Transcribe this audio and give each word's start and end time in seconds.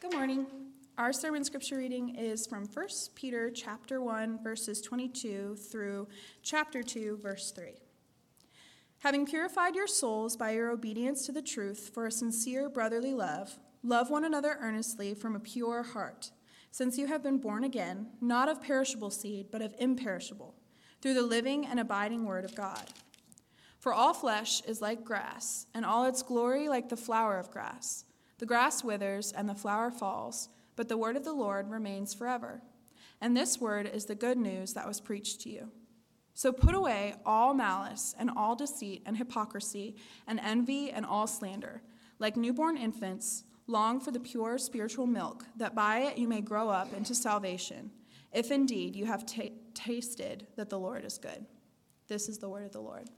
Good 0.00 0.12
morning. 0.12 0.46
Our 0.96 1.12
sermon 1.12 1.42
scripture 1.42 1.78
reading 1.78 2.14
is 2.14 2.46
from 2.46 2.66
1 2.66 2.86
Peter 3.16 3.50
chapter 3.50 4.00
1 4.00 4.44
verses 4.44 4.80
22 4.80 5.56
through 5.56 6.06
chapter 6.40 6.84
2 6.84 7.18
verse 7.20 7.50
3. 7.50 7.72
Having 9.00 9.26
purified 9.26 9.74
your 9.74 9.88
souls 9.88 10.36
by 10.36 10.52
your 10.52 10.70
obedience 10.70 11.26
to 11.26 11.32
the 11.32 11.42
truth 11.42 11.90
for 11.92 12.06
a 12.06 12.12
sincere 12.12 12.68
brotherly 12.68 13.12
love, 13.12 13.58
love 13.82 14.08
one 14.08 14.24
another 14.24 14.56
earnestly 14.60 15.14
from 15.14 15.34
a 15.34 15.40
pure 15.40 15.82
heart, 15.82 16.30
since 16.70 16.96
you 16.96 17.08
have 17.08 17.24
been 17.24 17.38
born 17.38 17.64
again, 17.64 18.06
not 18.20 18.48
of 18.48 18.62
perishable 18.62 19.10
seed, 19.10 19.46
but 19.50 19.62
of 19.62 19.74
imperishable, 19.80 20.54
through 21.02 21.14
the 21.14 21.22
living 21.22 21.66
and 21.66 21.80
abiding 21.80 22.24
word 22.24 22.44
of 22.44 22.54
God. 22.54 22.84
For 23.80 23.92
all 23.92 24.14
flesh 24.14 24.62
is 24.62 24.80
like 24.80 25.04
grass, 25.04 25.66
and 25.74 25.84
all 25.84 26.04
its 26.04 26.22
glory 26.22 26.68
like 26.68 26.88
the 26.88 26.96
flower 26.96 27.36
of 27.36 27.50
grass. 27.50 28.04
The 28.38 28.46
grass 28.46 28.82
withers 28.84 29.32
and 29.32 29.48
the 29.48 29.54
flower 29.54 29.90
falls, 29.90 30.48
but 30.76 30.88
the 30.88 30.96
word 30.96 31.16
of 31.16 31.24
the 31.24 31.32
Lord 31.32 31.70
remains 31.70 32.14
forever. 32.14 32.62
And 33.20 33.36
this 33.36 33.60
word 33.60 33.90
is 33.92 34.04
the 34.04 34.14
good 34.14 34.38
news 34.38 34.74
that 34.74 34.86
was 34.86 35.00
preached 35.00 35.40
to 35.42 35.50
you. 35.50 35.70
So 36.34 36.52
put 36.52 36.74
away 36.74 37.16
all 37.26 37.52
malice 37.52 38.14
and 38.16 38.30
all 38.30 38.54
deceit 38.54 39.02
and 39.04 39.16
hypocrisy 39.16 39.96
and 40.28 40.38
envy 40.38 40.90
and 40.90 41.04
all 41.04 41.26
slander. 41.26 41.82
Like 42.20 42.36
newborn 42.36 42.76
infants, 42.76 43.42
long 43.66 43.98
for 43.98 44.12
the 44.12 44.20
pure 44.20 44.56
spiritual 44.56 45.08
milk, 45.08 45.44
that 45.56 45.74
by 45.74 45.98
it 45.98 46.16
you 46.16 46.28
may 46.28 46.40
grow 46.40 46.68
up 46.68 46.94
into 46.94 47.12
salvation, 47.12 47.90
if 48.32 48.52
indeed 48.52 48.94
you 48.94 49.06
have 49.06 49.26
ta- 49.26 49.50
tasted 49.74 50.46
that 50.54 50.70
the 50.70 50.78
Lord 50.78 51.04
is 51.04 51.18
good. 51.18 51.44
This 52.06 52.28
is 52.28 52.38
the 52.38 52.48
word 52.48 52.64
of 52.64 52.72
the 52.72 52.80
Lord. 52.80 53.10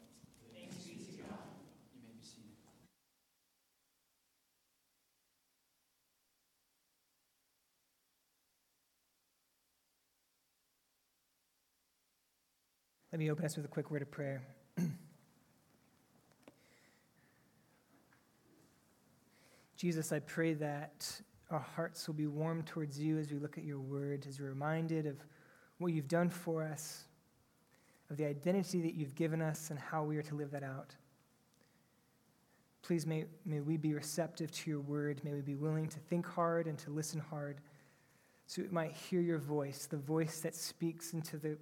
Let 13.12 13.18
me 13.18 13.28
open 13.28 13.44
us 13.44 13.56
with 13.56 13.64
a 13.64 13.68
quick 13.68 13.90
word 13.90 14.02
of 14.02 14.10
prayer. 14.12 14.40
Jesus, 19.76 20.12
I 20.12 20.20
pray 20.20 20.54
that 20.54 21.20
our 21.50 21.58
hearts 21.58 22.06
will 22.06 22.14
be 22.14 22.28
warm 22.28 22.62
towards 22.62 23.00
you 23.00 23.18
as 23.18 23.32
we 23.32 23.40
look 23.40 23.58
at 23.58 23.64
your 23.64 23.80
word, 23.80 24.26
as 24.28 24.38
we're 24.38 24.50
reminded 24.50 25.06
of 25.06 25.16
what 25.78 25.92
you've 25.92 26.06
done 26.06 26.30
for 26.30 26.62
us, 26.62 27.02
of 28.10 28.16
the 28.16 28.26
identity 28.26 28.80
that 28.82 28.94
you've 28.94 29.16
given 29.16 29.42
us, 29.42 29.70
and 29.70 29.78
how 29.80 30.04
we 30.04 30.16
are 30.16 30.22
to 30.22 30.36
live 30.36 30.52
that 30.52 30.62
out. 30.62 30.94
Please, 32.82 33.06
may, 33.06 33.24
may 33.44 33.58
we 33.58 33.76
be 33.76 33.92
receptive 33.92 34.52
to 34.52 34.70
your 34.70 34.78
word. 34.78 35.20
May 35.24 35.32
we 35.32 35.40
be 35.40 35.56
willing 35.56 35.88
to 35.88 35.98
think 35.98 36.26
hard 36.26 36.68
and 36.68 36.78
to 36.78 36.90
listen 36.90 37.18
hard 37.18 37.60
so 38.46 38.62
we 38.62 38.68
might 38.68 38.92
hear 38.92 39.20
your 39.20 39.38
voice, 39.38 39.86
the 39.86 39.96
voice 39.96 40.38
that 40.40 40.54
speaks 40.54 41.12
into 41.12 41.38
the 41.38 41.58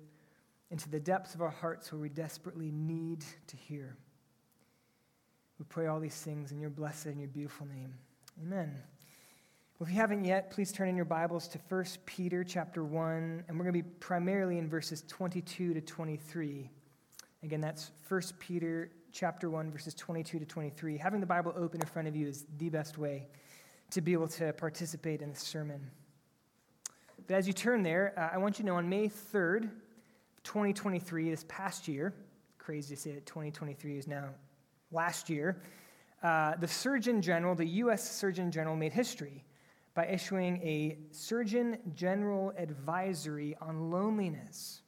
into 0.71 0.89
the 0.89 1.01
depths 1.01 1.35
of 1.35 1.43
our 1.43 1.51
hearts 1.51 1.93
where 1.93 2.01
we 2.01 2.09
desperately 2.09 2.71
need 2.71 3.25
to 3.47 3.57
hear. 3.57 3.97
We 5.59 5.65
pray 5.69 5.87
all 5.87 5.99
these 5.99 6.21
things 6.21 6.53
in 6.53 6.61
your 6.61 6.71
blessed 6.71 7.07
and 7.07 7.19
your 7.19 7.29
beautiful 7.29 7.67
name. 7.67 7.95
Amen. 8.41 8.75
Well, 9.79 9.87
if 9.87 9.95
you 9.95 10.01
haven't 10.01 10.25
yet, 10.25 10.51
please 10.51 10.73
turn 10.73 10.89
in 10.89 10.97
your 10.97 11.05
Bibles 11.05 11.49
to 11.49 11.59
1 11.69 11.85
Peter 12.05 12.45
chapter 12.45 12.85
1, 12.85 13.45
and 13.49 13.59
we're 13.59 13.65
going 13.65 13.75
to 13.75 13.83
be 13.83 13.89
primarily 14.01 14.59
in 14.59 14.69
verses 14.69 15.05
22 15.09 15.75
to 15.75 15.81
23. 15.81 16.71
Again, 17.43 17.61
that's 17.61 17.93
1 18.09 18.23
Peter 18.39 18.91
chapter 19.13 19.51
1, 19.51 19.71
verses 19.71 19.95
22 19.95 20.41
to 20.41 20.45
23. 20.45 20.97
Having 20.97 21.21
the 21.21 21.27
Bible 21.27 21.53
open 21.57 21.81
in 21.81 21.87
front 21.87 22.09
of 22.09 22.17
you 22.17 22.27
is 22.27 22.45
the 22.59 22.69
best 22.69 22.99
way 22.99 23.29
to 23.91 24.01
be 24.01 24.13
able 24.13 24.29
to 24.29 24.53
participate 24.53 25.23
in 25.23 25.31
the 25.31 25.39
sermon. 25.39 25.91
But 27.27 27.35
as 27.35 27.47
you 27.47 27.53
turn 27.53 27.83
there, 27.83 28.15
uh, 28.17 28.35
I 28.35 28.39
want 28.39 28.59
you 28.59 28.65
to 28.65 28.67
know 28.67 28.77
on 28.77 28.89
May 28.89 29.09
3rd, 29.09 29.71
2023, 30.49 31.29
this 31.29 31.45
past 31.47 31.87
year, 31.87 32.15
crazy 32.57 32.95
to 32.95 33.01
say 33.01 33.13
that 33.13 33.27
2023 33.27 33.99
is 33.99 34.07
now 34.07 34.31
last 34.91 35.29
year, 35.29 35.61
uh, 36.23 36.57
the 36.57 36.67
Surgeon 36.67 37.21
General, 37.21 37.55
the 37.55 37.67
U.S. 37.67 38.11
Surgeon 38.11 38.51
General, 38.51 38.75
made 38.75 38.95
history 38.95 39.45
by 39.93 40.07
issuing 40.07 40.57
a 40.63 40.97
Surgeon 41.11 41.77
General 41.95 42.55
advisory 42.57 43.59
on 43.61 43.91
loneliness. 43.91 44.81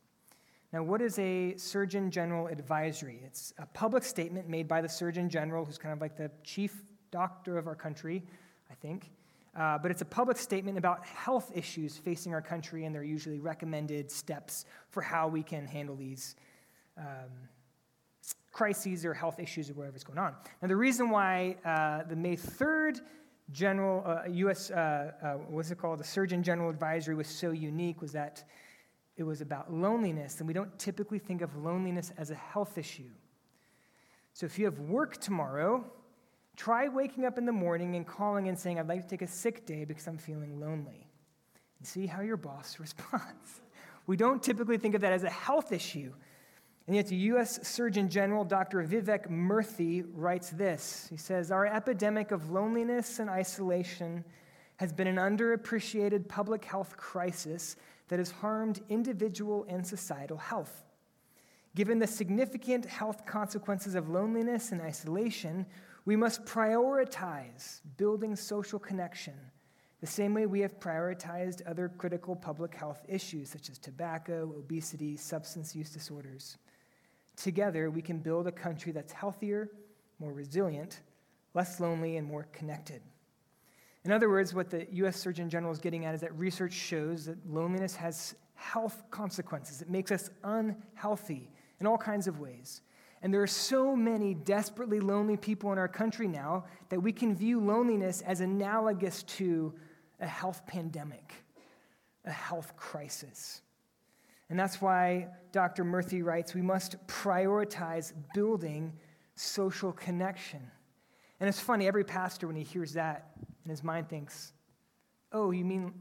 Now, 0.72 0.82
what 0.82 1.02
is 1.02 1.18
a 1.18 1.54
Surgeon 1.58 2.10
General 2.10 2.46
advisory? 2.46 3.20
It's 3.26 3.52
a 3.58 3.66
public 3.66 4.02
statement 4.02 4.48
made 4.48 4.66
by 4.66 4.80
the 4.80 4.88
Surgeon 4.88 5.28
General, 5.28 5.66
who's 5.66 5.76
kind 5.76 5.92
of 5.92 6.00
like 6.00 6.16
the 6.16 6.30
chief 6.42 6.82
doctor 7.10 7.58
of 7.58 7.66
our 7.66 7.74
country, 7.74 8.24
I 8.70 8.74
think. 8.76 9.10
Uh, 9.56 9.76
but 9.78 9.90
it's 9.90 10.02
a 10.02 10.06
public 10.06 10.36
statement 10.36 10.78
about 10.78 11.04
health 11.04 11.50
issues 11.54 11.96
facing 11.96 12.32
our 12.32 12.42
country, 12.42 12.84
and 12.84 12.94
they're 12.94 13.02
usually 13.02 13.40
recommended 13.40 14.10
steps 14.10 14.64
for 14.90 15.00
how 15.00 15.26
we 15.26 15.42
can 15.42 15.66
handle 15.66 15.96
these 15.96 16.36
um, 16.96 17.30
crises 18.52 19.04
or 19.04 19.12
health 19.12 19.40
issues 19.40 19.68
or 19.68 19.74
whatever's 19.74 20.04
going 20.04 20.18
on. 20.18 20.34
And 20.62 20.70
the 20.70 20.76
reason 20.76 21.10
why 21.10 21.56
uh, 21.64 22.08
the 22.08 22.16
May 22.16 22.36
3rd 22.36 23.00
General, 23.52 24.04
uh, 24.06 24.28
U.S., 24.28 24.70
uh, 24.70 25.12
uh, 25.22 25.32
what's 25.48 25.72
it 25.72 25.78
called, 25.78 25.98
the 25.98 26.04
Surgeon 26.04 26.42
General 26.42 26.70
Advisory 26.70 27.16
was 27.16 27.26
so 27.26 27.50
unique 27.50 28.00
was 28.00 28.12
that 28.12 28.44
it 29.16 29.24
was 29.24 29.40
about 29.40 29.72
loneliness, 29.72 30.38
and 30.38 30.46
we 30.46 30.54
don't 30.54 30.78
typically 30.78 31.18
think 31.18 31.42
of 31.42 31.56
loneliness 31.56 32.12
as 32.16 32.30
a 32.30 32.36
health 32.36 32.78
issue. 32.78 33.10
So 34.32 34.46
if 34.46 34.58
you 34.58 34.66
have 34.66 34.78
work 34.78 35.20
tomorrow, 35.20 35.84
Try 36.60 36.88
waking 36.88 37.24
up 37.24 37.38
in 37.38 37.46
the 37.46 37.52
morning 37.52 37.96
and 37.96 38.06
calling 38.06 38.46
and 38.46 38.58
saying, 38.58 38.78
I'd 38.78 38.86
like 38.86 39.00
to 39.00 39.08
take 39.08 39.22
a 39.22 39.26
sick 39.26 39.64
day 39.64 39.86
because 39.86 40.06
I'm 40.06 40.18
feeling 40.18 40.60
lonely. 40.60 41.08
And 41.78 41.88
see 41.88 42.04
how 42.04 42.20
your 42.20 42.36
boss 42.36 42.78
responds. 42.78 43.62
We 44.06 44.18
don't 44.18 44.42
typically 44.42 44.76
think 44.76 44.94
of 44.94 45.00
that 45.00 45.14
as 45.14 45.24
a 45.24 45.30
health 45.30 45.72
issue. 45.72 46.12
And 46.86 46.94
yet, 46.94 47.06
the 47.06 47.16
U.S. 47.16 47.66
Surgeon 47.66 48.10
General, 48.10 48.44
Dr. 48.44 48.84
Vivek 48.86 49.30
Murthy, 49.30 50.04
writes 50.12 50.50
this 50.50 51.06
He 51.08 51.16
says, 51.16 51.50
Our 51.50 51.64
epidemic 51.64 52.30
of 52.30 52.50
loneliness 52.50 53.20
and 53.20 53.30
isolation 53.30 54.22
has 54.76 54.92
been 54.92 55.06
an 55.06 55.16
underappreciated 55.16 56.28
public 56.28 56.66
health 56.66 56.94
crisis 56.98 57.76
that 58.08 58.18
has 58.18 58.30
harmed 58.30 58.82
individual 58.90 59.64
and 59.66 59.86
societal 59.86 60.36
health. 60.36 60.84
Given 61.74 62.00
the 62.00 62.06
significant 62.06 62.84
health 62.84 63.24
consequences 63.24 63.94
of 63.94 64.10
loneliness 64.10 64.72
and 64.72 64.82
isolation, 64.82 65.64
we 66.04 66.16
must 66.16 66.44
prioritize 66.44 67.80
building 67.96 68.34
social 68.36 68.78
connection 68.78 69.34
the 70.00 70.06
same 70.06 70.32
way 70.32 70.46
we 70.46 70.60
have 70.60 70.80
prioritized 70.80 71.60
other 71.66 71.90
critical 71.90 72.34
public 72.34 72.74
health 72.74 73.04
issues 73.06 73.50
such 73.50 73.68
as 73.68 73.78
tobacco, 73.78 74.54
obesity, 74.56 75.16
substance 75.16 75.76
use 75.76 75.90
disorders. 75.90 76.56
Together, 77.36 77.90
we 77.90 78.00
can 78.00 78.18
build 78.18 78.46
a 78.46 78.52
country 78.52 78.92
that's 78.92 79.12
healthier, 79.12 79.68
more 80.18 80.32
resilient, 80.32 81.00
less 81.52 81.80
lonely, 81.80 82.16
and 82.16 82.26
more 82.26 82.44
connected. 82.52 83.02
In 84.04 84.10
other 84.10 84.30
words, 84.30 84.54
what 84.54 84.70
the 84.70 84.86
US 84.92 85.18
Surgeon 85.18 85.50
General 85.50 85.72
is 85.72 85.78
getting 85.78 86.06
at 86.06 86.14
is 86.14 86.22
that 86.22 86.36
research 86.38 86.72
shows 86.72 87.26
that 87.26 87.36
loneliness 87.46 87.94
has 87.96 88.34
health 88.54 89.02
consequences. 89.10 89.82
It 89.82 89.90
makes 89.90 90.10
us 90.10 90.30
unhealthy 90.44 91.50
in 91.78 91.86
all 91.86 91.98
kinds 91.98 92.26
of 92.26 92.40
ways. 92.40 92.80
And 93.22 93.34
there 93.34 93.42
are 93.42 93.46
so 93.46 93.94
many 93.94 94.34
desperately 94.34 94.98
lonely 94.98 95.36
people 95.36 95.72
in 95.72 95.78
our 95.78 95.88
country 95.88 96.26
now 96.26 96.64
that 96.88 97.00
we 97.00 97.12
can 97.12 97.36
view 97.36 97.60
loneliness 97.60 98.22
as 98.22 98.40
analogous 98.40 99.22
to 99.24 99.74
a 100.20 100.26
health 100.26 100.66
pandemic, 100.66 101.34
a 102.24 102.30
health 102.30 102.76
crisis. 102.76 103.60
And 104.48 104.58
that's 104.58 104.80
why 104.80 105.28
Dr. 105.52 105.84
Murthy 105.84 106.24
writes 106.24 106.54
we 106.54 106.62
must 106.62 106.96
prioritize 107.06 108.12
building 108.34 108.92
social 109.34 109.92
connection. 109.92 110.60
And 111.38 111.48
it's 111.48 111.60
funny, 111.60 111.86
every 111.86 112.04
pastor, 112.04 112.46
when 112.46 112.56
he 112.56 112.64
hears 112.64 112.94
that 112.94 113.30
in 113.64 113.70
his 113.70 113.82
mind, 113.82 114.08
thinks, 114.08 114.52
oh, 115.32 115.50
you 115.52 115.64
mean 115.64 115.94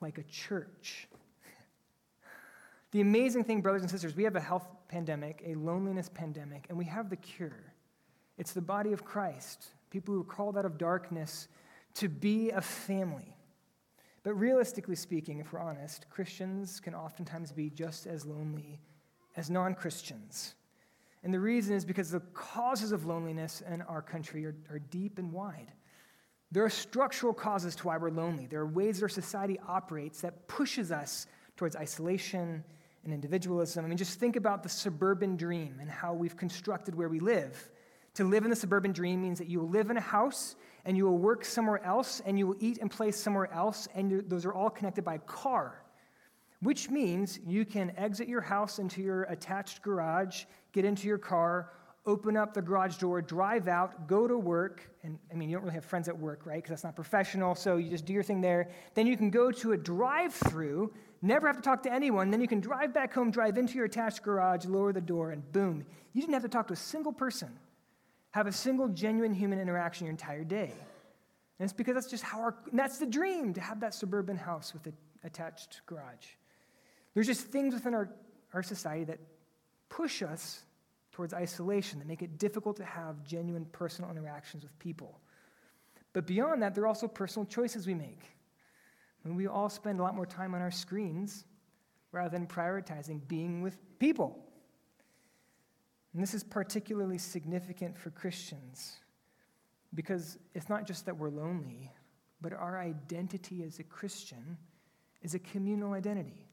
like 0.00 0.18
a 0.18 0.22
church? 0.22 1.08
The 2.90 3.00
amazing 3.00 3.44
thing, 3.44 3.60
brothers 3.60 3.82
and 3.82 3.90
sisters, 3.90 4.16
we 4.16 4.24
have 4.24 4.36
a 4.36 4.40
health 4.40 4.66
pandemic, 4.88 5.42
a 5.44 5.54
loneliness 5.54 6.08
pandemic, 6.08 6.66
and 6.68 6.78
we 6.78 6.86
have 6.86 7.10
the 7.10 7.16
cure. 7.16 7.74
It's 8.38 8.52
the 8.52 8.62
body 8.62 8.92
of 8.92 9.04
Christ, 9.04 9.66
people 9.90 10.14
who 10.14 10.20
are 10.22 10.24
called 10.24 10.56
out 10.56 10.64
of 10.64 10.78
darkness 10.78 11.48
to 11.94 12.08
be 12.08 12.50
a 12.50 12.60
family. 12.60 13.36
But 14.22 14.34
realistically 14.34 14.96
speaking, 14.96 15.38
if 15.38 15.52
we're 15.52 15.60
honest, 15.60 16.06
Christians 16.10 16.80
can 16.80 16.94
oftentimes 16.94 17.52
be 17.52 17.70
just 17.70 18.06
as 18.06 18.24
lonely 18.24 18.80
as 19.36 19.50
non 19.50 19.74
Christians. 19.74 20.54
And 21.22 21.34
the 21.34 21.40
reason 21.40 21.74
is 21.74 21.84
because 21.84 22.10
the 22.10 22.20
causes 22.32 22.92
of 22.92 23.04
loneliness 23.04 23.62
in 23.70 23.82
our 23.82 24.00
country 24.00 24.46
are, 24.46 24.54
are 24.70 24.78
deep 24.78 25.18
and 25.18 25.32
wide. 25.32 25.72
There 26.50 26.64
are 26.64 26.70
structural 26.70 27.34
causes 27.34 27.74
to 27.76 27.88
why 27.88 27.98
we're 27.98 28.10
lonely. 28.10 28.46
There 28.46 28.60
are 28.60 28.66
ways 28.66 29.02
our 29.02 29.08
society 29.08 29.58
operates 29.66 30.20
that 30.22 30.48
pushes 30.48 30.90
us 30.90 31.26
towards 31.56 31.76
isolation 31.76 32.64
and 33.08 33.14
individualism. 33.14 33.84
I 33.84 33.88
mean, 33.88 33.96
just 33.96 34.20
think 34.20 34.36
about 34.36 34.62
the 34.62 34.68
suburban 34.68 35.36
dream 35.36 35.78
and 35.80 35.90
how 35.90 36.12
we've 36.12 36.36
constructed 36.36 36.94
where 36.94 37.08
we 37.08 37.20
live. 37.20 37.70
To 38.14 38.24
live 38.24 38.44
in 38.44 38.50
the 38.50 38.56
suburban 38.56 38.92
dream 38.92 39.22
means 39.22 39.38
that 39.38 39.48
you 39.48 39.60
will 39.60 39.70
live 39.70 39.90
in 39.90 39.96
a 39.96 40.02
house 40.02 40.56
and 40.84 40.96
you 40.96 41.06
will 41.06 41.16
work 41.16 41.44
somewhere 41.44 41.82
else 41.84 42.20
and 42.26 42.38
you 42.38 42.46
will 42.46 42.56
eat 42.60 42.78
and 42.78 42.90
play 42.90 43.10
somewhere 43.12 43.50
else, 43.52 43.88
and 43.94 44.24
those 44.28 44.44
are 44.44 44.52
all 44.52 44.68
connected 44.68 45.04
by 45.04 45.18
car, 45.18 45.82
which 46.60 46.90
means 46.90 47.38
you 47.46 47.64
can 47.64 47.92
exit 47.96 48.28
your 48.28 48.40
house 48.40 48.78
into 48.78 49.00
your 49.00 49.22
attached 49.24 49.82
garage, 49.82 50.44
get 50.72 50.84
into 50.84 51.06
your 51.06 51.18
car, 51.18 51.72
open 52.06 52.36
up 52.36 52.54
the 52.54 52.62
garage 52.62 52.96
door, 52.96 53.20
drive 53.20 53.68
out, 53.68 54.08
go 54.08 54.26
to 54.26 54.38
work. 54.38 54.90
And 55.02 55.18
I 55.30 55.34
mean, 55.34 55.50
you 55.50 55.56
don't 55.56 55.64
really 55.64 55.74
have 55.74 55.84
friends 55.84 56.08
at 56.08 56.18
work, 56.18 56.46
right? 56.46 56.56
Because 56.56 56.70
that's 56.70 56.84
not 56.84 56.96
professional. 56.96 57.54
So 57.54 57.76
you 57.76 57.90
just 57.90 58.06
do 58.06 58.12
your 58.12 58.22
thing 58.22 58.40
there. 58.40 58.70
Then 58.94 59.06
you 59.06 59.16
can 59.16 59.30
go 59.30 59.50
to 59.52 59.72
a 59.72 59.76
drive 59.76 60.32
through, 60.32 60.92
never 61.22 61.46
have 61.46 61.56
to 61.56 61.62
talk 61.62 61.82
to 61.84 61.92
anyone. 61.92 62.30
Then 62.30 62.40
you 62.40 62.48
can 62.48 62.60
drive 62.60 62.92
back 62.94 63.12
home, 63.12 63.30
drive 63.30 63.58
into 63.58 63.74
your 63.74 63.86
attached 63.86 64.22
garage, 64.22 64.66
lower 64.66 64.92
the 64.92 65.00
door, 65.00 65.30
and 65.32 65.50
boom, 65.52 65.84
you 66.12 66.20
didn't 66.20 66.34
have 66.34 66.42
to 66.42 66.48
talk 66.48 66.68
to 66.68 66.74
a 66.74 66.76
single 66.76 67.12
person 67.12 67.50
have 68.30 68.46
a 68.46 68.52
single 68.52 68.88
genuine 68.88 69.32
human 69.32 69.58
interaction 69.58 70.06
your 70.06 70.10
entire 70.10 70.44
day. 70.44 70.72
And 71.58 71.64
it's 71.64 71.72
because 71.72 71.94
that's 71.94 72.10
just 72.10 72.22
how 72.22 72.40
our, 72.40 72.54
that's 72.72 72.98
the 72.98 73.06
dream 73.06 73.52
to 73.54 73.60
have 73.60 73.80
that 73.80 73.94
suburban 73.94 74.36
house 74.36 74.72
with 74.72 74.86
an 74.86 74.92
attached 75.24 75.80
garage. 75.86 76.26
There's 77.14 77.26
just 77.26 77.46
things 77.46 77.74
within 77.74 77.94
our, 77.94 78.10
our 78.54 78.62
society 78.62 79.04
that 79.04 79.18
push 79.88 80.22
us 80.22 80.62
towards 81.10 81.34
isolation, 81.34 81.98
that 81.98 82.06
make 82.06 82.22
it 82.22 82.38
difficult 82.38 82.76
to 82.76 82.84
have 82.84 83.24
genuine 83.24 83.64
personal 83.72 84.10
interactions 84.10 84.62
with 84.62 84.78
people. 84.78 85.18
But 86.12 86.26
beyond 86.26 86.62
that, 86.62 86.74
there 86.74 86.84
are 86.84 86.88
also 86.88 87.08
personal 87.08 87.44
choices 87.46 87.86
we 87.86 87.94
make. 87.94 88.22
And 89.24 89.36
we 89.36 89.46
all 89.46 89.68
spend 89.68 90.00
a 90.00 90.02
lot 90.02 90.14
more 90.14 90.26
time 90.26 90.54
on 90.54 90.62
our 90.62 90.70
screens 90.70 91.44
rather 92.12 92.30
than 92.30 92.46
prioritizing 92.46 93.26
being 93.28 93.62
with 93.62 93.76
people. 93.98 94.44
And 96.12 96.22
this 96.22 96.34
is 96.34 96.42
particularly 96.42 97.18
significant 97.18 97.96
for 97.96 98.10
Christians 98.10 98.96
because 99.94 100.38
it's 100.54 100.68
not 100.68 100.86
just 100.86 101.06
that 101.06 101.16
we're 101.16 101.30
lonely, 101.30 101.92
but 102.40 102.52
our 102.52 102.78
identity 102.78 103.62
as 103.64 103.78
a 103.78 103.82
Christian 103.82 104.56
is 105.22 105.34
a 105.34 105.38
communal 105.38 105.92
identity. 105.92 106.46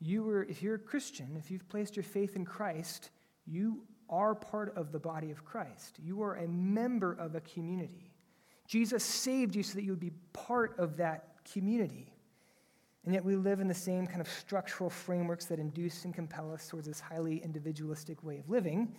You 0.00 0.22
were, 0.22 0.44
if 0.44 0.62
you're 0.62 0.76
a 0.76 0.78
Christian, 0.78 1.36
if 1.38 1.50
you've 1.50 1.68
placed 1.68 1.96
your 1.96 2.02
faith 2.02 2.36
in 2.36 2.44
Christ, 2.44 3.10
you 3.46 3.82
are 4.08 4.34
part 4.34 4.76
of 4.76 4.92
the 4.92 4.98
body 4.98 5.30
of 5.30 5.44
Christ. 5.44 5.98
You 6.02 6.22
are 6.22 6.36
a 6.36 6.48
member 6.48 7.12
of 7.12 7.34
a 7.34 7.40
community. 7.40 8.12
Jesus 8.66 9.04
saved 9.04 9.54
you 9.54 9.62
so 9.62 9.74
that 9.74 9.82
you 9.82 9.90
would 9.90 10.00
be 10.00 10.12
part 10.32 10.78
of 10.78 10.96
that 10.98 11.29
community. 11.44 12.12
And 13.04 13.14
yet 13.14 13.24
we 13.24 13.36
live 13.36 13.60
in 13.60 13.68
the 13.68 13.74
same 13.74 14.06
kind 14.06 14.20
of 14.20 14.28
structural 14.28 14.90
frameworks 14.90 15.46
that 15.46 15.58
induce 15.58 16.04
and 16.04 16.14
compel 16.14 16.52
us 16.52 16.68
towards 16.68 16.86
this 16.86 17.00
highly 17.00 17.42
individualistic 17.42 18.22
way 18.22 18.38
of 18.38 18.48
living 18.50 18.94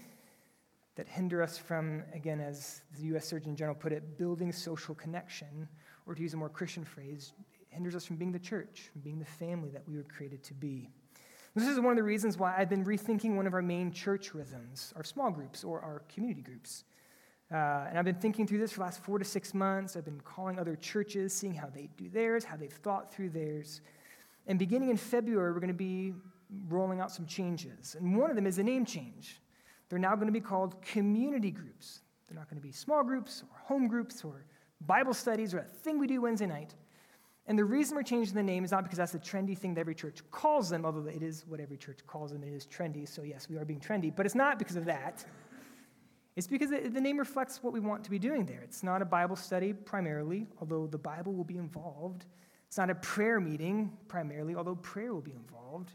that 0.96 1.08
hinder 1.08 1.42
us 1.42 1.58
from, 1.58 2.04
again, 2.14 2.42
as 2.42 2.82
the 2.98 3.04
U.S. 3.08 3.26
Surgeon 3.26 3.56
General 3.56 3.76
put 3.76 3.94
it, 3.94 4.18
building 4.18 4.52
social 4.52 4.94
connection, 4.96 5.68
or 6.06 6.16
to 6.16 6.22
use 6.22 6.34
a 6.34 6.38
more 6.38 6.50
Christian 6.50 6.84
phrase, 6.84 7.34
hinders 7.70 7.96
us 7.96 8.06
from 8.06 8.18
being 8.18 8.32
the 8.32 8.40
church, 8.40 8.90
from 8.92 9.02
being 9.02 9.20
the 9.20 9.26
family 9.26 9.70
that 9.70 9.88
we 9.88 9.96
were 9.96 10.04
created 10.04 10.44
to 10.44 10.54
be. 10.54 10.90
This 11.56 11.68
is 11.68 11.80
one 11.80 11.92
of 11.92 11.98
the 11.98 12.04
reasons 12.04 12.38
why 12.38 12.56
I've 12.58 12.70
been 12.70 12.86
rethinking 12.86 13.36
one 13.36 13.46
of 13.46 13.54
our 13.54 13.62
main 13.62 13.92
church 13.92 14.34
rhythms, 14.34 14.94
our 14.96 15.04
small 15.04 15.32
groups 15.32 15.64
or 15.64 15.82
our 15.82 16.04
community 16.14 16.42
groups. 16.42 16.86
Uh, 17.52 17.86
and 17.90 17.98
I've 17.98 18.06
been 18.06 18.16
thinking 18.16 18.48
through 18.48 18.60
this 18.60 18.72
for 18.72 18.78
the 18.78 18.86
last 18.86 19.04
four 19.04 19.20
to 19.20 19.26
six 19.26 19.54
months. 19.54 19.98
I've 19.98 20.06
been 20.06 20.22
calling 20.22 20.58
other 20.58 20.76
churches, 20.76 21.34
seeing 21.34 21.54
how 21.54 21.68
they 21.68 21.90
do 21.98 22.08
theirs, 22.08 22.46
how 22.46 22.56
they've 22.56 22.72
thought 22.72 23.14
through 23.14 23.32
theirs. 23.32 23.82
And 24.48 24.58
beginning 24.58 24.90
in 24.90 24.98
February, 24.98 25.52
we're 25.52 25.60
going 25.60 25.68
to 25.68 25.74
be 25.74 26.14
rolling 26.70 27.02
out 27.02 27.12
some 27.12 27.26
changes. 27.26 27.96
And 28.00 28.18
one 28.18 28.30
of 28.30 28.36
them 28.36 28.48
is 28.48 28.58
a 28.58 28.64
name 28.64 28.86
change. 28.86 29.42
They're 29.90 30.00
now 30.00 30.16
going 30.16 30.28
to 30.28 30.34
be 30.34 30.40
called 30.40 30.82
community 30.82 31.52
groups. 31.52 32.02
They're 32.28 32.38
not 32.38 32.50
going 32.50 32.62
to 32.62 32.66
be 32.66 32.72
small 32.72 33.04
groups 33.04 33.44
or 33.44 33.58
home 33.58 33.88
groups 33.90 34.24
or 34.24 34.46
Bible 34.88 35.14
studies 35.14 35.54
or 35.54 35.60
a 35.60 35.64
thing 35.64 36.00
we 36.00 36.08
do 36.08 36.22
Wednesday 36.22 36.48
night. 36.48 36.74
And 37.48 37.60
the 37.60 37.66
reason 37.66 37.98
we're 37.98 38.04
changing 38.04 38.36
the 38.36 38.44
name 38.44 38.64
is 38.64 38.72
not 38.72 38.84
because 38.84 38.98
that's 38.98 39.12
the 39.12 39.20
trendy 39.20 39.58
thing 39.58 39.74
that 39.74 39.82
every 39.82 39.96
church 39.96 40.20
calls 40.32 40.70
them, 40.70 40.86
although 40.86 41.06
it 41.08 41.22
is 41.22 41.44
what 41.48 41.60
every 41.60 41.76
church 41.76 42.00
calls 42.08 42.32
them. 42.32 42.44
It 42.44 42.54
is 42.54 42.66
trendy, 42.66 43.06
so 43.06 43.24
yes, 43.24 43.50
we 43.50 43.58
are 43.58 43.66
being 43.66 43.82
trendy. 43.82 44.16
But 44.16 44.26
it's 44.26 44.36
not 44.36 44.58
because 44.58 44.78
of 44.78 44.86
that. 44.86 45.26
It's 46.42 46.48
because 46.48 46.72
the 46.72 47.00
name 47.00 47.20
reflects 47.20 47.62
what 47.62 47.72
we 47.72 47.80
want 47.80 48.04
to 48.04 48.10
be 48.10 48.18
doing 48.18 48.48
there. 48.48 48.62
It's 48.64 48.82
not 48.82 49.04
a 49.04 49.06
Bible 49.06 49.36
study 49.36 49.74
primarily, 49.74 50.48
although 50.60 50.88
the 50.88 50.98
Bible 50.98 51.36
will 51.36 51.44
be 51.44 51.58
involved. 51.58 52.26
It's 52.66 52.80
not 52.80 52.90
a 52.90 52.96
prayer 52.96 53.40
meeting 53.40 53.96
primarily, 54.08 54.56
although 54.56 54.74
prayer 54.74 55.14
will 55.14 55.22
be 55.22 55.34
involved. 55.34 55.92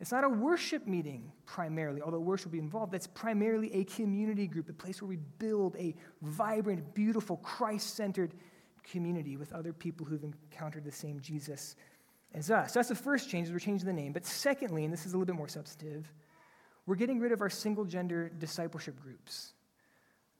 It's 0.00 0.10
not 0.10 0.24
a 0.24 0.28
worship 0.28 0.88
meeting 0.88 1.30
primarily, 1.44 2.02
although 2.02 2.18
worship 2.18 2.46
will 2.46 2.54
be 2.54 2.58
involved. 2.58 2.94
It's 2.94 3.06
primarily 3.06 3.72
a 3.74 3.84
community 3.84 4.48
group, 4.48 4.68
a 4.68 4.72
place 4.72 5.00
where 5.00 5.08
we 5.08 5.18
build 5.38 5.76
a 5.76 5.94
vibrant, 6.20 6.92
beautiful, 6.92 7.36
Christ 7.36 7.94
centered 7.94 8.34
community 8.82 9.36
with 9.36 9.52
other 9.52 9.72
people 9.72 10.04
who've 10.04 10.24
encountered 10.24 10.82
the 10.82 10.90
same 10.90 11.20
Jesus 11.20 11.76
as 12.34 12.50
us. 12.50 12.72
So 12.72 12.80
that's 12.80 12.88
the 12.88 12.96
first 12.96 13.30
change, 13.30 13.46
is 13.46 13.52
we're 13.52 13.60
changing 13.60 13.86
the 13.86 13.92
name. 13.92 14.12
But 14.12 14.26
secondly, 14.26 14.82
and 14.82 14.92
this 14.92 15.06
is 15.06 15.12
a 15.12 15.16
little 15.16 15.26
bit 15.26 15.36
more 15.36 15.46
substantive, 15.46 16.12
we're 16.86 16.96
getting 16.96 17.20
rid 17.20 17.30
of 17.30 17.40
our 17.40 17.50
single 17.50 17.84
gender 17.84 18.32
discipleship 18.36 19.00
groups 19.00 19.52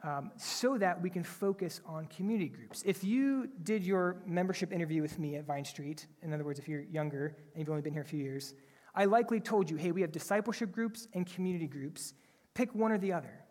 um, 0.03 0.31
so 0.37 0.79
that 0.79 1.01
we 1.01 1.11
can 1.11 1.25
focus 1.25 1.81
on 1.87 2.07
community 2.07 2.49
groups. 2.49 2.83
If 2.87 3.03
you 3.03 3.49
did 3.63 3.85
your 3.85 4.23
membership 4.27 4.73
interview 4.73 5.03
with 5.03 5.19
me 5.19 5.37
at 5.37 5.47
Vine 5.47 5.65
Street, 5.65 6.07
in 6.23 6.33
other 6.33 6.45
words, 6.45 6.59
if 6.59 6.69
you're 6.69 6.83
younger 6.83 7.37
and 7.55 7.61
you've 7.61 7.71
only 7.71 7.83
been 7.83 7.93
here 7.93 8.03
a 8.03 8.07
few 8.07 8.23
years, 8.23 8.55
I 8.95 9.05
likely 9.05 9.41
told 9.41 9.71
you, 9.71 9.77
hey, 9.77 9.93
we 9.93 10.01
have 10.01 10.13
discipleship 10.13 10.73
groups 10.73 11.09
and 11.13 11.27
community 11.27 11.67
groups. 11.67 12.15
Pick 12.55 12.75
one 12.75 12.93
or 12.93 12.99
the 12.99 13.13
other. 13.13 13.45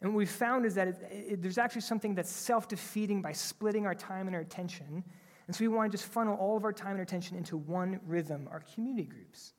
And 0.00 0.12
what 0.12 0.18
we've 0.18 0.30
found 0.30 0.64
is 0.64 0.74
that 0.74 0.88
it, 0.88 0.96
it, 1.10 1.42
there's 1.42 1.58
actually 1.58 1.82
something 1.82 2.14
that's 2.14 2.30
self 2.30 2.68
defeating 2.68 3.20
by 3.20 3.32
splitting 3.32 3.86
our 3.86 3.94
time 3.94 4.26
and 4.26 4.34
our 4.34 4.42
attention. 4.42 5.04
And 5.46 5.54
so 5.54 5.64
we 5.64 5.68
want 5.68 5.90
to 5.90 5.98
just 5.98 6.10
funnel 6.10 6.36
all 6.36 6.56
of 6.56 6.64
our 6.64 6.72
time 6.72 6.92
and 6.92 7.00
attention 7.00 7.36
into 7.36 7.56
one 7.56 8.00
rhythm, 8.06 8.48
our 8.50 8.60
community 8.74 9.04
groups. 9.04 9.52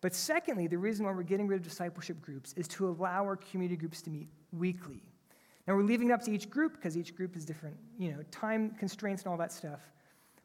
But 0.00 0.14
secondly, 0.14 0.66
the 0.66 0.76
reason 0.76 1.06
why 1.06 1.12
we're 1.12 1.22
getting 1.22 1.46
rid 1.46 1.60
of 1.60 1.62
discipleship 1.62 2.20
groups 2.20 2.52
is 2.54 2.68
to 2.68 2.88
allow 2.88 3.24
our 3.24 3.36
community 3.36 3.76
groups 3.76 4.02
to 4.02 4.10
meet 4.10 4.28
weekly. 4.52 5.02
Now, 5.66 5.74
we're 5.74 5.82
leaving 5.82 6.10
it 6.10 6.12
up 6.12 6.22
to 6.24 6.30
each 6.30 6.50
group 6.50 6.74
because 6.74 6.96
each 6.96 7.16
group 7.16 7.36
is 7.36 7.44
different, 7.44 7.76
you 7.98 8.12
know, 8.12 8.22
time 8.30 8.70
constraints 8.78 9.22
and 9.22 9.30
all 9.30 9.38
that 9.38 9.52
stuff. 9.52 9.80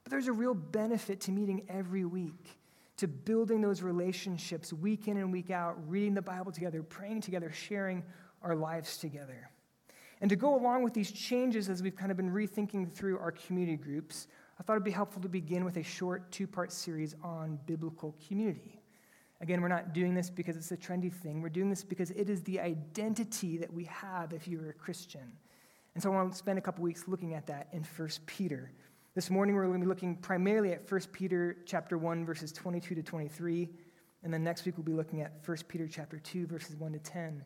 But 0.03 0.11
there's 0.11 0.27
a 0.27 0.33
real 0.33 0.53
benefit 0.53 1.19
to 1.21 1.31
meeting 1.31 1.65
every 1.67 2.05
week, 2.05 2.57
to 2.97 3.07
building 3.07 3.59
those 3.59 3.81
relationships 3.81 4.71
week 4.71 5.07
in 5.07 5.17
and 5.17 5.31
week 5.31 5.51
out, 5.51 5.75
reading 5.89 6.13
the 6.13 6.21
Bible 6.21 6.51
together, 6.51 6.81
praying 6.83 7.21
together, 7.21 7.51
sharing 7.51 8.03
our 8.41 8.55
lives 8.55 8.97
together. 8.97 9.49
And 10.21 10.29
to 10.29 10.35
go 10.35 10.55
along 10.55 10.83
with 10.83 10.93
these 10.93 11.11
changes 11.11 11.69
as 11.69 11.83
we've 11.83 11.95
kind 11.95 12.11
of 12.11 12.17
been 12.17 12.31
rethinking 12.31 12.93
through 12.93 13.19
our 13.19 13.31
community 13.31 13.77
groups, 13.77 14.27
I 14.59 14.63
thought 14.63 14.73
it'd 14.73 14.83
be 14.83 14.91
helpful 14.91 15.21
to 15.21 15.29
begin 15.29 15.63
with 15.63 15.77
a 15.77 15.83
short 15.83 16.31
two 16.31 16.47
part 16.47 16.71
series 16.71 17.15
on 17.23 17.59
biblical 17.65 18.15
community. 18.27 18.78
Again, 19.41 19.61
we're 19.61 19.69
not 19.69 19.93
doing 19.93 20.13
this 20.13 20.29
because 20.29 20.57
it's 20.57 20.71
a 20.71 20.77
trendy 20.77 21.11
thing. 21.11 21.41
We're 21.41 21.49
doing 21.49 21.69
this 21.69 21.83
because 21.83 22.11
it 22.11 22.29
is 22.29 22.43
the 22.43 22.59
identity 22.59 23.57
that 23.57 23.73
we 23.73 23.85
have 23.85 24.33
if 24.33 24.47
you're 24.47 24.69
a 24.69 24.73
Christian. 24.73 25.31
And 25.93 26.03
so 26.03 26.11
I 26.11 26.15
want 26.15 26.31
to 26.31 26.37
spend 26.37 26.57
a 26.57 26.61
couple 26.61 26.83
weeks 26.83 27.07
looking 27.07 27.33
at 27.33 27.47
that 27.47 27.67
in 27.71 27.83
1 27.83 28.09
Peter. 28.25 28.71
This 29.15 29.29
morning 29.29 29.55
we're 29.55 29.65
going 29.65 29.79
to 29.79 29.85
be 29.85 29.89
looking 29.89 30.15
primarily 30.17 30.73
at 30.73 30.89
1 30.89 31.01
Peter 31.11 31.57
chapter 31.65 31.97
1 31.97 32.25
verses 32.25 32.51
22 32.51 32.95
to 32.95 33.03
23, 33.03 33.69
and 34.23 34.33
then 34.33 34.43
next 34.43 34.65
week 34.65 34.77
we'll 34.77 34.85
be 34.85 34.93
looking 34.93 35.21
at 35.21 35.33
1 35.45 35.57
Peter 35.67 35.87
chapter 35.87 36.19
2 36.19 36.45
verses 36.45 36.75
1 36.75 36.93
to 36.93 36.99
10 36.99 37.43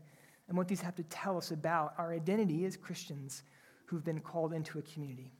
and 0.47 0.57
what 0.57 0.67
these 0.67 0.81
have 0.81 0.95
to 0.95 1.03
tell 1.03 1.37
us 1.37 1.51
about 1.51 1.93
our 1.97 2.13
identity 2.13 2.65
as 2.65 2.75
Christians 2.75 3.43
who've 3.85 4.03
been 4.03 4.19
called 4.19 4.53
into 4.53 4.79
a 4.79 4.81
community. 4.81 5.31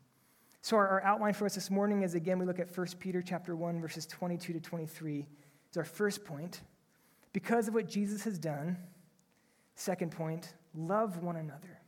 So 0.62 0.78
our, 0.78 0.88
our 0.88 1.04
outline 1.04 1.34
for 1.34 1.46
us 1.46 1.56
this 1.56 1.70
morning 1.70 2.04
is 2.04 2.16
again 2.16 2.40
we 2.40 2.46
look 2.46 2.60
at 2.60 2.76
1 2.76 2.88
Peter 3.00 3.22
chapter 3.22 3.56
1 3.56 3.82
verses 3.82 4.06
22 4.06 4.54
to 4.54 4.60
23 4.60 5.28
is 5.74 5.78
our 5.78 5.84
first 5.84 6.24
point. 6.24 6.62
Because 7.34 7.68
of 7.68 7.74
what 7.74 7.88
Jesus 7.88 8.24
has 8.24 8.38
done. 8.38 8.78
Second 9.76 10.12
point, 10.12 10.54
love 10.76 11.18
one 11.24 11.36
another. 11.36 11.80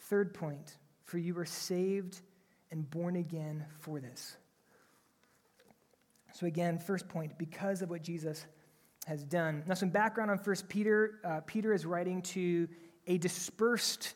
Third 0.00 0.32
point, 0.32 0.78
for 1.04 1.18
you 1.18 1.38
are 1.38 1.44
saved 1.44 2.22
and 2.70 2.88
born 2.88 3.16
again 3.16 3.66
for 3.78 4.00
this. 4.00 4.38
So, 6.32 6.46
again, 6.46 6.78
first 6.78 7.08
point, 7.08 7.36
because 7.36 7.82
of 7.82 7.90
what 7.90 8.02
Jesus 8.02 8.46
has 9.06 9.22
done. 9.22 9.64
Now, 9.66 9.74
some 9.74 9.90
background 9.90 10.30
on 10.30 10.38
First 10.38 10.68
Peter. 10.68 11.20
Uh, 11.24 11.40
Peter 11.46 11.74
is 11.74 11.84
writing 11.84 12.22
to 12.22 12.68
a 13.06 13.18
dispersed 13.18 14.14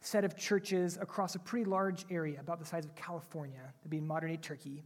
set 0.00 0.24
of 0.24 0.36
churches 0.36 0.98
across 1.00 1.34
a 1.34 1.38
pretty 1.38 1.64
large 1.64 2.04
area, 2.10 2.38
about 2.40 2.58
the 2.60 2.64
size 2.64 2.84
of 2.84 2.94
California, 2.94 3.60
that'd 3.78 3.90
be 3.90 4.00
modern 4.00 4.30
day 4.30 4.36
Turkey. 4.36 4.84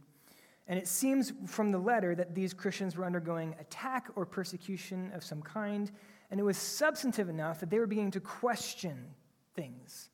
And 0.67 0.77
it 0.77 0.87
seems 0.87 1.31
from 1.45 1.71
the 1.71 1.77
letter 1.77 2.13
that 2.15 2.35
these 2.35 2.53
Christians 2.53 2.97
were 2.97 3.05
undergoing 3.05 3.55
attack 3.59 4.09
or 4.15 4.25
persecution 4.25 5.11
of 5.13 5.23
some 5.23 5.41
kind, 5.41 5.91
and 6.29 6.39
it 6.39 6.43
was 6.43 6.57
substantive 6.57 7.29
enough 7.29 7.59
that 7.61 7.69
they 7.69 7.79
were 7.79 7.87
beginning 7.87 8.11
to 8.11 8.19
question 8.19 9.05
things. 9.55 10.09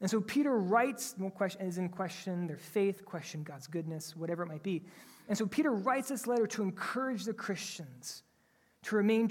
And 0.00 0.08
so 0.08 0.20
Peter 0.20 0.56
writes, 0.56 1.14
is 1.60 1.78
in 1.78 1.88
question 1.88 2.46
their 2.46 2.56
faith, 2.56 3.04
question 3.04 3.42
God's 3.42 3.66
goodness, 3.66 4.16
whatever 4.16 4.44
it 4.44 4.48
might 4.48 4.62
be. 4.62 4.82
And 5.28 5.36
so 5.36 5.46
Peter 5.46 5.72
writes 5.72 6.08
this 6.08 6.26
letter 6.26 6.46
to 6.48 6.62
encourage 6.62 7.24
the 7.24 7.34
Christians 7.34 8.22
to 8.84 8.96
remain 8.96 9.30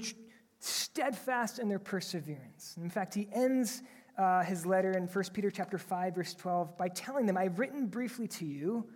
steadfast 0.60 1.58
in 1.58 1.68
their 1.68 1.78
perseverance. 1.78 2.76
in 2.80 2.90
fact, 2.90 3.14
he 3.14 3.28
ends 3.32 3.82
uh, 4.16 4.42
his 4.42 4.66
letter 4.66 4.92
in 4.92 5.06
1 5.06 5.24
Peter 5.32 5.50
chapter 5.50 5.78
5, 5.78 6.14
verse 6.14 6.34
12, 6.34 6.76
by 6.76 6.88
telling 6.88 7.26
them, 7.26 7.36
I've 7.36 7.58
written 7.58 7.86
briefly 7.86 8.28
to 8.28 8.44
you, 8.44 8.86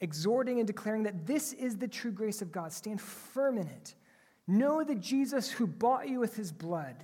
exhorting 0.00 0.58
and 0.58 0.66
declaring 0.66 1.04
that 1.04 1.26
this 1.26 1.52
is 1.52 1.76
the 1.76 1.88
true 1.88 2.10
grace 2.10 2.42
of 2.42 2.52
God. 2.52 2.72
Stand 2.72 3.00
firm 3.00 3.58
in 3.58 3.66
it. 3.66 3.94
Know 4.46 4.84
that 4.84 5.00
Jesus 5.00 5.50
who 5.50 5.66
bought 5.66 6.08
you 6.08 6.20
with 6.20 6.36
his 6.36 6.52
blood. 6.52 6.96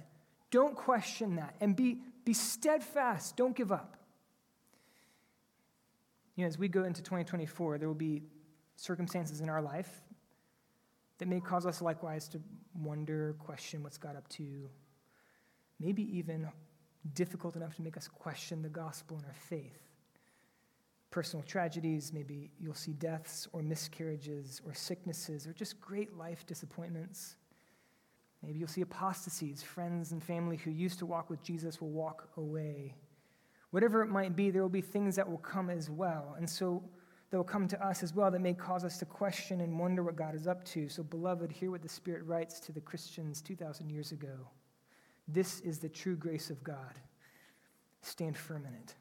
Don't 0.51 0.77
question 0.77 1.37
that. 1.37 1.55
And 1.61 1.75
be, 1.75 1.99
be 2.25 2.35
steadfast. 2.35 3.37
Don't 3.37 3.57
give 3.57 3.73
up. 3.73 3.97
You 6.37 6.45
know, 6.45 6.49
as 6.49 6.59
we 6.59 6.69
go 6.69 6.85
into 6.85 7.03
2024, 7.03 7.79
there 7.79 7.89
will 7.89 7.95
be 7.95 8.23
circumstances 8.77 9.41
in 9.41 9.49
our 9.49 9.63
life 9.63 10.03
that 11.19 11.29
may 11.29 11.41
cause 11.41 11.67
us 11.67 11.83
likewise 11.83 12.29
to 12.29 12.41
wonder, 12.75 13.35
question 13.39 13.83
what's 13.83 13.99
God 13.99 14.17
up 14.17 14.27
to, 14.29 14.69
maybe 15.79 16.03
even 16.17 16.49
difficult 17.15 17.57
enough 17.57 17.77
to 17.77 17.83
make 17.83 17.97
us 17.97 18.09
question 18.09 18.63
the 18.63 18.69
gospel 18.69 19.19
and 19.19 19.27
our 19.27 19.35
faith. 19.35 19.90
Personal 21.11 21.45
tragedies, 21.45 22.13
maybe 22.13 22.51
you'll 22.61 22.75
see 22.75 22.93
deaths 22.93 23.49
or 23.53 23.63
miscarriages 23.63 24.61
or 24.65 24.75
sicknesses 24.75 25.47
or 25.47 25.53
just 25.53 25.81
great 25.81 26.17
life 26.17 26.47
disappointments. 26.47 27.37
Maybe 28.43 28.59
you'll 28.59 28.69
see 28.69 28.81
apostasies, 28.81 29.63
friends 29.63 30.13
and 30.13 30.23
family 30.23 30.57
who 30.57 30.71
used 30.71 30.99
to 31.01 31.07
walk 31.07 31.29
with 31.29 31.43
Jesus 31.43 31.81
will 31.81 31.91
walk 31.91 32.31
away. 32.37 32.95
Whatever 33.71 34.03
it 34.03 34.09
might 34.09 34.35
be, 34.35 34.51
there 34.51 34.63
will 34.63 34.69
be 34.69 34.81
things 34.81 35.17
that 35.17 35.29
will 35.29 35.39
come 35.39 35.69
as 35.69 35.91
well. 35.91 36.35
And 36.39 36.49
so 36.49 36.83
that 37.31 37.37
will 37.37 37.45
come 37.45 37.69
to 37.69 37.85
us 37.85 38.03
as 38.03 38.15
well 38.15 38.31
that 38.31 38.41
may 38.41 38.55
cause 38.55 38.85
us 38.85 38.99
to 38.99 39.05
question 39.05 39.61
and 39.61 39.79
wonder 39.79 40.03
what 40.03 40.17
God 40.17 40.35
is 40.35 40.47
up 40.47 40.65
to. 40.67 40.89
So, 40.89 41.03
beloved, 41.03 41.53
hear 41.53 41.71
what 41.71 41.83
the 41.83 41.89
Spirit 41.89 42.25
writes 42.25 42.59
to 42.61 42.73
the 42.73 42.81
Christians 42.81 43.41
2,000 43.41 43.89
years 43.89 44.11
ago. 44.11 44.49
This 45.29 45.61
is 45.61 45.79
the 45.79 45.89
true 45.89 46.17
grace 46.17 46.51
of 46.51 46.63
God. 46.65 46.99
Stand 48.03 48.37
firm 48.37 48.67
in 48.67 48.75
it. 48.75 48.95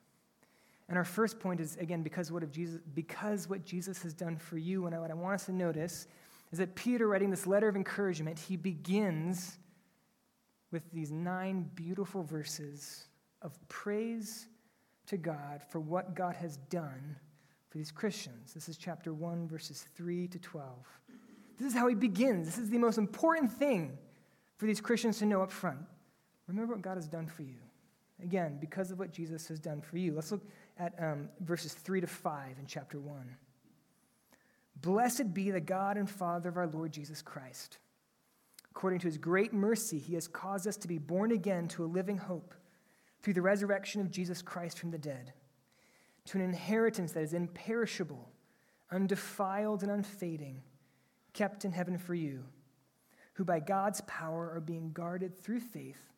And 0.89 0.97
our 0.97 1.05
first 1.05 1.39
point 1.39 1.59
is 1.59 1.77
again 1.77 2.01
because 2.01 2.31
what 2.31 2.51
Jesus 2.51 2.81
because 2.95 3.47
what 3.47 3.63
Jesus 3.63 4.01
has 4.01 4.13
done 4.13 4.37
for 4.37 4.57
you 4.57 4.87
and 4.87 4.99
what 4.99 5.11
I 5.11 5.13
want 5.13 5.35
us 5.35 5.45
to 5.45 5.53
notice 5.53 6.07
is 6.51 6.57
that 6.57 6.75
Peter 6.75 7.07
writing 7.07 7.29
this 7.29 7.45
letter 7.45 7.67
of 7.67 7.75
encouragement 7.75 8.39
he 8.39 8.57
begins 8.57 9.59
with 10.71 10.91
these 10.91 11.11
nine 11.11 11.69
beautiful 11.75 12.23
verses 12.23 13.05
of 13.43 13.57
praise 13.69 14.47
to 15.07 15.17
God 15.17 15.61
for 15.69 15.79
what 15.79 16.15
God 16.15 16.35
has 16.35 16.57
done 16.69 17.15
for 17.69 17.77
these 17.77 17.91
Christians. 17.91 18.53
This 18.53 18.67
is 18.67 18.75
chapter 18.75 19.13
1 19.13 19.47
verses 19.47 19.87
3 19.95 20.27
to 20.27 20.39
12. 20.39 20.67
This 21.59 21.67
is 21.67 21.73
how 21.77 21.87
he 21.87 21.95
begins. 21.95 22.47
This 22.47 22.57
is 22.57 22.69
the 22.69 22.79
most 22.79 22.97
important 22.97 23.51
thing 23.51 23.95
for 24.57 24.65
these 24.65 24.81
Christians 24.81 25.19
to 25.19 25.25
know 25.25 25.43
up 25.43 25.51
front. 25.51 25.79
Remember 26.47 26.73
what 26.73 26.81
God 26.81 26.97
has 26.97 27.07
done 27.07 27.27
for 27.27 27.43
you. 27.43 27.57
Again, 28.23 28.57
because 28.59 28.91
of 28.91 28.99
what 28.99 29.13
Jesus 29.13 29.47
has 29.47 29.59
done 29.59 29.81
for 29.81 29.97
you. 29.97 30.13
Let's 30.13 30.31
look 30.31 30.45
at 30.77 30.93
um, 31.01 31.29
verses 31.39 31.73
3 31.73 32.01
to 32.01 32.07
5 32.07 32.59
in 32.59 32.65
chapter 32.65 32.99
1. 32.99 33.35
Blessed 34.81 35.33
be 35.33 35.51
the 35.51 35.59
God 35.59 35.97
and 35.97 36.09
Father 36.09 36.49
of 36.49 36.57
our 36.57 36.67
Lord 36.67 36.91
Jesus 36.91 37.21
Christ. 37.21 37.79
According 38.71 38.99
to 38.99 39.07
his 39.07 39.17
great 39.17 39.53
mercy, 39.53 39.99
he 39.99 40.13
has 40.15 40.27
caused 40.27 40.67
us 40.67 40.77
to 40.77 40.87
be 40.87 40.97
born 40.97 41.31
again 41.31 41.67
to 41.69 41.83
a 41.83 41.85
living 41.85 42.17
hope 42.17 42.53
through 43.21 43.33
the 43.33 43.41
resurrection 43.41 43.99
of 43.99 44.11
Jesus 44.11 44.41
Christ 44.41 44.79
from 44.79 44.91
the 44.91 44.97
dead, 44.97 45.33
to 46.25 46.37
an 46.37 46.43
inheritance 46.43 47.11
that 47.11 47.23
is 47.23 47.33
imperishable, 47.33 48.29
undefiled, 48.91 49.83
and 49.83 49.91
unfading, 49.91 50.61
kept 51.33 51.65
in 51.65 51.71
heaven 51.71 51.97
for 51.97 52.13
you, 52.13 52.45
who 53.33 53.43
by 53.43 53.59
God's 53.59 54.01
power 54.01 54.51
are 54.53 54.61
being 54.61 54.91
guarded 54.91 55.37
through 55.37 55.59
faith 55.59 56.09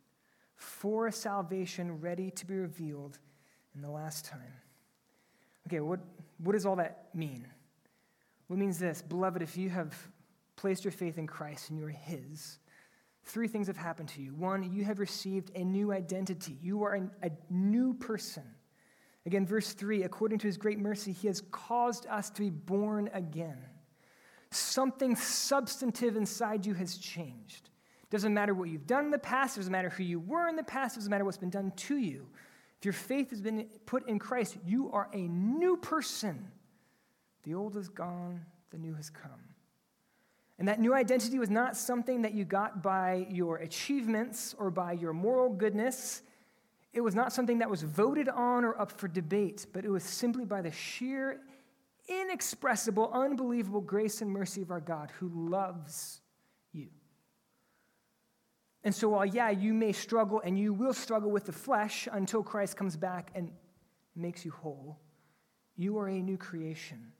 for 0.61 1.09
salvation 1.11 1.99
ready 1.99 2.29
to 2.29 2.45
be 2.45 2.55
revealed 2.55 3.17
in 3.75 3.81
the 3.81 3.89
last 3.89 4.25
time. 4.25 4.53
Okay, 5.67 5.79
what, 5.79 5.99
what 6.37 6.53
does 6.53 6.65
all 6.65 6.75
that 6.75 7.09
mean? 7.15 7.47
Well, 8.47 8.57
it 8.57 8.59
means 8.59 8.77
this 8.77 9.01
Beloved, 9.01 9.41
if 9.41 9.57
you 9.57 9.69
have 9.69 9.95
placed 10.55 10.85
your 10.85 10.91
faith 10.91 11.17
in 11.17 11.25
Christ 11.25 11.71
and 11.71 11.79
you're 11.79 11.89
His, 11.89 12.59
three 13.25 13.47
things 13.47 13.67
have 13.67 13.77
happened 13.77 14.09
to 14.09 14.21
you. 14.21 14.35
One, 14.35 14.71
you 14.71 14.83
have 14.83 14.99
received 14.99 15.51
a 15.55 15.63
new 15.63 15.91
identity, 15.91 16.57
you 16.61 16.83
are 16.83 16.93
an, 16.93 17.11
a 17.23 17.31
new 17.49 17.95
person. 17.95 18.43
Again, 19.25 19.45
verse 19.45 19.73
3 19.73 20.03
according 20.03 20.39
to 20.39 20.47
His 20.47 20.57
great 20.57 20.79
mercy, 20.79 21.11
He 21.11 21.27
has 21.27 21.41
caused 21.51 22.05
us 22.05 22.29
to 22.31 22.41
be 22.41 22.49
born 22.51 23.09
again. 23.13 23.57
Something 24.51 25.15
substantive 25.15 26.15
inside 26.15 26.67
you 26.67 26.75
has 26.75 26.97
changed. 26.97 27.70
Doesn't 28.11 28.33
matter 28.33 28.53
what 28.53 28.69
you've 28.69 28.85
done 28.85 29.05
in 29.05 29.11
the 29.11 29.17
past, 29.17 29.55
doesn't 29.55 29.71
matter 29.71 29.89
who 29.89 30.03
you 30.03 30.19
were 30.19 30.47
in 30.49 30.57
the 30.57 30.63
past, 30.63 30.95
doesn't 30.95 31.09
matter 31.09 31.25
what's 31.25 31.37
been 31.37 31.49
done 31.49 31.71
to 31.77 31.97
you. 31.97 32.27
If 32.77 32.85
your 32.85 32.93
faith 32.93 33.29
has 33.29 33.41
been 33.41 33.67
put 33.85 34.07
in 34.07 34.19
Christ, 34.19 34.57
you 34.65 34.91
are 34.91 35.09
a 35.13 35.21
new 35.21 35.77
person. 35.77 36.51
The 37.43 37.53
old 37.53 37.77
is 37.77 37.87
gone, 37.87 38.45
the 38.69 38.77
new 38.77 38.93
has 38.95 39.09
come. 39.09 39.31
And 40.59 40.67
that 40.67 40.79
new 40.79 40.93
identity 40.93 41.39
was 41.39 41.49
not 41.49 41.77
something 41.77 42.21
that 42.23 42.33
you 42.33 42.43
got 42.43 42.83
by 42.83 43.25
your 43.29 43.57
achievements 43.57 44.53
or 44.59 44.69
by 44.69 44.91
your 44.91 45.13
moral 45.13 45.49
goodness. 45.49 46.21
It 46.93 47.01
was 47.01 47.15
not 47.15 47.31
something 47.31 47.59
that 47.59 47.69
was 47.69 47.81
voted 47.81 48.27
on 48.27 48.65
or 48.65 48.79
up 48.79 48.91
for 48.91 49.07
debate, 49.07 49.65
but 49.73 49.85
it 49.85 49.89
was 49.89 50.03
simply 50.03 50.43
by 50.43 50.61
the 50.61 50.71
sheer, 50.71 51.39
inexpressible, 52.07 53.09
unbelievable 53.13 53.81
grace 53.81 54.21
and 54.21 54.29
mercy 54.29 54.61
of 54.61 54.69
our 54.69 54.81
God 54.81 55.11
who 55.19 55.29
loves. 55.49 56.20
And 58.83 58.93
so, 58.93 59.09
while, 59.09 59.25
yeah, 59.25 59.49
you 59.49 59.73
may 59.73 59.91
struggle 59.91 60.41
and 60.43 60.57
you 60.57 60.73
will 60.73 60.93
struggle 60.93 61.29
with 61.29 61.45
the 61.45 61.51
flesh 61.51 62.07
until 62.11 62.41
Christ 62.41 62.75
comes 62.75 62.95
back 62.95 63.29
and 63.35 63.51
makes 64.15 64.43
you 64.43 64.51
whole, 64.51 64.99
you 65.75 65.97
are 65.99 66.07
a 66.07 66.19
new 66.19 66.37
creation, 66.37 67.11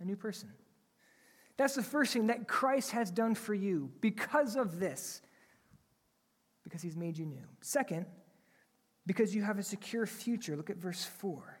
a 0.00 0.04
new 0.04 0.16
person. 0.16 0.50
That's 1.56 1.74
the 1.74 1.82
first 1.82 2.12
thing 2.12 2.28
that 2.28 2.48
Christ 2.48 2.92
has 2.92 3.10
done 3.10 3.34
for 3.34 3.54
you 3.54 3.90
because 4.00 4.56
of 4.56 4.80
this, 4.80 5.20
because 6.64 6.82
he's 6.82 6.96
made 6.96 7.18
you 7.18 7.26
new. 7.26 7.46
Second, 7.60 8.06
because 9.06 9.34
you 9.34 9.42
have 9.42 9.58
a 9.58 9.62
secure 9.62 10.06
future. 10.06 10.56
Look 10.56 10.70
at 10.70 10.78
verse 10.78 11.04
4. 11.04 11.60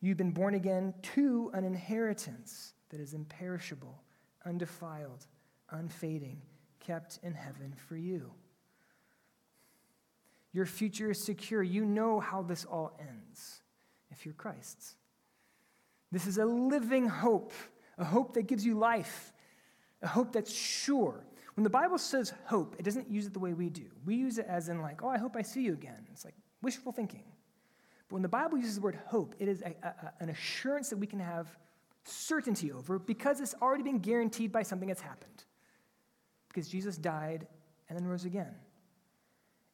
You've 0.00 0.16
been 0.16 0.30
born 0.30 0.54
again 0.54 0.94
to 1.14 1.50
an 1.54 1.64
inheritance 1.64 2.74
that 2.90 3.00
is 3.00 3.14
imperishable, 3.14 4.00
undefiled, 4.44 5.26
unfading 5.70 6.40
kept 6.86 7.18
in 7.22 7.34
heaven 7.34 7.74
for 7.88 7.96
you. 7.96 8.30
Your 10.52 10.66
future 10.66 11.10
is 11.10 11.22
secure. 11.22 11.62
You 11.62 11.84
know 11.84 12.20
how 12.20 12.42
this 12.42 12.64
all 12.64 12.98
ends 13.00 13.62
if 14.10 14.24
you're 14.24 14.34
Christ's. 14.34 14.94
This 16.12 16.26
is 16.26 16.38
a 16.38 16.46
living 16.46 17.08
hope, 17.08 17.52
a 17.98 18.04
hope 18.04 18.34
that 18.34 18.46
gives 18.46 18.64
you 18.64 18.78
life, 18.78 19.32
a 20.02 20.06
hope 20.06 20.32
that's 20.32 20.52
sure. 20.52 21.24
When 21.56 21.64
the 21.64 21.70
Bible 21.70 21.98
says 21.98 22.32
hope, 22.44 22.76
it 22.78 22.84
doesn't 22.84 23.10
use 23.10 23.26
it 23.26 23.32
the 23.32 23.38
way 23.38 23.52
we 23.52 23.68
do. 23.68 23.86
We 24.04 24.14
use 24.14 24.38
it 24.38 24.46
as 24.48 24.68
in, 24.68 24.80
like, 24.80 25.02
oh, 25.02 25.08
I 25.08 25.18
hope 25.18 25.36
I 25.36 25.42
see 25.42 25.62
you 25.62 25.72
again. 25.72 26.06
It's 26.12 26.24
like 26.24 26.34
wishful 26.62 26.92
thinking. 26.92 27.24
But 28.08 28.14
when 28.14 28.22
the 28.22 28.28
Bible 28.28 28.56
uses 28.56 28.76
the 28.76 28.82
word 28.82 28.98
hope, 29.06 29.34
it 29.38 29.48
is 29.48 29.62
a, 29.62 29.74
a, 29.86 30.12
an 30.20 30.28
assurance 30.28 30.90
that 30.90 30.98
we 30.98 31.06
can 31.06 31.18
have 31.18 31.48
certainty 32.04 32.70
over 32.70 32.98
because 32.98 33.40
it's 33.40 33.54
already 33.60 33.82
been 33.82 33.98
guaranteed 33.98 34.52
by 34.52 34.62
something 34.62 34.88
that's 34.88 35.00
happened 35.00 35.44
because 36.56 36.70
Jesus 36.70 36.96
died 36.96 37.46
and 37.86 37.98
then 37.98 38.06
rose 38.06 38.24
again. 38.24 38.54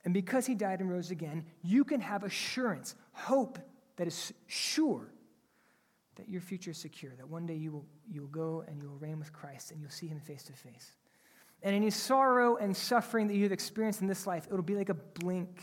And 0.05 0.12
because 0.12 0.47
he 0.47 0.57
died 0.57 0.81
and 0.81 0.91
rose 0.91 1.12
again, 1.12 1.47
you 1.62 1.85
can 1.85 2.01
have 2.01 2.25
assurance, 2.25 2.97
hope 3.12 3.57
that 3.95 4.09
is 4.09 4.33
sure 4.49 5.07
that 6.17 6.29
your 6.29 6.41
future 6.41 6.73
is 6.73 6.79
secure, 6.79 7.12
that 7.19 7.29
one 7.29 7.47
day 7.47 7.55
you 7.55 7.71
will, 7.71 7.87
you 8.11 8.23
will 8.23 8.29
go 8.29 8.65
and 8.67 8.83
you 8.83 8.89
will 8.89 8.97
reign 8.97 9.21
with 9.21 9.33
Christ 9.33 9.71
and 9.71 9.81
you'll 9.81 9.91
see 9.91 10.09
him 10.09 10.19
face 10.19 10.43
to 10.43 10.53
face. 10.53 10.91
And 11.62 11.73
any 11.73 11.89
sorrow 11.89 12.57
and 12.57 12.77
suffering 12.77 13.29
that 13.29 13.37
you've 13.37 13.53
experienced 13.53 14.01
in 14.01 14.09
this 14.09 14.27
life, 14.27 14.49
it'll 14.49 14.62
be 14.62 14.75
like 14.75 14.89
a 14.89 14.95
blink 14.95 15.62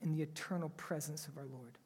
in 0.00 0.12
the 0.12 0.22
eternal 0.22 0.70
presence 0.70 1.26
of 1.26 1.36
our 1.36 1.44
Lord. 1.44 1.76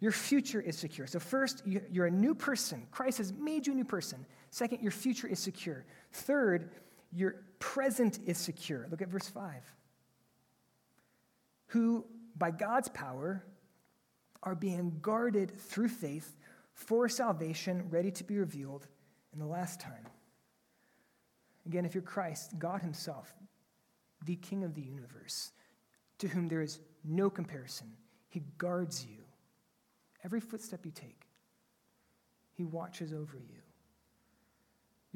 Your 0.00 0.10
future 0.10 0.60
is 0.60 0.76
secure. 0.76 1.06
So, 1.06 1.20
first, 1.20 1.62
you're 1.64 2.06
a 2.06 2.10
new 2.10 2.34
person. 2.34 2.86
Christ 2.90 3.18
has 3.18 3.32
made 3.32 3.66
you 3.66 3.72
a 3.72 3.76
new 3.76 3.84
person. 3.84 4.26
Second, 4.50 4.82
your 4.82 4.90
future 4.90 5.26
is 5.26 5.38
secure. 5.38 5.86
Third, 6.12 6.70
your 7.12 7.36
present 7.58 8.18
is 8.26 8.38
secure. 8.38 8.86
Look 8.90 9.02
at 9.02 9.08
verse 9.08 9.28
5. 9.28 9.52
Who, 11.68 12.06
by 12.36 12.50
God's 12.50 12.88
power, 12.88 13.44
are 14.42 14.54
being 14.54 14.98
guarded 15.02 15.50
through 15.50 15.88
faith 15.88 16.36
for 16.72 17.08
salvation 17.08 17.88
ready 17.90 18.10
to 18.12 18.24
be 18.24 18.38
revealed 18.38 18.86
in 19.32 19.38
the 19.38 19.46
last 19.46 19.80
time. 19.80 20.06
Again, 21.66 21.84
if 21.84 21.94
you're 21.94 22.02
Christ, 22.02 22.58
God 22.58 22.82
Himself, 22.82 23.34
the 24.24 24.36
King 24.36 24.62
of 24.62 24.74
the 24.74 24.82
universe, 24.82 25.52
to 26.18 26.28
whom 26.28 26.48
there 26.48 26.62
is 26.62 26.78
no 27.04 27.28
comparison, 27.28 27.92
He 28.28 28.42
guards 28.58 29.04
you. 29.04 29.24
Every 30.24 30.40
footstep 30.40 30.86
you 30.86 30.92
take, 30.92 31.26
He 32.52 32.64
watches 32.64 33.12
over 33.12 33.36
you. 33.36 33.65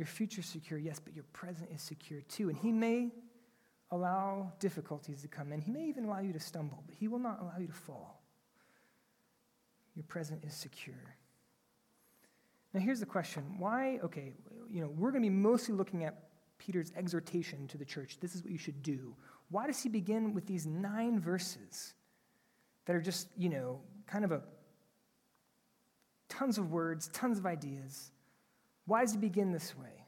Your 0.00 0.06
future 0.06 0.40
secure, 0.40 0.78
yes, 0.78 0.98
but 0.98 1.14
your 1.14 1.26
present 1.34 1.68
is 1.74 1.82
secure 1.82 2.22
too. 2.22 2.48
And 2.48 2.56
He 2.56 2.72
may 2.72 3.10
allow 3.90 4.50
difficulties 4.58 5.20
to 5.20 5.28
come 5.28 5.52
in. 5.52 5.60
He 5.60 5.70
may 5.70 5.84
even 5.88 6.06
allow 6.06 6.20
you 6.20 6.32
to 6.32 6.40
stumble, 6.40 6.82
but 6.86 6.94
He 6.98 7.06
will 7.06 7.18
not 7.18 7.38
allow 7.42 7.58
you 7.58 7.66
to 7.66 7.72
fall. 7.74 8.22
Your 9.94 10.04
present 10.04 10.42
is 10.42 10.54
secure. 10.54 11.16
Now, 12.72 12.80
here's 12.80 12.98
the 12.98 13.04
question 13.04 13.44
why, 13.58 13.98
okay, 14.02 14.32
you 14.70 14.80
know, 14.80 14.88
we're 14.88 15.10
going 15.10 15.22
to 15.22 15.28
be 15.28 15.36
mostly 15.36 15.74
looking 15.74 16.04
at 16.04 16.30
Peter's 16.56 16.92
exhortation 16.96 17.68
to 17.68 17.76
the 17.76 17.84
church. 17.84 18.16
This 18.20 18.34
is 18.34 18.42
what 18.42 18.52
you 18.52 18.58
should 18.58 18.82
do. 18.82 19.14
Why 19.50 19.66
does 19.66 19.82
he 19.82 19.90
begin 19.90 20.32
with 20.32 20.46
these 20.46 20.66
nine 20.66 21.20
verses 21.20 21.92
that 22.86 22.96
are 22.96 23.02
just, 23.02 23.28
you 23.36 23.50
know, 23.50 23.80
kind 24.06 24.24
of 24.24 24.32
a 24.32 24.40
tons 26.30 26.56
of 26.56 26.70
words, 26.70 27.08
tons 27.08 27.38
of 27.38 27.44
ideas? 27.44 28.12
Why 28.90 29.02
does 29.02 29.14
it 29.14 29.20
begin 29.20 29.52
this 29.52 29.78
way? 29.78 30.04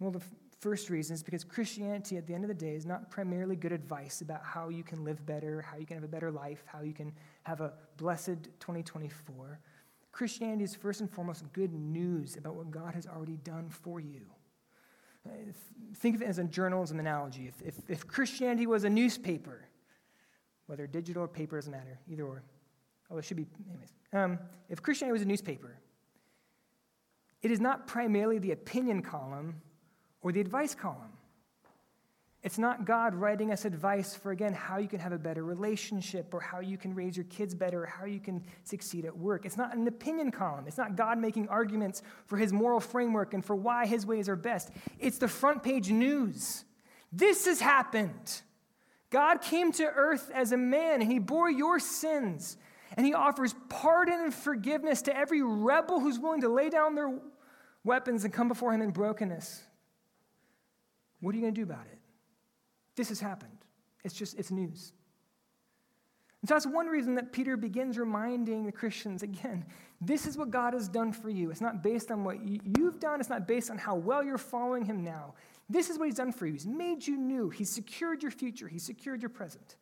Well, 0.00 0.10
the 0.10 0.20
first 0.60 0.90
reason 0.90 1.14
is 1.14 1.22
because 1.22 1.44
Christianity, 1.44 2.18
at 2.18 2.26
the 2.26 2.34
end 2.34 2.44
of 2.44 2.48
the 2.48 2.54
day, 2.54 2.74
is 2.74 2.84
not 2.84 3.10
primarily 3.10 3.56
good 3.56 3.72
advice 3.72 4.20
about 4.20 4.44
how 4.44 4.68
you 4.68 4.84
can 4.84 5.02
live 5.02 5.24
better, 5.24 5.62
how 5.62 5.78
you 5.78 5.86
can 5.86 5.96
have 5.96 6.04
a 6.04 6.08
better 6.08 6.30
life, 6.30 6.62
how 6.66 6.82
you 6.82 6.92
can 6.92 7.10
have 7.44 7.62
a 7.62 7.72
blessed 7.96 8.50
2024. 8.60 9.58
Christianity 10.12 10.62
is 10.62 10.74
first 10.74 11.00
and 11.00 11.10
foremost 11.10 11.50
good 11.54 11.72
news 11.72 12.36
about 12.36 12.54
what 12.54 12.70
God 12.70 12.94
has 12.94 13.06
already 13.06 13.38
done 13.38 13.70
for 13.70 13.98
you. 13.98 14.26
Uh, 15.26 15.30
think 15.96 16.16
of 16.16 16.20
it 16.20 16.28
as 16.28 16.36
a 16.36 16.44
journalism 16.44 17.00
analogy. 17.00 17.48
If, 17.48 17.66
if, 17.66 17.76
if 17.88 18.06
Christianity 18.06 18.66
was 18.66 18.84
a 18.84 18.90
newspaper, 18.90 19.64
whether 20.66 20.86
digital 20.86 21.24
or 21.24 21.28
paper 21.28 21.56
doesn't 21.56 21.72
matter, 21.72 21.98
either 22.10 22.24
or. 22.24 22.42
Oh, 23.10 23.16
it 23.16 23.24
should 23.24 23.38
be, 23.38 23.46
anyways. 23.70 23.94
Um, 24.12 24.38
if 24.68 24.82
Christianity 24.82 25.14
was 25.14 25.22
a 25.22 25.28
newspaper, 25.28 25.78
it 27.42 27.50
is 27.50 27.60
not 27.60 27.86
primarily 27.86 28.38
the 28.38 28.52
opinion 28.52 29.02
column 29.02 29.60
or 30.22 30.32
the 30.32 30.40
advice 30.40 30.74
column. 30.74 31.12
It's 32.42 32.56
not 32.56 32.86
God 32.86 33.14
writing 33.14 33.52
us 33.52 33.66
advice 33.66 34.16
for, 34.16 34.30
again, 34.30 34.54
how 34.54 34.78
you 34.78 34.88
can 34.88 34.98
have 34.98 35.12
a 35.12 35.18
better 35.18 35.44
relationship 35.44 36.32
or 36.32 36.40
how 36.40 36.60
you 36.60 36.78
can 36.78 36.94
raise 36.94 37.14
your 37.14 37.24
kids 37.24 37.54
better 37.54 37.82
or 37.82 37.86
how 37.86 38.06
you 38.06 38.18
can 38.18 38.42
succeed 38.64 39.04
at 39.04 39.16
work. 39.16 39.44
It's 39.44 39.58
not 39.58 39.76
an 39.76 39.86
opinion 39.86 40.30
column. 40.30 40.64
It's 40.66 40.78
not 40.78 40.96
God 40.96 41.18
making 41.18 41.48
arguments 41.48 42.02
for 42.24 42.38
his 42.38 42.50
moral 42.50 42.80
framework 42.80 43.34
and 43.34 43.44
for 43.44 43.54
why 43.54 43.84
his 43.84 44.06
ways 44.06 44.26
are 44.26 44.36
best. 44.36 44.70
It's 44.98 45.18
the 45.18 45.28
front 45.28 45.62
page 45.62 45.90
news. 45.90 46.64
This 47.12 47.44
has 47.44 47.60
happened. 47.60 48.40
God 49.10 49.42
came 49.42 49.70
to 49.72 49.84
earth 49.84 50.30
as 50.32 50.52
a 50.52 50.56
man 50.56 51.02
and 51.02 51.12
he 51.12 51.18
bore 51.18 51.50
your 51.50 51.78
sins 51.78 52.56
and 52.96 53.06
he 53.06 53.14
offers 53.14 53.54
pardon 53.68 54.20
and 54.20 54.34
forgiveness 54.34 55.02
to 55.02 55.16
every 55.16 55.42
rebel 55.42 56.00
who's 56.00 56.18
willing 56.18 56.40
to 56.40 56.48
lay 56.48 56.70
down 56.70 56.94
their 56.94 57.18
weapons 57.84 58.24
and 58.24 58.32
come 58.32 58.48
before 58.48 58.72
him 58.72 58.82
in 58.82 58.90
brokenness. 58.90 59.62
What 61.20 61.34
are 61.34 61.36
you 61.36 61.42
going 61.42 61.54
to 61.54 61.60
do 61.60 61.64
about 61.64 61.86
it? 61.90 61.98
This 62.96 63.08
has 63.10 63.20
happened. 63.20 63.58
It's 64.04 64.14
just, 64.14 64.38
it's 64.38 64.50
news. 64.50 64.92
And 66.42 66.48
so 66.48 66.54
that's 66.54 66.66
one 66.66 66.86
reason 66.86 67.14
that 67.16 67.32
Peter 67.32 67.56
begins 67.56 67.98
reminding 67.98 68.64
the 68.64 68.72
Christians 68.72 69.22
again 69.22 69.66
this 70.02 70.26
is 70.26 70.38
what 70.38 70.50
God 70.50 70.72
has 70.72 70.88
done 70.88 71.12
for 71.12 71.28
you. 71.28 71.50
It's 71.50 71.60
not 71.60 71.82
based 71.82 72.10
on 72.10 72.24
what 72.24 72.38
you've 72.42 72.98
done, 72.98 73.20
it's 73.20 73.28
not 73.28 73.46
based 73.46 73.70
on 73.70 73.76
how 73.76 73.96
well 73.96 74.24
you're 74.24 74.38
following 74.38 74.84
Him 74.84 75.04
now. 75.04 75.34
This 75.68 75.90
is 75.90 75.98
what 75.98 76.06
He's 76.06 76.14
done 76.14 76.32
for 76.32 76.46
you. 76.46 76.54
He's 76.54 76.66
made 76.66 77.06
you 77.06 77.18
new, 77.18 77.50
He's 77.50 77.70
secured 77.70 78.22
your 78.22 78.32
future, 78.32 78.66
He's 78.66 78.82
secured 78.82 79.20
your 79.20 79.28
present. 79.28 79.76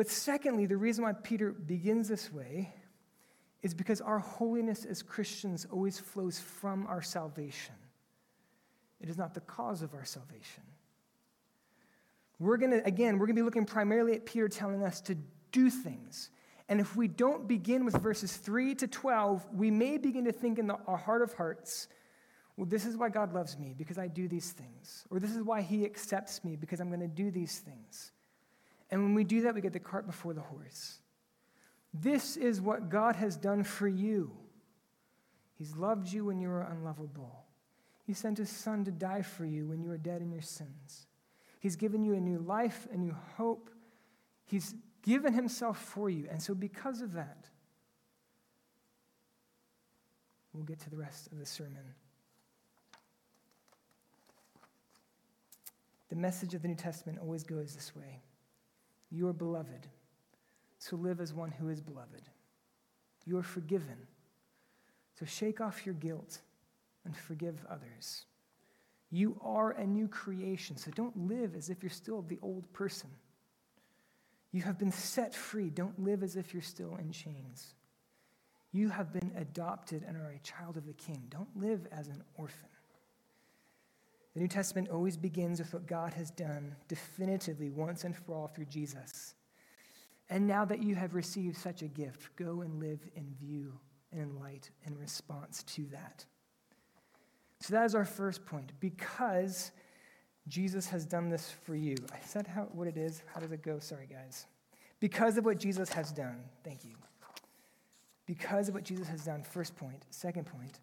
But 0.00 0.08
secondly, 0.08 0.64
the 0.64 0.78
reason 0.78 1.04
why 1.04 1.12
Peter 1.12 1.52
begins 1.52 2.08
this 2.08 2.32
way 2.32 2.72
is 3.60 3.74
because 3.74 4.00
our 4.00 4.18
holiness 4.18 4.86
as 4.86 5.02
Christians 5.02 5.66
always 5.70 5.98
flows 5.98 6.40
from 6.40 6.86
our 6.86 7.02
salvation. 7.02 7.74
It 9.02 9.10
is 9.10 9.18
not 9.18 9.34
the 9.34 9.42
cause 9.42 9.82
of 9.82 9.92
our 9.92 10.06
salvation. 10.06 10.62
We're 12.38 12.56
going 12.56 12.70
to, 12.70 12.82
again, 12.86 13.18
we're 13.18 13.26
going 13.26 13.36
to 13.36 13.42
be 13.42 13.44
looking 13.44 13.66
primarily 13.66 14.14
at 14.14 14.24
Peter 14.24 14.48
telling 14.48 14.82
us 14.82 15.02
to 15.02 15.18
do 15.52 15.68
things. 15.68 16.30
And 16.70 16.80
if 16.80 16.96
we 16.96 17.06
don't 17.06 17.46
begin 17.46 17.84
with 17.84 17.98
verses 17.98 18.34
3 18.38 18.76
to 18.76 18.88
12, 18.88 19.48
we 19.52 19.70
may 19.70 19.98
begin 19.98 20.24
to 20.24 20.32
think 20.32 20.58
in 20.58 20.66
the, 20.66 20.78
our 20.86 20.96
heart 20.96 21.20
of 21.20 21.34
hearts, 21.34 21.88
well, 22.56 22.64
this 22.64 22.86
is 22.86 22.96
why 22.96 23.10
God 23.10 23.34
loves 23.34 23.58
me, 23.58 23.74
because 23.76 23.98
I 23.98 24.08
do 24.08 24.28
these 24.28 24.52
things. 24.52 25.04
Or 25.10 25.20
this 25.20 25.36
is 25.36 25.42
why 25.42 25.60
he 25.60 25.84
accepts 25.84 26.42
me, 26.42 26.56
because 26.56 26.80
I'm 26.80 26.88
going 26.88 27.00
to 27.00 27.06
do 27.06 27.30
these 27.30 27.58
things. 27.58 28.12
And 28.90 29.02
when 29.02 29.14
we 29.14 29.24
do 29.24 29.42
that, 29.42 29.54
we 29.54 29.60
get 29.60 29.72
the 29.72 29.78
cart 29.78 30.06
before 30.06 30.34
the 30.34 30.40
horse. 30.40 30.98
This 31.94 32.36
is 32.36 32.60
what 32.60 32.88
God 32.88 33.16
has 33.16 33.36
done 33.36 33.64
for 33.64 33.88
you. 33.88 34.32
He's 35.56 35.76
loved 35.76 36.12
you 36.12 36.24
when 36.24 36.40
you 36.40 36.48
were 36.48 36.62
unlovable. 36.62 37.44
He 38.06 38.14
sent 38.14 38.38
his 38.38 38.50
son 38.50 38.84
to 38.84 38.90
die 38.90 39.22
for 39.22 39.44
you 39.44 39.68
when 39.68 39.82
you 39.82 39.88
were 39.88 39.98
dead 39.98 40.22
in 40.22 40.32
your 40.32 40.42
sins. 40.42 41.06
He's 41.60 41.76
given 41.76 42.02
you 42.02 42.14
a 42.14 42.20
new 42.20 42.38
life, 42.38 42.88
a 42.92 42.96
new 42.96 43.14
hope. 43.36 43.70
He's 44.46 44.74
given 45.02 45.32
himself 45.32 45.78
for 45.78 46.08
you. 46.10 46.26
And 46.30 46.42
so, 46.42 46.54
because 46.54 47.02
of 47.02 47.12
that, 47.12 47.48
we'll 50.52 50.64
get 50.64 50.80
to 50.80 50.90
the 50.90 50.96
rest 50.96 51.28
of 51.30 51.38
the 51.38 51.46
sermon. 51.46 51.94
The 56.08 56.16
message 56.16 56.54
of 56.54 56.62
the 56.62 56.68
New 56.68 56.74
Testament 56.74 57.18
always 57.20 57.44
goes 57.44 57.74
this 57.74 57.94
way 57.94 58.20
You 59.10 59.28
are 59.28 59.32
beloved, 59.32 59.88
so 60.78 60.96
live 60.96 61.20
as 61.20 61.34
one 61.34 61.50
who 61.50 61.68
is 61.68 61.80
beloved. 61.80 62.22
You 63.26 63.38
are 63.38 63.42
forgiven, 63.42 64.06
so 65.18 65.26
shake 65.26 65.60
off 65.60 65.84
your 65.84 65.94
guilt 65.94 66.38
and 67.04 67.16
forgive 67.16 67.64
others. 67.68 68.24
You 69.10 69.36
are 69.42 69.72
a 69.72 69.86
new 69.86 70.06
creation, 70.06 70.76
so 70.76 70.90
don't 70.92 71.28
live 71.28 71.56
as 71.56 71.68
if 71.68 71.82
you're 71.82 71.90
still 71.90 72.22
the 72.22 72.38
old 72.42 72.72
person. 72.72 73.10
You 74.52 74.62
have 74.62 74.78
been 74.78 74.92
set 74.92 75.34
free. 75.34 75.70
Don't 75.70 76.02
live 76.02 76.22
as 76.22 76.36
if 76.36 76.52
you're 76.52 76.62
still 76.62 76.96
in 76.96 77.12
chains. 77.12 77.74
You 78.72 78.88
have 78.88 79.12
been 79.12 79.32
adopted 79.36 80.04
and 80.06 80.16
are 80.16 80.30
a 80.30 80.38
child 80.40 80.76
of 80.76 80.86
the 80.86 80.92
king. 80.92 81.24
Don't 81.28 81.56
live 81.56 81.86
as 81.92 82.08
an 82.08 82.22
orphan. 82.34 82.68
The 84.40 84.44
New 84.44 84.48
Testament 84.48 84.88
always 84.88 85.18
begins 85.18 85.58
with 85.58 85.74
what 85.74 85.86
God 85.86 86.14
has 86.14 86.30
done 86.30 86.74
definitively 86.88 87.68
once 87.68 88.04
and 88.04 88.16
for 88.16 88.34
all 88.34 88.46
through 88.46 88.64
Jesus. 88.64 89.34
And 90.30 90.46
now 90.46 90.64
that 90.64 90.82
you 90.82 90.94
have 90.94 91.14
received 91.14 91.58
such 91.58 91.82
a 91.82 91.88
gift, 91.88 92.34
go 92.36 92.62
and 92.62 92.80
live 92.80 93.00
in 93.14 93.34
view 93.38 93.78
and 94.10 94.22
in 94.22 94.40
light 94.40 94.70
in 94.86 94.96
response 94.96 95.62
to 95.64 95.84
that. 95.92 96.24
So 97.60 97.74
that 97.74 97.84
is 97.84 97.94
our 97.94 98.06
first 98.06 98.46
point. 98.46 98.72
Because 98.80 99.72
Jesus 100.48 100.88
has 100.88 101.04
done 101.04 101.28
this 101.28 101.50
for 101.50 101.74
you. 101.76 101.96
Is 102.24 102.32
that 102.32 102.46
how, 102.46 102.62
what 102.72 102.88
it 102.88 102.96
is? 102.96 103.22
How 103.34 103.40
does 103.40 103.52
it 103.52 103.62
go? 103.62 103.78
Sorry, 103.78 104.08
guys. 104.10 104.46
Because 105.00 105.36
of 105.36 105.44
what 105.44 105.58
Jesus 105.58 105.90
has 105.92 106.12
done. 106.12 106.44
Thank 106.64 106.86
you. 106.86 106.94
Because 108.24 108.68
of 108.68 108.74
what 108.74 108.84
Jesus 108.84 109.06
has 109.06 109.22
done. 109.22 109.42
First 109.42 109.76
point. 109.76 110.06
Second 110.08 110.46
point. 110.46 110.80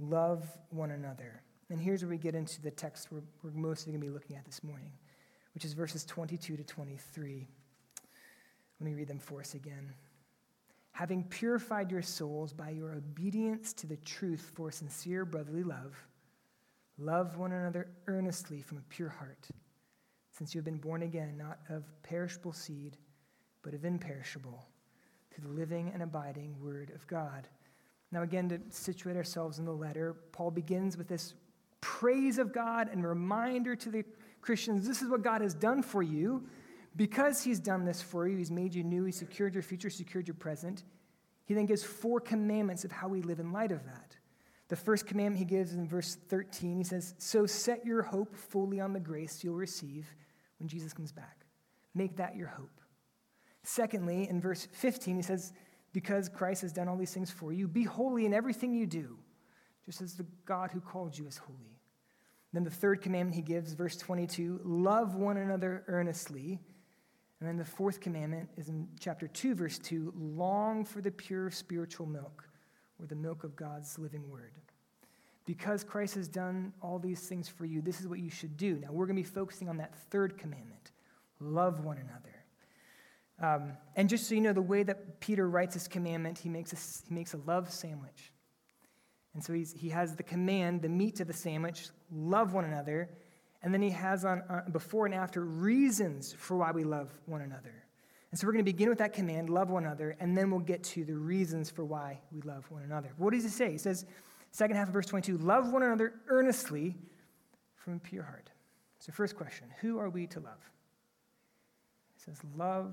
Love 0.00 0.44
one 0.70 0.90
another. 0.90 1.42
And 1.70 1.80
here's 1.80 2.02
where 2.02 2.10
we 2.10 2.18
get 2.18 2.34
into 2.34 2.62
the 2.62 2.70
text 2.70 3.08
we're, 3.12 3.22
we're 3.42 3.50
mostly 3.50 3.92
going 3.92 4.00
to 4.00 4.06
be 4.06 4.12
looking 4.12 4.36
at 4.36 4.44
this 4.44 4.64
morning, 4.64 4.92
which 5.54 5.64
is 5.64 5.72
verses 5.72 6.04
22 6.04 6.56
to 6.56 6.64
23. 6.64 7.46
Let 8.80 8.84
me 8.84 8.94
read 8.94 9.08
them 9.08 9.18
for 9.18 9.40
us 9.40 9.54
again 9.54 9.92
having 10.98 11.22
purified 11.22 11.92
your 11.92 12.02
souls 12.02 12.52
by 12.52 12.70
your 12.70 12.90
obedience 12.90 13.72
to 13.72 13.86
the 13.86 13.98
truth 13.98 14.50
for 14.56 14.72
sincere 14.72 15.24
brotherly 15.24 15.62
love, 15.62 15.96
love 16.98 17.36
one 17.36 17.52
another 17.52 17.86
earnestly 18.08 18.60
from 18.60 18.78
a 18.78 18.88
pure 18.88 19.08
heart, 19.08 19.46
since 20.32 20.52
you 20.52 20.58
have 20.58 20.64
been 20.64 20.76
born 20.76 21.02
again, 21.02 21.36
not 21.36 21.60
of 21.68 21.84
perishable 22.02 22.52
seed, 22.52 22.96
but 23.62 23.74
of 23.74 23.84
imperishable, 23.84 24.66
through 25.30 25.48
the 25.48 25.54
living 25.54 25.88
and 25.94 26.02
abiding 26.02 26.56
Word 26.60 26.90
of 26.92 27.06
God. 27.06 27.46
Now, 28.10 28.22
again, 28.22 28.48
to 28.48 28.58
situate 28.70 29.16
ourselves 29.16 29.60
in 29.60 29.64
the 29.64 29.70
letter, 29.70 30.16
Paul 30.32 30.50
begins 30.50 30.96
with 30.96 31.06
this 31.06 31.34
praise 31.80 32.38
of 32.38 32.52
God 32.52 32.88
and 32.90 33.06
reminder 33.06 33.76
to 33.76 33.90
the 33.90 34.04
Christians 34.40 34.86
this 34.86 35.02
is 35.02 35.08
what 35.08 35.22
God 35.22 35.40
has 35.40 35.54
done 35.54 35.82
for 35.82 36.02
you. 36.02 36.44
Because 36.96 37.42
he's 37.42 37.60
done 37.60 37.84
this 37.84 38.02
for 38.02 38.26
you, 38.26 38.36
he's 38.36 38.50
made 38.50 38.74
you 38.74 38.82
new, 38.82 39.04
he's 39.04 39.16
secured 39.16 39.54
your 39.54 39.62
future, 39.62 39.88
secured 39.88 40.26
your 40.26 40.34
present, 40.34 40.82
he 41.44 41.54
then 41.54 41.66
gives 41.66 41.84
four 41.84 42.20
commandments 42.20 42.84
of 42.84 42.92
how 42.92 43.08
we 43.08 43.22
live 43.22 43.40
in 43.40 43.52
light 43.52 43.72
of 43.72 43.84
that. 43.84 44.16
The 44.68 44.76
first 44.76 45.06
commandment 45.06 45.38
he 45.38 45.44
gives 45.44 45.72
in 45.72 45.88
verse 45.88 46.16
13, 46.28 46.76
he 46.76 46.84
says, 46.84 47.14
So 47.18 47.46
set 47.46 47.86
your 47.86 48.02
hope 48.02 48.36
fully 48.36 48.80
on 48.80 48.92
the 48.92 49.00
grace 49.00 49.42
you'll 49.42 49.54
receive 49.54 50.14
when 50.58 50.68
Jesus 50.68 50.92
comes 50.92 51.10
back. 51.10 51.46
Make 51.94 52.16
that 52.16 52.36
your 52.36 52.48
hope. 52.48 52.80
Secondly, 53.62 54.28
in 54.28 54.40
verse 54.40 54.68
15, 54.72 55.16
he 55.16 55.22
says, 55.22 55.52
Because 55.92 56.28
Christ 56.28 56.62
has 56.62 56.72
done 56.72 56.86
all 56.86 56.96
these 56.96 57.14
things 57.14 57.30
for 57.30 57.52
you, 57.52 57.66
be 57.66 57.84
holy 57.84 58.26
in 58.26 58.34
everything 58.34 58.74
you 58.74 58.86
do, 58.86 59.16
just 59.86 60.02
as 60.02 60.14
the 60.14 60.26
God 60.44 60.70
who 60.70 60.80
called 60.80 61.16
you 61.16 61.26
is 61.26 61.38
holy. 61.38 61.67
Then 62.52 62.64
the 62.64 62.70
third 62.70 63.02
commandment 63.02 63.36
he 63.36 63.42
gives, 63.42 63.72
verse 63.72 63.96
22, 63.96 64.60
love 64.64 65.14
one 65.14 65.36
another 65.36 65.84
earnestly 65.86 66.60
and 67.40 67.48
then 67.48 67.56
the 67.56 67.64
fourth 67.64 68.00
commandment 68.00 68.48
is 68.56 68.68
in 68.68 68.88
chapter 68.98 69.28
2, 69.28 69.54
verse 69.54 69.78
2 69.78 70.12
long 70.16 70.84
for 70.84 71.00
the 71.00 71.10
pure 71.10 71.50
spiritual 71.50 72.06
milk, 72.06 72.48
or 72.98 73.06
the 73.06 73.14
milk 73.14 73.44
of 73.44 73.54
God's 73.56 73.98
living 73.98 74.28
word. 74.28 74.52
because 75.46 75.82
Christ 75.82 76.14
has 76.16 76.28
done 76.28 76.74
all 76.82 76.98
these 76.98 77.26
things 77.26 77.48
for 77.48 77.64
you, 77.64 77.80
this 77.80 78.02
is 78.02 78.06
what 78.06 78.18
you 78.18 78.28
should 78.28 78.58
do. 78.58 78.74
Now, 78.82 78.92
we're 78.92 79.06
going 79.06 79.16
to 79.16 79.22
be 79.22 79.34
focusing 79.34 79.70
on 79.70 79.78
that 79.78 79.94
third 80.10 80.36
commandment 80.36 80.92
love 81.40 81.84
one 81.84 81.96
another. 81.96 82.34
Um, 83.40 83.72
and 83.96 84.10
just 84.10 84.28
so 84.28 84.34
you 84.34 84.42
know, 84.42 84.52
the 84.52 84.60
way 84.60 84.82
that 84.82 85.20
Peter 85.20 85.48
writes 85.48 85.72
this 85.72 85.88
commandment, 85.88 86.36
he 86.36 86.50
makes 86.50 86.74
a, 86.74 87.08
he 87.08 87.14
makes 87.14 87.32
a 87.32 87.38
love 87.46 87.70
sandwich. 87.70 88.32
And 89.38 89.44
so 89.44 89.52
he's, 89.52 89.72
he 89.72 89.88
has 89.90 90.16
the 90.16 90.24
command, 90.24 90.82
the 90.82 90.88
meat 90.88 91.20
of 91.20 91.28
the 91.28 91.32
sandwich, 91.32 91.90
love 92.10 92.54
one 92.54 92.64
another. 92.64 93.08
And 93.62 93.72
then 93.72 93.80
he 93.80 93.90
has 93.90 94.24
on, 94.24 94.42
on 94.50 94.72
before 94.72 95.06
and 95.06 95.14
after 95.14 95.44
reasons 95.44 96.34
for 96.36 96.56
why 96.56 96.72
we 96.72 96.82
love 96.82 97.08
one 97.26 97.42
another. 97.42 97.72
And 98.32 98.40
so 98.40 98.48
we're 98.48 98.52
going 98.54 98.64
to 98.64 98.72
begin 98.72 98.88
with 98.88 98.98
that 98.98 99.12
command, 99.12 99.48
love 99.48 99.70
one 99.70 99.84
another, 99.84 100.16
and 100.18 100.36
then 100.36 100.50
we'll 100.50 100.58
get 100.58 100.82
to 100.82 101.04
the 101.04 101.14
reasons 101.14 101.70
for 101.70 101.84
why 101.84 102.18
we 102.32 102.40
love 102.40 102.68
one 102.68 102.82
another. 102.82 103.12
What 103.16 103.32
does 103.32 103.44
he 103.44 103.48
say? 103.48 103.70
He 103.70 103.78
says, 103.78 104.06
Second 104.50 104.74
half 104.74 104.88
of 104.88 104.94
verse 104.94 105.06
22 105.06 105.38
love 105.38 105.72
one 105.72 105.84
another 105.84 106.14
earnestly 106.26 106.96
from 107.76 107.94
a 107.94 107.98
pure 108.00 108.24
heart. 108.24 108.50
So, 108.98 109.12
first 109.12 109.36
question 109.36 109.68
who 109.80 110.00
are 110.00 110.10
we 110.10 110.26
to 110.26 110.40
love? 110.40 110.68
He 112.16 112.24
says, 112.24 112.40
love 112.56 112.92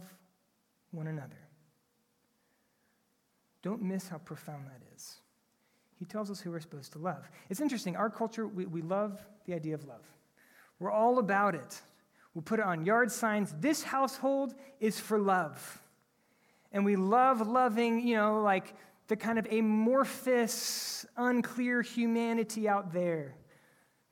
one 0.92 1.08
another. 1.08 1.40
Don't 3.64 3.82
miss 3.82 4.10
how 4.10 4.20
profound 4.20 4.68
that 4.68 4.82
is. 4.96 5.22
He 5.98 6.06
tells 6.06 6.30
us 6.30 6.40
who 6.40 6.52
we're 6.52 6.60
supposed 6.60 6.92
to 6.94 7.00
love. 7.00 7.30
It's 7.50 7.62
interesting. 7.62 7.96
Our 7.96 8.10
culture, 8.10 8.48
we, 8.48 8.66
we 8.66 8.82
love 8.82 9.26
the 9.46 9.54
idea 9.54 9.74
of 9.74 9.86
love. 9.86 10.04
We're 10.80 10.92
all 10.92 11.20
about 11.20 11.56
it. 11.56 11.82
We'll 12.34 12.42
put 12.42 12.60
it 12.60 12.66
on 12.66 12.86
yard 12.86 13.12
signs. 13.12 13.54
This 13.60 13.82
household 13.84 14.54
is 14.80 15.00
for 15.00 15.18
love. 15.18 15.82
And 16.74 16.84
we 16.84 16.98
love 16.98 17.48
loving, 17.48 18.06
you 18.06 18.16
know, 18.16 18.42
like 18.42 18.76
the 19.08 19.16
kind 19.16 19.40
of 19.40 19.46
amorphous, 19.50 21.06
unclear 21.16 21.82
humanity 21.82 22.68
out 22.68 22.92
there, 22.92 23.36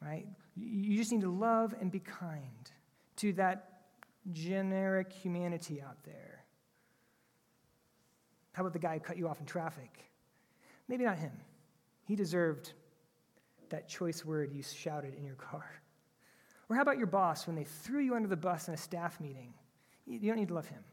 right? 0.01 0.25
You 0.55 0.95
just 0.95 1.11
need 1.11 1.21
to 1.21 1.31
love 1.31 1.75
and 1.81 1.91
be 1.91 1.99
kind 1.99 2.71
to 3.17 3.33
that 3.33 3.81
generic 4.31 5.11
humanity 5.11 5.81
out 5.81 5.97
there. 6.05 6.45
How 8.53 8.61
about 8.61 8.71
the 8.73 8.79
guy 8.79 8.93
who 8.93 8.99
cut 9.01 9.17
you 9.17 9.27
off 9.27 9.39
in 9.39 9.45
traffic? 9.45 10.05
Maybe 10.87 11.03
not 11.03 11.17
him. 11.17 11.31
He 12.05 12.15
deserved 12.15 12.73
that 13.69 13.87
choice 13.87 14.23
word 14.25 14.51
you 14.53 14.61
shouted 14.61 15.15
in 15.15 15.23
your 15.23 15.35
car. 15.35 15.65
Or 16.69 16.75
how 16.75 16.81
about 16.81 16.97
your 16.97 17.07
boss 17.07 17.47
when 17.47 17.55
they 17.55 17.63
threw 17.63 18.01
you 18.01 18.15
under 18.15 18.27
the 18.27 18.37
bus 18.37 18.67
in 18.67 18.73
a 18.73 18.77
staff 18.77 19.19
meeting? 19.19 19.53
You 20.05 20.19
don't 20.19 20.37
need 20.37 20.49
to 20.49 20.53
love 20.53 20.67
him. 20.67 20.83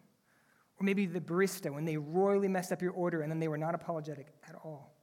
Or 0.78 0.84
maybe 0.84 1.06
the 1.06 1.20
barista 1.20 1.72
when 1.72 1.84
they 1.84 1.96
royally 1.96 2.48
messed 2.48 2.72
up 2.72 2.80
your 2.80 2.92
order 2.92 3.22
and 3.22 3.30
then 3.30 3.38
they 3.38 3.48
were 3.48 3.58
not 3.58 3.74
apologetic 3.74 4.28
at 4.48 4.54
all. 4.64 4.94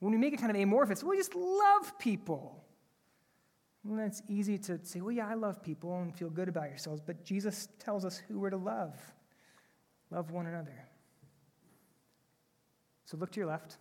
When 0.00 0.12
we 0.12 0.18
make 0.18 0.32
it 0.32 0.38
kind 0.38 0.50
of 0.50 0.60
amorphous, 0.60 1.02
we 1.02 1.16
just 1.16 1.34
love 1.34 1.98
people. 1.98 2.64
And 3.88 4.00
it's 4.00 4.22
easy 4.28 4.58
to 4.58 4.78
say, 4.82 5.00
well, 5.00 5.12
yeah, 5.12 5.28
I 5.28 5.34
love 5.34 5.62
people 5.62 6.00
and 6.00 6.14
feel 6.14 6.28
good 6.28 6.48
about 6.48 6.68
yourselves, 6.68 7.00
but 7.04 7.24
Jesus 7.24 7.68
tells 7.78 8.04
us 8.04 8.18
who 8.18 8.38
we're 8.38 8.50
to 8.50 8.56
love. 8.56 8.94
Love 10.10 10.30
one 10.30 10.46
another. 10.46 10.86
So 13.04 13.16
look 13.16 13.30
to 13.32 13.40
your 13.40 13.48
left, 13.48 13.78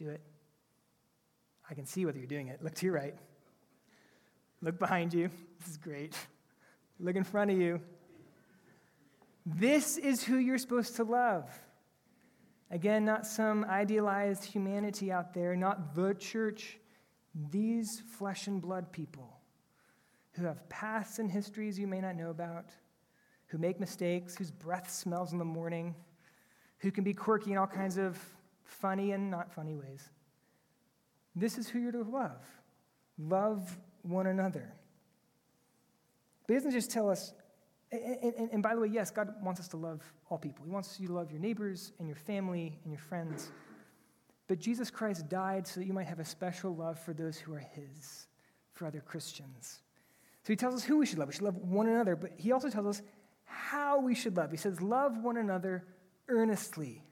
do 0.00 0.08
it. 0.08 0.22
I 1.68 1.74
can 1.74 1.84
see 1.84 2.06
whether 2.06 2.18
you're 2.18 2.26
doing 2.26 2.48
it. 2.48 2.62
Look 2.62 2.74
to 2.76 2.86
your 2.86 2.94
right. 2.94 3.14
Look 4.62 4.78
behind 4.78 5.12
you. 5.12 5.30
This 5.58 5.68
is 5.68 5.76
great. 5.76 6.16
Look 6.98 7.16
in 7.16 7.24
front 7.24 7.50
of 7.50 7.58
you. 7.58 7.80
This 9.44 9.98
is 9.98 10.24
who 10.24 10.36
you're 10.36 10.58
supposed 10.58 10.96
to 10.96 11.04
love. 11.04 11.50
Again, 12.70 13.04
not 13.04 13.26
some 13.26 13.64
idealized 13.64 14.44
humanity 14.44 15.12
out 15.12 15.34
there, 15.34 15.54
not 15.54 15.94
the 15.94 16.14
church. 16.14 16.78
These 17.50 18.02
flesh 18.18 18.46
and 18.46 18.62
blood 18.62 18.92
people 18.92 19.36
who 20.32 20.44
have 20.44 20.66
pasts 20.68 21.18
and 21.18 21.30
histories 21.30 21.78
you 21.78 21.86
may 21.86 22.00
not 22.00 22.16
know 22.16 22.30
about, 22.30 22.70
who 23.46 23.58
make 23.58 23.78
mistakes, 23.78 24.34
whose 24.34 24.50
breath 24.50 24.90
smells 24.90 25.32
in 25.32 25.38
the 25.38 25.44
morning, 25.44 25.94
who 26.78 26.90
can 26.90 27.04
be 27.04 27.12
quirky 27.12 27.52
in 27.52 27.58
all 27.58 27.66
kinds 27.66 27.98
of 27.98 28.18
funny 28.70 29.12
and 29.12 29.30
not 29.30 29.52
funny 29.52 29.74
ways. 29.74 30.08
This 31.34 31.58
is 31.58 31.68
who 31.68 31.78
you're 31.78 31.92
to 31.92 32.02
love. 32.02 32.44
Love 33.18 33.78
one 34.02 34.26
another. 34.26 34.72
But 36.46 36.54
he 36.54 36.58
doesn't 36.58 36.72
just 36.72 36.90
tell 36.90 37.10
us 37.10 37.32
and, 37.92 38.34
and, 38.38 38.50
and, 38.52 38.62
by 38.62 38.74
the 38.74 38.80
way, 38.80 38.88
yes, 38.88 39.10
God 39.10 39.34
wants 39.42 39.58
us 39.58 39.66
to 39.68 39.76
love 39.76 40.00
all 40.28 40.38
people. 40.38 40.64
He 40.64 40.70
wants 40.70 41.00
you 41.00 41.08
to 41.08 41.12
love 41.12 41.32
your 41.32 41.40
neighbors 41.40 41.92
and 41.98 42.06
your 42.06 42.16
family 42.16 42.78
and 42.84 42.92
your 42.92 43.00
friends. 43.00 43.50
But 44.46 44.60
Jesus 44.60 44.90
Christ 44.90 45.28
died 45.28 45.66
so 45.66 45.80
that 45.80 45.86
you 45.86 45.92
might 45.92 46.06
have 46.06 46.20
a 46.20 46.24
special 46.24 46.74
love 46.74 47.00
for 47.00 47.12
those 47.12 47.36
who 47.36 47.52
are 47.52 47.64
His, 47.74 48.28
for 48.74 48.86
other 48.86 49.00
Christians. 49.00 49.80
So 50.44 50.52
He 50.52 50.56
tells 50.56 50.74
us 50.74 50.84
who 50.84 50.98
we 50.98 51.06
should 51.06 51.18
love. 51.18 51.28
We 51.28 51.34
should 51.34 51.42
love 51.42 51.56
one 51.56 51.88
another, 51.88 52.14
but 52.14 52.32
He 52.36 52.52
also 52.52 52.70
tells 52.70 52.86
us 52.86 53.02
how 53.44 54.00
we 54.00 54.14
should 54.14 54.36
love. 54.36 54.52
He 54.52 54.56
says, 54.56 54.80
Love 54.80 55.18
one 55.18 55.36
another 55.36 55.84
earnestly, 56.28 57.02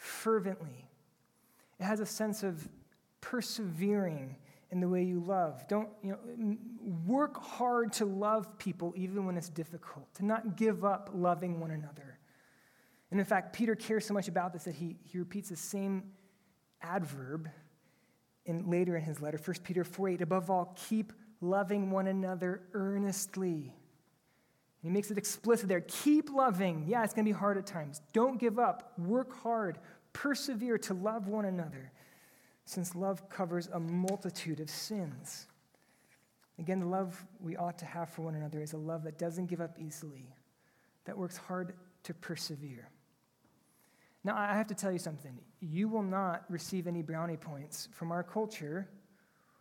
fervently. 0.00 0.88
It 1.78 1.84
has 1.84 2.00
a 2.00 2.06
sense 2.06 2.42
of 2.42 2.66
persevering 3.20 4.36
in 4.70 4.80
the 4.80 4.88
way 4.88 5.02
you 5.02 5.20
love. 5.20 5.68
Don't, 5.68 5.90
you 6.02 6.12
know, 6.12 6.56
work 7.06 7.42
hard 7.42 7.92
to 7.94 8.06
love 8.06 8.58
people 8.58 8.94
even 8.96 9.26
when 9.26 9.36
it's 9.36 9.50
difficult, 9.50 10.12
to 10.14 10.24
not 10.24 10.56
give 10.56 10.86
up 10.86 11.10
loving 11.12 11.60
one 11.60 11.70
another. 11.70 12.18
And 13.10 13.20
in 13.20 13.26
fact, 13.26 13.52
Peter 13.52 13.74
cares 13.74 14.06
so 14.06 14.14
much 14.14 14.26
about 14.26 14.54
this 14.54 14.64
that 14.64 14.74
he, 14.74 14.96
he 15.04 15.18
repeats 15.18 15.50
the 15.50 15.56
same 15.56 16.04
adverb 16.80 17.50
in, 18.46 18.70
later 18.70 18.96
in 18.96 19.02
his 19.02 19.20
letter, 19.20 19.38
1 19.38 19.56
Peter 19.64 19.84
4 19.84 20.08
8. 20.10 20.22
Above 20.22 20.48
all, 20.48 20.74
keep 20.88 21.12
loving 21.42 21.90
one 21.90 22.06
another 22.06 22.62
earnestly. 22.72 23.74
He 24.82 24.88
makes 24.88 25.10
it 25.10 25.18
explicit 25.18 25.68
there. 25.68 25.82
Keep 25.82 26.30
loving. 26.30 26.84
Yeah, 26.86 27.04
it's 27.04 27.12
going 27.12 27.26
to 27.26 27.32
be 27.32 27.38
hard 27.38 27.58
at 27.58 27.66
times. 27.66 28.00
Don't 28.12 28.38
give 28.38 28.58
up. 28.58 28.92
Work 28.98 29.36
hard. 29.42 29.78
Persevere 30.12 30.78
to 30.78 30.94
love 30.94 31.28
one 31.28 31.44
another 31.44 31.92
since 32.64 32.94
love 32.94 33.28
covers 33.28 33.68
a 33.72 33.80
multitude 33.80 34.60
of 34.60 34.70
sins. 34.70 35.46
Again, 36.58 36.78
the 36.78 36.86
love 36.86 37.26
we 37.40 37.56
ought 37.56 37.78
to 37.78 37.84
have 37.84 38.10
for 38.10 38.22
one 38.22 38.34
another 38.34 38.60
is 38.60 38.74
a 38.74 38.78
love 38.78 39.02
that 39.04 39.18
doesn't 39.18 39.46
give 39.46 39.60
up 39.60 39.76
easily, 39.78 40.34
that 41.04 41.16
works 41.16 41.36
hard 41.36 41.74
to 42.04 42.14
persevere. 42.14 42.88
Now, 44.22 44.36
I 44.36 44.54
have 44.54 44.66
to 44.68 44.74
tell 44.74 44.92
you 44.92 44.98
something. 44.98 45.38
You 45.60 45.88
will 45.88 46.02
not 46.02 46.44
receive 46.48 46.86
any 46.86 47.02
brownie 47.02 47.38
points 47.38 47.88
from 47.92 48.12
our 48.12 48.22
culture 48.22 48.88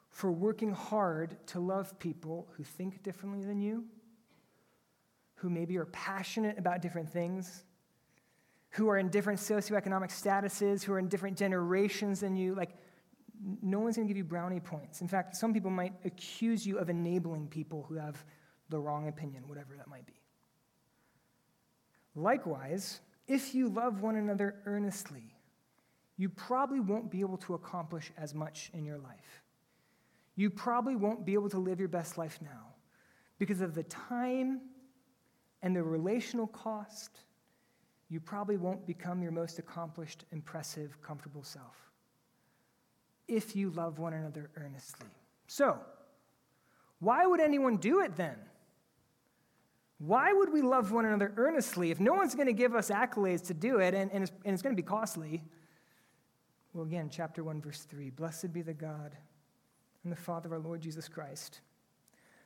for 0.10 0.32
working 0.32 0.73
hard 0.73 1.38
to 1.47 1.60
love 1.60 1.97
people 1.99 2.47
who 2.58 2.63
think 2.63 3.01
differently 3.01 3.45
than 3.45 3.62
you, 3.62 3.86
who 5.39 5.49
maybe 5.49 5.78
are 5.78 5.86
passionate 5.86 6.58
about 6.58 6.82
different 6.82 7.10
things, 7.10 7.63
who 8.71 8.89
are 8.89 8.97
in 8.97 9.10
different 9.10 9.39
socioeconomic 9.39 10.10
statuses, 10.10 10.84
who 10.84 10.93
are 10.93 10.99
in 10.99 11.08
different 11.08 11.38
generations 11.38 12.19
than 12.19 12.36
you. 12.36 12.54
Like, 12.54 12.71
no 13.62 13.80
one's 13.80 13.95
going 13.95 14.08
to 14.08 14.10
give 14.13 14.17
you 14.17 14.25
brownie 14.25 14.60
points. 14.60 15.02
In 15.02 15.08
fact, 15.08 15.36
some 15.36 15.54
people 15.54 15.71
might 15.71 15.93
accuse 16.04 16.67
you 16.67 16.78
of 16.78 16.89
enabling 16.89 17.47
people 17.47 17.86
who 17.88 17.95
have 17.95 18.23
the 18.67 18.78
wrong 18.78 19.08
opinion, 19.08 19.47
whatever 19.47 19.75
that 19.78 19.88
might 19.88 20.06
be. 20.06 20.19
Likewise, 22.15 22.99
if 23.28 23.56
you 23.56 23.69
love 23.69 24.02
one 24.02 24.17
another 24.17 24.56
earnestly, 24.65 25.36
you 26.17 26.28
probably 26.28 26.82
won't 26.82 27.10
be 27.10 27.21
able 27.21 27.38
to 27.38 27.54
accomplish 27.54 28.12
as 28.17 28.36
much 28.36 28.71
in 28.73 28.84
your 28.84 28.97
life. 28.97 29.43
You 30.36 30.49
probably 30.49 30.97
won't 30.97 31.25
be 31.25 31.34
able 31.34 31.49
to 31.49 31.60
live 31.60 31.80
your 31.80 31.88
best 31.88 32.17
life 32.17 32.39
now 32.41 32.73
because 33.38 33.62
of 33.62 33.73
the 33.73 33.84
time 33.84 34.62
and 35.61 35.75
the 35.75 35.83
relational 35.83 36.47
cost. 36.47 37.19
You 38.09 38.19
probably 38.19 38.57
won't 38.57 38.87
become 38.87 39.21
your 39.21 39.31
most 39.31 39.59
accomplished, 39.59 40.25
impressive, 40.31 40.99
comfortable 41.01 41.43
self 41.43 41.89
if 43.29 43.55
you 43.55 43.69
love 43.69 43.99
one 43.99 44.13
another 44.13 44.49
earnestly. 44.57 45.07
So, 45.47 45.77
why 46.99 47.25
would 47.25 47.39
anyone 47.39 47.77
do 47.77 48.01
it 48.01 48.17
then? 48.17 48.35
Why 49.99 50.33
would 50.33 50.51
we 50.51 50.61
love 50.61 50.91
one 50.91 51.05
another 51.05 51.33
earnestly 51.37 51.91
if 51.91 51.99
no 51.99 52.13
one's 52.13 52.33
going 52.33 52.47
to 52.47 52.53
give 52.53 52.73
us 52.73 52.89
accolades 52.89 53.45
to 53.47 53.53
do 53.53 53.79
it 53.79 53.93
and, 53.93 54.11
and, 54.11 54.23
it's, 54.23 54.31
and 54.43 54.53
it's 54.53 54.61
going 54.61 54.75
to 54.75 54.81
be 54.81 54.85
costly? 54.85 55.43
Well, 56.73 56.85
again, 56.85 57.09
chapter 57.11 57.43
1, 57.43 57.61
verse 57.61 57.83
3 57.83 58.09
Blessed 58.09 58.51
be 58.51 58.61
the 58.61 58.73
God 58.73 59.15
and 60.03 60.11
the 60.11 60.17
Father 60.17 60.47
of 60.47 60.53
our 60.53 60.59
Lord 60.59 60.81
Jesus 60.81 61.07
Christ. 61.07 61.61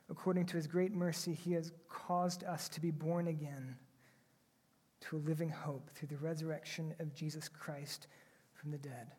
According 0.10 0.46
to 0.48 0.58
his 0.58 0.68
great 0.68 0.94
mercy, 0.94 1.34
he 1.34 1.54
has 1.54 1.72
caused 1.89 2.44
us 2.44 2.70
to 2.70 2.82
be 2.82 2.92
born 2.92 3.28
again 3.28 3.76
to 5.02 5.18
a 5.18 5.20
living 5.20 5.50
hope 5.50 5.89
through 5.94 6.10
the 6.10 6.18
resurrection 6.18 6.94
of 7.00 7.13
Jesus 7.13 7.50
Christ 7.50 8.08
from 8.54 8.72
the 8.72 8.78
dead 8.78 9.12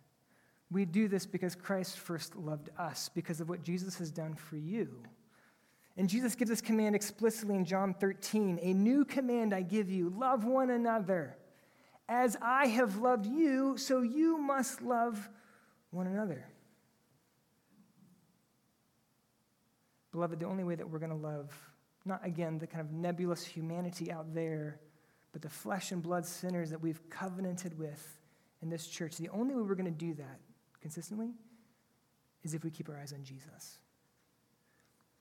we 0.75 0.85
do 0.85 1.09
this 1.09 1.25
because 1.25 1.55
Christ 1.55 1.99
first 1.99 2.37
loved 2.37 2.71
us, 2.79 3.09
because 3.09 3.41
of 3.41 3.49
what 3.49 3.63
Jesus 3.63 3.97
has 3.99 4.11
done 4.11 4.35
for 4.35 4.57
you. 4.57 5.03
And 5.97 6.09
Jesus 6.09 6.35
gives 6.35 6.51
this 6.51 6.61
command 6.61 6.97
explicitly 6.97 7.55
in 7.55 7.65
John 7.65 7.95
13 7.95 8.59
A 8.61 8.73
new 8.73 9.05
command 9.05 9.55
I 9.55 9.63
give 9.63 9.89
you 9.89 10.11
love 10.11 10.45
one 10.45 10.71
another. 10.71 11.37
As 12.09 12.37
I 12.43 12.67
have 12.67 12.97
loved 12.97 13.25
you, 13.25 13.77
so 13.79 14.03
you 14.03 14.37
must 14.37 14.83
love 14.83 15.31
one 15.91 16.07
another. 16.07 16.45
Beloved, 20.15 20.39
the 20.39 20.47
only 20.47 20.63
way 20.63 20.77
that 20.77 20.89
we're 20.89 21.01
going 21.01 21.11
to 21.11 21.17
love, 21.17 21.53
not 22.05 22.25
again 22.25 22.57
the 22.57 22.69
kind 22.69 22.81
of 22.81 22.93
nebulous 22.93 23.45
humanity 23.45 24.13
out 24.13 24.33
there, 24.33 24.79
but 25.33 25.43
the 25.43 25.49
flesh 25.49 25.91
and 25.91 26.01
blood 26.01 26.25
sinners 26.25 26.71
that 26.71 26.81
we've 26.81 27.01
covenanted 27.11 27.77
with 27.77 28.21
in 28.63 28.71
this 28.71 28.87
church, 28.87 29.17
the 29.17 29.29
only 29.31 29.57
way 29.57 29.63
we're 29.63 29.75
going 29.75 29.87
to 29.87 29.91
do 29.91 30.15
that 30.15 30.39
consistently 30.81 31.33
is 32.45 32.55
if 32.55 32.63
we 32.63 32.71
keep 32.71 32.89
our 32.89 32.97
eyes 32.97 33.13
on 33.13 33.25
Jesus 33.25 33.79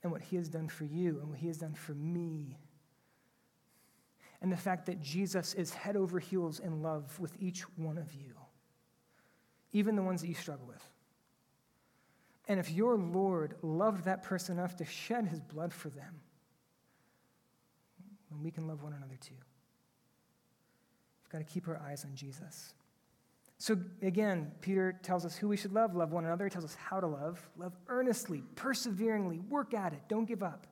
and 0.03 0.11
what 0.11 0.21
he 0.21 0.35
has 0.35 0.47
done 0.47 0.69
for 0.69 0.85
you 0.85 1.17
and 1.21 1.29
what 1.31 1.39
he 1.39 1.47
has 1.47 1.57
done 1.57 1.73
for 1.73 1.95
me. 1.95 2.59
And 4.43 4.51
the 4.51 4.57
fact 4.57 4.85
that 4.85 5.01
Jesus 5.01 5.55
is 5.55 5.73
head 5.73 5.95
over 5.95 6.19
heels 6.19 6.59
in 6.59 6.83
love 6.83 7.19
with 7.19 7.35
each 7.39 7.61
one 7.79 7.97
of 7.97 8.13
you, 8.13 8.35
even 9.71 9.95
the 9.95 10.03
ones 10.03 10.21
that 10.21 10.27
you 10.27 10.35
struggle 10.35 10.67
with. 10.67 10.92
And 12.47 12.59
if 12.59 12.71
your 12.71 12.97
Lord 12.97 13.55
loved 13.61 14.05
that 14.05 14.23
person 14.23 14.57
enough 14.57 14.75
to 14.77 14.85
shed 14.85 15.27
his 15.27 15.39
blood 15.39 15.73
for 15.73 15.89
them, 15.89 16.19
then 18.29 18.43
we 18.43 18.51
can 18.51 18.67
love 18.67 18.83
one 18.83 18.93
another 18.93 19.17
too. 19.19 19.35
We've 21.23 21.31
got 21.31 21.37
to 21.39 21.53
keep 21.53 21.67
our 21.67 21.77
eyes 21.77 22.03
on 22.03 22.15
Jesus. 22.15 22.73
So 23.57 23.77
again, 24.01 24.51
Peter 24.59 24.99
tells 25.03 25.25
us 25.25 25.37
who 25.37 25.47
we 25.47 25.55
should 25.55 25.71
love, 25.71 25.95
love 25.95 26.11
one 26.11 26.25
another. 26.25 26.43
He 26.43 26.49
tells 26.49 26.65
us 26.65 26.75
how 26.75 26.99
to 26.99 27.07
love, 27.07 27.49
love 27.55 27.73
earnestly, 27.87 28.43
perseveringly, 28.55 29.39
work 29.39 29.73
at 29.73 29.93
it, 29.93 30.01
don't 30.09 30.25
give 30.25 30.43
up. 30.43 30.67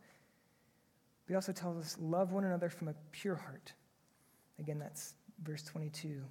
But 1.26 1.32
he 1.32 1.36
also 1.36 1.54
tells 1.54 1.78
us 1.78 1.96
love 2.02 2.34
one 2.34 2.44
another 2.44 2.70
from 2.70 2.90
a 2.90 2.96
pure 3.14 3.36
heart. 3.36 3.72
Again, 4.60 4.78
that's 4.78 5.14
verse 5.42 5.64
22. 5.64 6.22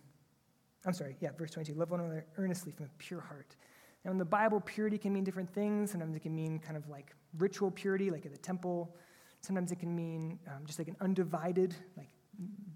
I'm 0.85 0.93
sorry, 0.93 1.17
yeah, 1.21 1.31
verse 1.39 1.51
22. 1.51 1.79
Love 1.79 1.91
one 1.91 2.01
another 2.01 2.27
earnestly 2.37 2.73
from 2.73 2.87
a 2.87 2.91
pure 2.99 3.21
heart. 3.21 3.57
Now, 4.05 4.11
in 4.11 4.19
the 4.19 4.25
Bible, 4.25 4.61
purity 4.61 4.97
can 4.97 5.13
mean 5.13 5.25
different 5.25 5.53
things. 5.53 5.91
Sometimes 5.91 6.17
it 6.17 6.21
can 6.21 6.35
mean 6.35 6.59
kind 6.59 6.77
of 6.77 6.89
like 6.89 7.15
ritual 7.39 7.71
purity, 7.71 8.11
like 8.11 8.25
at 8.25 8.33
the 8.33 8.39
temple. 8.39 8.97
Sometimes 9.43 9.73
it 9.73 9.79
can 9.79 9.95
mean 9.95 10.39
um, 10.49 10.65
just 10.67 10.79
like 10.79 10.89
an 10.89 10.97
undivided, 11.01 11.75
like 11.97 12.09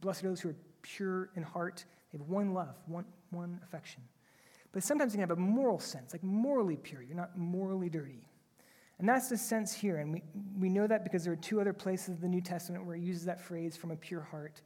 blessed 0.00 0.24
are 0.24 0.28
those 0.28 0.40
who 0.40 0.50
are 0.50 0.56
pure 0.82 1.30
in 1.36 1.42
heart. 1.42 1.84
They 2.12 2.18
have 2.18 2.28
one 2.28 2.52
love, 2.52 2.76
one, 2.86 3.06
one 3.30 3.60
affection. 3.64 4.02
But 4.72 4.82
sometimes 4.82 5.14
it 5.14 5.18
can 5.18 5.28
have 5.28 5.38
a 5.38 5.40
moral 5.40 5.78
sense, 5.78 6.12
like 6.12 6.22
morally 6.22 6.76
pure. 6.76 7.02
You're 7.02 7.16
not 7.16 7.38
morally 7.38 7.88
dirty. 7.88 8.28
And 8.98 9.08
that's 9.08 9.28
the 9.28 9.36
sense 9.36 9.72
here. 9.72 9.98
And 9.98 10.12
we, 10.12 10.22
we 10.58 10.68
know 10.68 10.86
that 10.86 11.04
because 11.04 11.24
there 11.24 11.32
are 11.32 11.36
two 11.36 11.60
other 11.60 11.72
places 11.72 12.16
in 12.16 12.20
the 12.20 12.28
New 12.28 12.40
Testament 12.40 12.84
where 12.84 12.96
it 12.96 13.02
uses 13.02 13.24
that 13.24 13.40
phrase 13.40 13.76
from 13.76 13.90
a 13.90 13.96
pure 13.96 14.20
heart. 14.20 14.62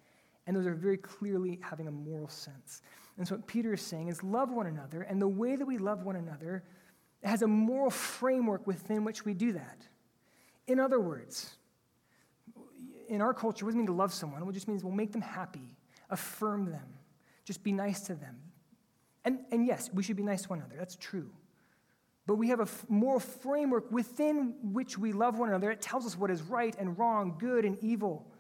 And 0.47 0.57
those 0.57 0.67
are 0.67 0.75
very 0.75 0.97
clearly 0.97 1.61
having 1.63 1.89
a 1.89 1.91
moral 1.91 2.29
sense. 2.29 2.83
And 3.19 3.27
so 3.27 3.35
what 3.35 3.47
Peter 3.47 3.75
is 3.75 3.83
saying 3.83 4.09
is 4.09 4.23
love 4.23 4.51
one 4.51 4.67
another. 4.67 5.03
And 5.03 5.21
the 5.21 5.29
way 5.29 5.57
that 5.57 5.67
we 5.67 5.77
love 5.77 6.05
one 6.05 6.17
another 6.17 6.63
has 7.25 7.43
a 7.43 7.49
moral 7.49 7.91
framework 7.91 8.67
within 8.67 9.05
which 9.05 9.25
we 9.25 9.35
do 9.35 9.53
that. 9.53 9.87
In 10.69 10.79
other 10.79 11.01
words, 11.01 11.57
in 13.09 13.21
our 13.21 13.35
culture, 13.35 13.65
what 13.65 13.71
does 13.71 13.75
it 13.75 13.79
mean 13.79 13.87
to 13.87 13.93
love 13.93 14.13
someone? 14.13 14.41
Well, 14.41 14.51
it 14.51 14.55
just 14.55 14.69
means 14.69 14.85
we'll 14.85 14.93
make 14.93 15.13
them 15.13 15.23
happy, 15.23 15.77
affirm 16.11 16.71
them, 16.71 16.95
just 17.45 17.65
be 17.65 17.73
nice 17.73 18.01
to 18.03 18.15
them. 18.15 18.37
And, 19.25 19.41
and 19.51 19.67
yes, 19.67 19.91
we 19.93 20.03
should 20.03 20.17
be 20.17 20.23
nice 20.23 20.43
to 20.43 20.49
one 20.51 20.61
another. 20.61 20.77
That's 20.79 20.97
true. 20.97 21.31
But 22.27 22.37
we 22.37 22.49
have 22.49 22.61
a 22.61 22.65
f- 22.65 22.85
moral 22.89 23.21
framework 23.21 23.91
within 23.91 24.55
which 24.63 24.99
we 24.99 25.13
love 25.13 25.39
one 25.39 25.49
another. 25.49 25.71
It 25.71 25.81
tells 25.81 26.07
us 26.07 26.17
what 26.17 26.31
is 26.31 26.43
right 26.43 26.77
and 26.79 26.97
wrong, 26.99 27.37
good 27.39 27.65
and 27.65 27.79
evil. 27.83 28.31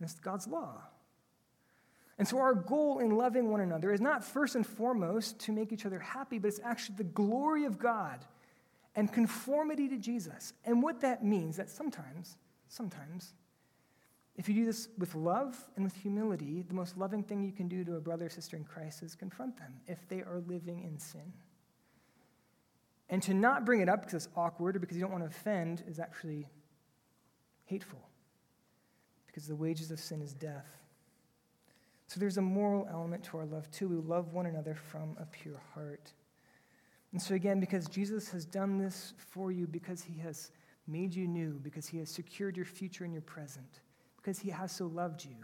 And 0.00 0.08
God's 0.22 0.46
law. 0.46 0.80
And 2.18 2.26
so, 2.26 2.38
our 2.38 2.54
goal 2.54 2.98
in 3.00 3.16
loving 3.16 3.50
one 3.50 3.60
another 3.60 3.92
is 3.92 4.00
not 4.00 4.24
first 4.24 4.54
and 4.54 4.66
foremost 4.66 5.38
to 5.40 5.52
make 5.52 5.70
each 5.72 5.84
other 5.84 5.98
happy, 5.98 6.38
but 6.38 6.48
it's 6.48 6.60
actually 6.64 6.96
the 6.96 7.04
glory 7.04 7.64
of 7.64 7.78
God 7.78 8.24
and 8.94 9.12
conformity 9.12 9.88
to 9.88 9.98
Jesus. 9.98 10.54
And 10.64 10.82
what 10.82 11.02
that 11.02 11.22
means 11.22 11.58
that 11.58 11.68
sometimes, 11.68 12.38
sometimes, 12.68 13.34
if 14.36 14.48
you 14.48 14.54
do 14.54 14.64
this 14.64 14.88
with 14.98 15.14
love 15.14 15.56
and 15.76 15.84
with 15.84 15.94
humility, 15.94 16.62
the 16.66 16.74
most 16.74 16.96
loving 16.96 17.22
thing 17.22 17.42
you 17.42 17.52
can 17.52 17.68
do 17.68 17.84
to 17.84 17.96
a 17.96 18.00
brother 18.00 18.26
or 18.26 18.30
sister 18.30 18.56
in 18.56 18.64
Christ 18.64 19.02
is 19.02 19.14
confront 19.14 19.58
them 19.58 19.74
if 19.86 20.06
they 20.08 20.20
are 20.20 20.42
living 20.46 20.82
in 20.84 20.98
sin. 20.98 21.32
And 23.08 23.22
to 23.22 23.34
not 23.34 23.64
bring 23.64 23.80
it 23.80 23.88
up 23.88 24.00
because 24.00 24.26
it's 24.26 24.28
awkward 24.36 24.76
or 24.76 24.78
because 24.78 24.96
you 24.96 25.02
don't 25.02 25.12
want 25.12 25.24
to 25.24 25.28
offend 25.28 25.84
is 25.86 25.98
actually 25.98 26.48
hateful. 27.64 28.00
Because 29.26 29.46
the 29.46 29.54
wages 29.54 29.90
of 29.90 30.00
sin 30.00 30.20
is 30.20 30.34
death. 30.34 30.66
So 32.06 32.20
there's 32.20 32.38
a 32.38 32.42
moral 32.42 32.86
element 32.90 33.24
to 33.24 33.38
our 33.38 33.46
love 33.46 33.70
too. 33.70 33.88
We 33.88 33.96
love 33.96 34.32
one 34.32 34.46
another 34.46 34.74
from 34.74 35.16
a 35.20 35.26
pure 35.26 35.60
heart. 35.74 36.12
And 37.12 37.20
so, 37.20 37.34
again, 37.34 37.60
because 37.60 37.86
Jesus 37.88 38.28
has 38.30 38.44
done 38.44 38.78
this 38.78 39.14
for 39.16 39.50
you, 39.50 39.66
because 39.66 40.02
he 40.02 40.18
has 40.20 40.50
made 40.86 41.14
you 41.14 41.26
new, 41.26 41.58
because 41.62 41.86
he 41.86 41.98
has 41.98 42.10
secured 42.10 42.56
your 42.56 42.66
future 42.66 43.04
and 43.04 43.12
your 43.12 43.22
present 43.22 43.80
because 44.26 44.40
he 44.40 44.50
has 44.50 44.72
so 44.72 44.86
loved 44.86 45.24
you. 45.24 45.36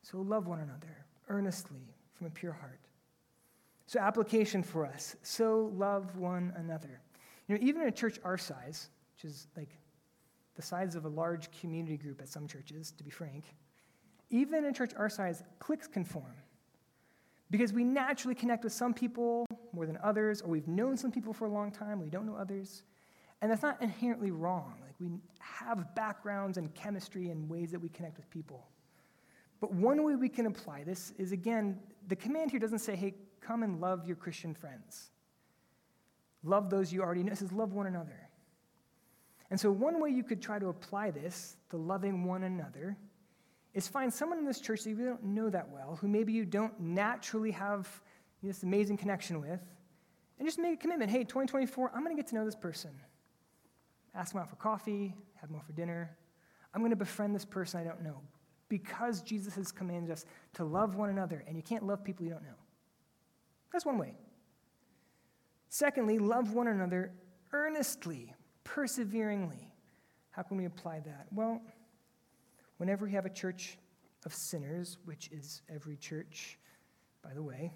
So 0.00 0.22
love 0.22 0.46
one 0.46 0.60
another 0.60 1.04
earnestly 1.28 1.94
from 2.14 2.28
a 2.28 2.30
pure 2.30 2.52
heart. 2.52 2.80
So, 3.86 4.00
application 4.00 4.62
for 4.62 4.86
us. 4.86 5.16
So 5.22 5.70
love 5.76 6.16
one 6.16 6.54
another. 6.56 7.02
You 7.46 7.56
know, 7.56 7.60
even 7.62 7.82
in 7.82 7.88
a 7.88 7.92
church 7.92 8.18
our 8.24 8.38
size, 8.38 8.88
which 9.14 9.30
is 9.30 9.48
like 9.54 9.76
the 10.54 10.62
size 10.62 10.94
of 10.94 11.04
a 11.04 11.08
large 11.08 11.50
community 11.60 11.98
group 11.98 12.22
at 12.22 12.28
some 12.28 12.46
churches, 12.46 12.92
to 12.92 13.04
be 13.04 13.10
frank, 13.10 13.44
even 14.30 14.64
in 14.64 14.70
a 14.70 14.72
church 14.72 14.92
our 14.96 15.08
size, 15.08 15.42
cliques 15.58 15.86
can 15.86 16.04
form. 16.04 16.34
Because 17.50 17.72
we 17.72 17.82
naturally 17.82 18.34
connect 18.34 18.62
with 18.62 18.72
some 18.72 18.94
people 18.94 19.44
more 19.72 19.86
than 19.86 19.98
others, 20.02 20.40
or 20.40 20.48
we've 20.48 20.68
known 20.68 20.96
some 20.96 21.10
people 21.10 21.32
for 21.32 21.46
a 21.46 21.50
long 21.50 21.72
time, 21.72 22.00
we 22.00 22.08
don't 22.08 22.26
know 22.26 22.36
others. 22.36 22.84
And 23.42 23.50
that's 23.50 23.62
not 23.62 23.82
inherently 23.82 24.30
wrong. 24.30 24.74
Like 24.82 24.94
we 25.00 25.08
have 25.40 25.94
backgrounds 25.94 26.58
and 26.58 26.72
chemistry 26.74 27.30
and 27.30 27.48
ways 27.48 27.72
that 27.72 27.80
we 27.80 27.88
connect 27.88 28.16
with 28.16 28.30
people. 28.30 28.68
But 29.60 29.72
one 29.72 30.04
way 30.04 30.14
we 30.14 30.28
can 30.28 30.46
apply 30.46 30.84
this 30.84 31.12
is 31.18 31.32
again, 31.32 31.78
the 32.08 32.16
command 32.16 32.50
here 32.50 32.60
doesn't 32.60 32.78
say, 32.78 32.94
hey, 32.94 33.14
come 33.40 33.62
and 33.62 33.80
love 33.80 34.06
your 34.06 34.16
Christian 34.16 34.54
friends. 34.54 35.10
Love 36.44 36.70
those 36.70 36.92
you 36.92 37.02
already 37.02 37.22
know. 37.22 37.32
It 37.32 37.38
says, 37.38 37.52
love 37.52 37.72
one 37.72 37.86
another. 37.86 38.28
And 39.50 39.58
so, 39.58 39.70
one 39.70 40.00
way 40.00 40.10
you 40.10 40.22
could 40.22 40.40
try 40.40 40.58
to 40.58 40.68
apply 40.68 41.10
this, 41.10 41.56
the 41.70 41.76
loving 41.76 42.24
one 42.24 42.44
another, 42.44 42.96
is 43.74 43.86
find 43.86 44.12
someone 44.12 44.38
in 44.38 44.44
this 44.44 44.60
church 44.60 44.82
that 44.84 44.90
you 44.90 44.96
don't 44.96 45.22
know 45.22 45.48
that 45.50 45.68
well, 45.70 45.96
who 46.00 46.08
maybe 46.08 46.32
you 46.32 46.44
don't 46.44 46.78
naturally 46.80 47.50
have 47.52 47.88
this 48.42 48.62
amazing 48.62 48.96
connection 48.96 49.40
with, 49.40 49.60
and 50.38 50.48
just 50.48 50.58
make 50.58 50.74
a 50.74 50.76
commitment. 50.76 51.10
Hey, 51.10 51.20
2024, 51.20 51.92
I'm 51.94 52.02
going 52.02 52.16
to 52.16 52.20
get 52.20 52.28
to 52.30 52.34
know 52.34 52.44
this 52.44 52.56
person 52.56 52.90
ask 54.14 54.32
them 54.32 54.42
out 54.42 54.50
for 54.50 54.56
coffee, 54.56 55.14
have 55.40 55.50
them 55.50 55.60
for 55.60 55.72
dinner. 55.72 56.16
I'm 56.74 56.80
going 56.80 56.90
to 56.90 56.96
befriend 56.96 57.34
this 57.34 57.44
person 57.44 57.80
I 57.80 57.84
don't 57.84 58.02
know 58.02 58.20
because 58.68 59.22
Jesus 59.22 59.54
has 59.54 59.72
commanded 59.72 60.10
us 60.10 60.24
to 60.54 60.64
love 60.64 60.94
one 60.94 61.10
another, 61.10 61.44
and 61.46 61.56
you 61.56 61.62
can't 61.62 61.84
love 61.84 62.04
people 62.04 62.24
you 62.24 62.30
don't 62.30 62.42
know. 62.42 62.58
That's 63.72 63.84
one 63.84 63.98
way. 63.98 64.14
Secondly, 65.68 66.18
love 66.18 66.52
one 66.52 66.68
another 66.68 67.12
earnestly, 67.52 68.34
perseveringly. 68.64 69.72
How 70.30 70.42
can 70.42 70.56
we 70.56 70.64
apply 70.64 71.00
that? 71.00 71.26
Well, 71.32 71.60
whenever 72.80 73.04
we 73.04 73.12
have 73.12 73.26
a 73.26 73.30
church 73.30 73.76
of 74.24 74.34
sinners, 74.34 74.96
which 75.04 75.28
is 75.30 75.60
every 75.68 75.98
church, 75.98 76.58
by 77.22 77.34
the 77.34 77.42
way, 77.42 77.70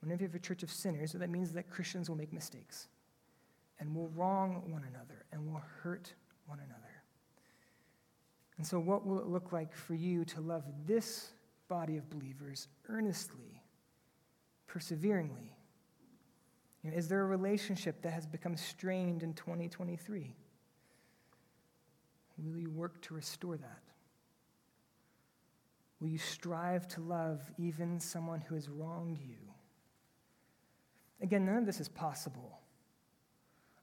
whenever 0.00 0.22
you 0.22 0.28
have 0.28 0.34
a 0.34 0.40
church 0.40 0.64
of 0.64 0.70
sinners, 0.70 1.12
that 1.12 1.30
means 1.30 1.52
that 1.52 1.70
Christians 1.70 2.08
will 2.10 2.16
make 2.16 2.32
mistakes 2.32 2.88
and 3.78 3.94
will 3.94 4.08
wrong 4.08 4.64
one 4.66 4.82
another 4.82 5.24
and 5.30 5.46
will 5.46 5.62
hurt 5.80 6.12
one 6.46 6.58
another. 6.58 6.82
And 8.56 8.66
so, 8.66 8.80
what 8.80 9.06
will 9.06 9.20
it 9.20 9.28
look 9.28 9.52
like 9.52 9.72
for 9.72 9.94
you 9.94 10.24
to 10.24 10.40
love 10.40 10.64
this 10.84 11.30
body 11.68 11.96
of 11.96 12.10
believers 12.10 12.66
earnestly, 12.88 13.62
perseveringly? 14.66 15.56
You 16.82 16.90
know, 16.90 16.96
is 16.96 17.06
there 17.06 17.20
a 17.20 17.26
relationship 17.26 18.02
that 18.02 18.12
has 18.12 18.26
become 18.26 18.56
strained 18.56 19.22
in 19.22 19.34
2023? 19.34 20.34
Will 22.38 22.58
you 22.58 22.70
work 22.70 23.00
to 23.02 23.14
restore 23.14 23.56
that? 23.56 23.82
Will 26.00 26.08
you 26.08 26.18
strive 26.18 26.86
to 26.88 27.00
love 27.00 27.40
even 27.58 27.98
someone 27.98 28.40
who 28.40 28.54
has 28.54 28.68
wronged 28.68 29.18
you? 29.18 29.36
Again, 31.20 31.44
none 31.44 31.56
of 31.56 31.66
this 31.66 31.80
is 31.80 31.88
possible 31.88 32.60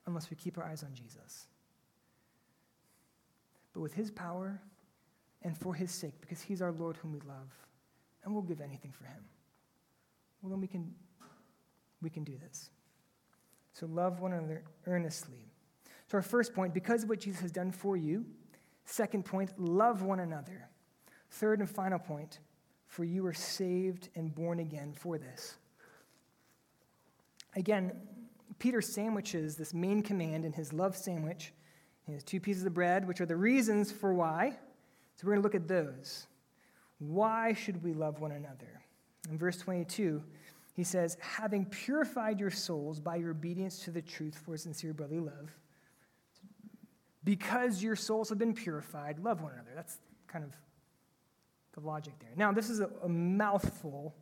unless 0.07 0.29
we 0.29 0.37
keep 0.37 0.57
our 0.57 0.63
eyes 0.63 0.83
on 0.83 0.93
Jesus. 0.93 1.47
But 3.73 3.81
with 3.81 3.93
his 3.93 4.09
power 4.09 4.61
and 5.41 5.57
for 5.57 5.73
his 5.73 5.91
sake, 5.91 6.13
because 6.21 6.41
he's 6.41 6.61
our 6.61 6.71
Lord 6.71 6.95
whom 6.97 7.11
we 7.11 7.19
love, 7.27 7.51
and 8.23 8.33
we'll 8.33 8.43
give 8.43 8.61
anything 8.61 8.91
for 8.91 9.03
him, 9.03 9.25
well, 10.41 10.49
then 10.49 10.61
we 10.61 10.67
can, 10.67 10.93
we 12.01 12.09
can 12.09 12.23
do 12.23 12.37
this. 12.37 12.69
So 13.73 13.87
love 13.87 14.21
one 14.21 14.31
another 14.31 14.63
earnestly. 14.87 15.51
So, 16.07 16.17
our 16.17 16.21
first 16.21 16.53
point, 16.53 16.73
because 16.73 17.03
of 17.03 17.09
what 17.09 17.19
Jesus 17.19 17.41
has 17.41 17.51
done 17.51 17.71
for 17.71 17.97
you. 17.97 18.25
Second 18.85 19.25
point, 19.25 19.59
love 19.59 20.03
one 20.03 20.19
another. 20.19 20.69
Third 21.31 21.59
and 21.59 21.69
final 21.69 21.99
point, 21.99 22.39
for 22.87 23.03
you 23.03 23.25
are 23.25 23.33
saved 23.33 24.09
and 24.15 24.33
born 24.33 24.59
again 24.59 24.93
for 24.93 25.17
this. 25.17 25.57
Again, 27.55 27.93
Peter 28.59 28.81
sandwiches 28.81 29.55
this 29.55 29.73
main 29.73 30.01
command 30.01 30.45
in 30.45 30.53
his 30.53 30.71
love 30.71 30.95
sandwich 30.95 31.51
He 32.05 32.13
has 32.13 32.23
two 32.23 32.39
pieces 32.39 32.65
of 32.65 32.73
bread, 32.73 33.07
which 33.07 33.19
are 33.19 33.25
the 33.25 33.35
reasons 33.35 33.91
for 33.91 34.13
why. 34.13 34.57
So 35.15 35.25
we're 35.25 35.33
going 35.33 35.41
to 35.41 35.43
look 35.43 35.55
at 35.55 35.67
those. 35.67 36.27
Why 36.99 37.53
should 37.53 37.83
we 37.83 37.93
love 37.93 38.19
one 38.19 38.31
another? 38.31 38.81
In 39.29 39.37
verse 39.37 39.57
22, 39.57 40.23
he 40.75 40.83
says, 40.83 41.17
having 41.19 41.65
purified 41.65 42.39
your 42.39 42.51
souls 42.51 42.99
by 42.99 43.15
your 43.15 43.31
obedience 43.31 43.79
to 43.85 43.91
the 43.91 44.01
truth 44.01 44.39
for 44.45 44.55
sincere 44.55 44.93
brotherly 44.93 45.21
love, 45.21 45.57
because 47.25 47.83
your 47.83 47.95
souls 47.95 48.29
have 48.29 48.37
been 48.37 48.53
purified, 48.53 49.19
love 49.19 49.41
one 49.41 49.51
another. 49.53 49.71
That's 49.75 49.97
kind 50.27 50.45
of 50.45 50.51
the 51.73 51.81
logic 51.81 52.13
there. 52.19 52.29
Now, 52.37 52.51
this 52.53 52.69
is 52.69 52.79
a, 52.79 52.89
a 53.03 53.09
mouthful. 53.09 54.15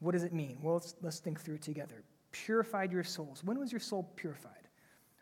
What 0.00 0.12
does 0.12 0.24
it 0.24 0.32
mean? 0.32 0.58
Well, 0.62 0.74
let's, 0.74 0.94
let's 1.02 1.18
think 1.20 1.40
through 1.40 1.56
it 1.56 1.62
together. 1.62 2.02
Purified 2.32 2.90
your 2.90 3.04
souls. 3.04 3.44
When 3.44 3.58
was 3.58 3.70
your 3.70 3.80
soul 3.80 4.10
purified? 4.16 4.68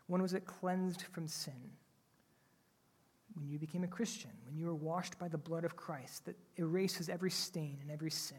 When 0.07 0.21
was 0.21 0.33
it 0.33 0.45
cleansed 0.45 1.03
from 1.11 1.27
sin? 1.27 1.53
When 3.35 3.49
you 3.49 3.59
became 3.59 3.83
a 3.83 3.87
Christian, 3.87 4.31
when 4.45 4.55
you 4.55 4.65
were 4.65 4.75
washed 4.75 5.19
by 5.19 5.27
the 5.27 5.37
blood 5.37 5.65
of 5.65 5.75
Christ 5.75 6.25
that 6.25 6.35
erases 6.57 7.09
every 7.09 7.31
stain 7.31 7.77
and 7.81 7.91
every 7.91 8.11
sin. 8.11 8.37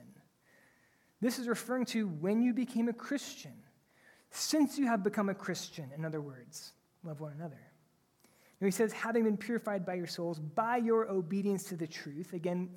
This 1.20 1.38
is 1.38 1.46
referring 1.46 1.84
to 1.86 2.08
when 2.08 2.42
you 2.42 2.54
became 2.54 2.88
a 2.88 2.92
Christian. 2.92 3.52
Since 4.30 4.78
you 4.78 4.86
have 4.86 5.02
become 5.02 5.28
a 5.28 5.34
Christian, 5.34 5.90
in 5.94 6.04
other 6.04 6.20
words, 6.20 6.72
love 7.04 7.20
one 7.20 7.32
another. 7.32 7.60
Now 8.60 8.66
he 8.66 8.70
says, 8.70 8.92
having 8.92 9.24
been 9.24 9.36
purified 9.36 9.86
by 9.86 9.94
your 9.94 10.06
souls 10.06 10.38
by 10.38 10.76
your 10.76 11.10
obedience 11.10 11.64
to 11.64 11.76
the 11.76 11.86
truth. 11.86 12.34
Again, 12.34 12.68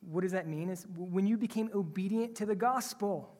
what 0.00 0.22
does 0.22 0.32
that 0.32 0.48
mean? 0.48 0.70
Is 0.70 0.86
when 0.96 1.26
you 1.26 1.36
became 1.36 1.70
obedient 1.74 2.34
to 2.36 2.46
the 2.46 2.54
gospel. 2.54 3.36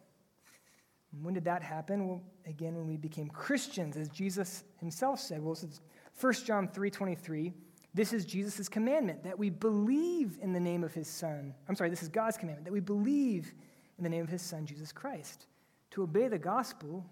when 1.23 1.35
did 1.35 1.45
that 1.45 1.63
happen? 1.63 2.07
Well, 2.07 2.23
again, 2.47 2.77
when 2.77 2.87
we 2.87 2.97
became 2.97 3.29
Christians, 3.29 3.97
as 3.97 4.09
Jesus 4.11 4.65
himself 4.79 5.21
said. 5.21 5.43
Well, 5.43 5.55
is 5.55 5.81
1 6.21 6.33
John 6.45 6.69
3.23. 6.69 7.53
This 7.93 8.13
is 8.13 8.25
Jesus' 8.25 8.69
commandment, 8.69 9.25
that 9.25 9.39
we 9.39 9.51
believe 9.51 10.39
in 10.41 10.53
the 10.53 10.61
name 10.61 10.85
of 10.85 10.93
his 10.93 11.09
Son. 11.09 11.55
I'm 11.69 11.75
sorry, 11.75 11.91
this 11.91 12.03
is 12.03 12.09
God's 12.09 12.37
commandment, 12.37 12.67
that 12.67 12.73
we 12.73 12.81
believe 12.81 13.53
in 13.99 14.05
the 14.05 14.11
name 14.11 14.23
of 14.23 14.29
his 14.29 14.43
Son, 14.43 14.65
Jesus 14.65 14.93
Christ. 14.93 15.47
To 15.93 16.03
obey 16.03 16.29
the 16.29 16.39
gospel 16.39 17.05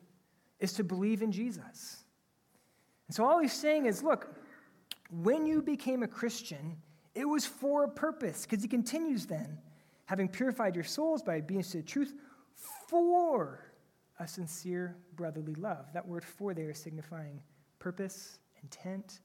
is 0.61 0.73
to 0.75 0.85
believe 0.85 1.23
in 1.23 1.33
Jesus. 1.33 2.05
And 3.09 3.17
so 3.17 3.25
all 3.25 3.41
he's 3.41 3.53
saying 3.53 3.87
is 3.87 4.03
look, 4.03 4.38
when 5.11 5.47
you 5.47 5.63
became 5.63 6.03
a 6.03 6.09
Christian, 6.09 6.77
it 7.15 7.25
was 7.25 7.47
for 7.47 7.85
a 7.85 7.89
purpose, 7.89 8.43
because 8.43 8.63
he 8.63 8.69
continues 8.69 9.27
then, 9.27 9.59
having 10.07 10.29
purified 10.29 10.75
your 10.75 10.85
souls 10.85 11.23
by 11.23 11.37
obedience 11.37 11.73
to 11.73 11.79
the 11.79 11.83
truth, 11.83 12.15
for 12.89 13.65
a 14.19 14.27
sincere 14.27 14.97
brotherly 15.15 15.55
love. 15.55 15.87
That 15.95 16.07
word 16.07 16.25
for 16.25 16.55
there 16.55 16.71
is 16.71 16.79
signifying 16.79 17.43
purpose, 17.79 18.39
intent, 18.63 19.21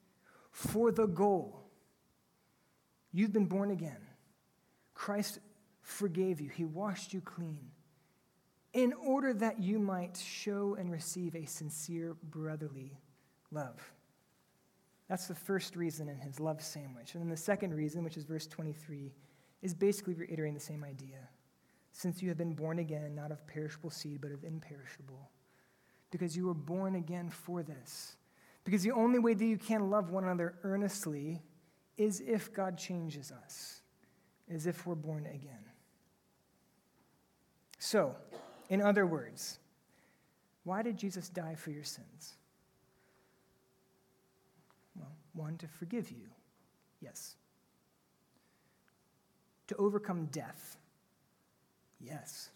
for 0.51 0.91
the 0.91 1.07
goal. 1.07 1.63
You've 3.11 3.33
been 3.33 3.45
born 3.45 3.71
again. 3.71 4.01
Christ 4.93 5.39
forgave 5.81 6.39
you, 6.39 6.49
He 6.49 6.65
washed 6.65 7.13
you 7.13 7.21
clean 7.21 7.71
in 8.73 8.93
order 8.93 9.33
that 9.33 9.61
you 9.61 9.77
might 9.77 10.17
show 10.17 10.75
and 10.79 10.91
receive 10.91 11.35
a 11.35 11.45
sincere 11.45 12.15
brotherly 12.23 12.97
love. 13.51 13.93
That's 15.09 15.27
the 15.27 15.35
first 15.35 15.75
reason 15.75 16.07
in 16.09 16.17
his 16.17 16.39
love 16.39 16.61
sandwich. 16.61 17.13
And 17.13 17.21
then 17.21 17.29
the 17.29 17.37
second 17.37 17.73
reason, 17.73 18.03
which 18.03 18.17
is 18.17 18.23
verse 18.23 18.47
23, 18.47 19.13
is 19.61 19.73
basically 19.73 20.13
reiterating 20.13 20.53
the 20.53 20.59
same 20.59 20.83
idea. 20.83 21.29
Since 21.91 22.21
you 22.21 22.29
have 22.29 22.37
been 22.37 22.53
born 22.53 22.79
again, 22.79 23.13
not 23.13 23.31
of 23.31 23.45
perishable 23.45 23.89
seed, 23.89 24.21
but 24.21 24.31
of 24.31 24.43
imperishable. 24.43 25.29
Because 26.11 26.35
you 26.35 26.47
were 26.47 26.53
born 26.53 26.95
again 26.95 27.29
for 27.29 27.63
this. 27.63 28.15
Because 28.63 28.81
the 28.83 28.91
only 28.91 29.19
way 29.19 29.33
that 29.33 29.45
you 29.45 29.57
can 29.57 29.89
love 29.89 30.09
one 30.09 30.23
another 30.23 30.55
earnestly 30.63 31.41
is 31.97 32.21
if 32.21 32.53
God 32.53 32.77
changes 32.77 33.31
us, 33.31 33.81
is 34.49 34.67
if 34.67 34.87
we're 34.87 34.95
born 34.95 35.25
again. 35.27 35.65
So, 37.77 38.15
in 38.69 38.81
other 38.81 39.05
words, 39.05 39.59
why 40.63 40.81
did 40.81 40.97
Jesus 40.97 41.29
die 41.29 41.55
for 41.55 41.71
your 41.71 41.83
sins? 41.83 42.35
One, 45.33 45.57
to 45.57 45.67
forgive 45.67 46.11
you. 46.11 46.29
Yes. 47.01 47.35
To 49.67 49.75
overcome 49.75 50.27
death. 50.27 50.77
Yes. 51.99 52.49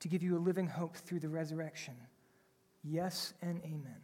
To 0.00 0.08
give 0.08 0.22
you 0.22 0.36
a 0.36 0.38
living 0.38 0.66
hope 0.66 0.96
through 0.96 1.20
the 1.20 1.28
resurrection. 1.28 1.94
Yes 2.82 3.32
and 3.40 3.60
amen. 3.64 4.02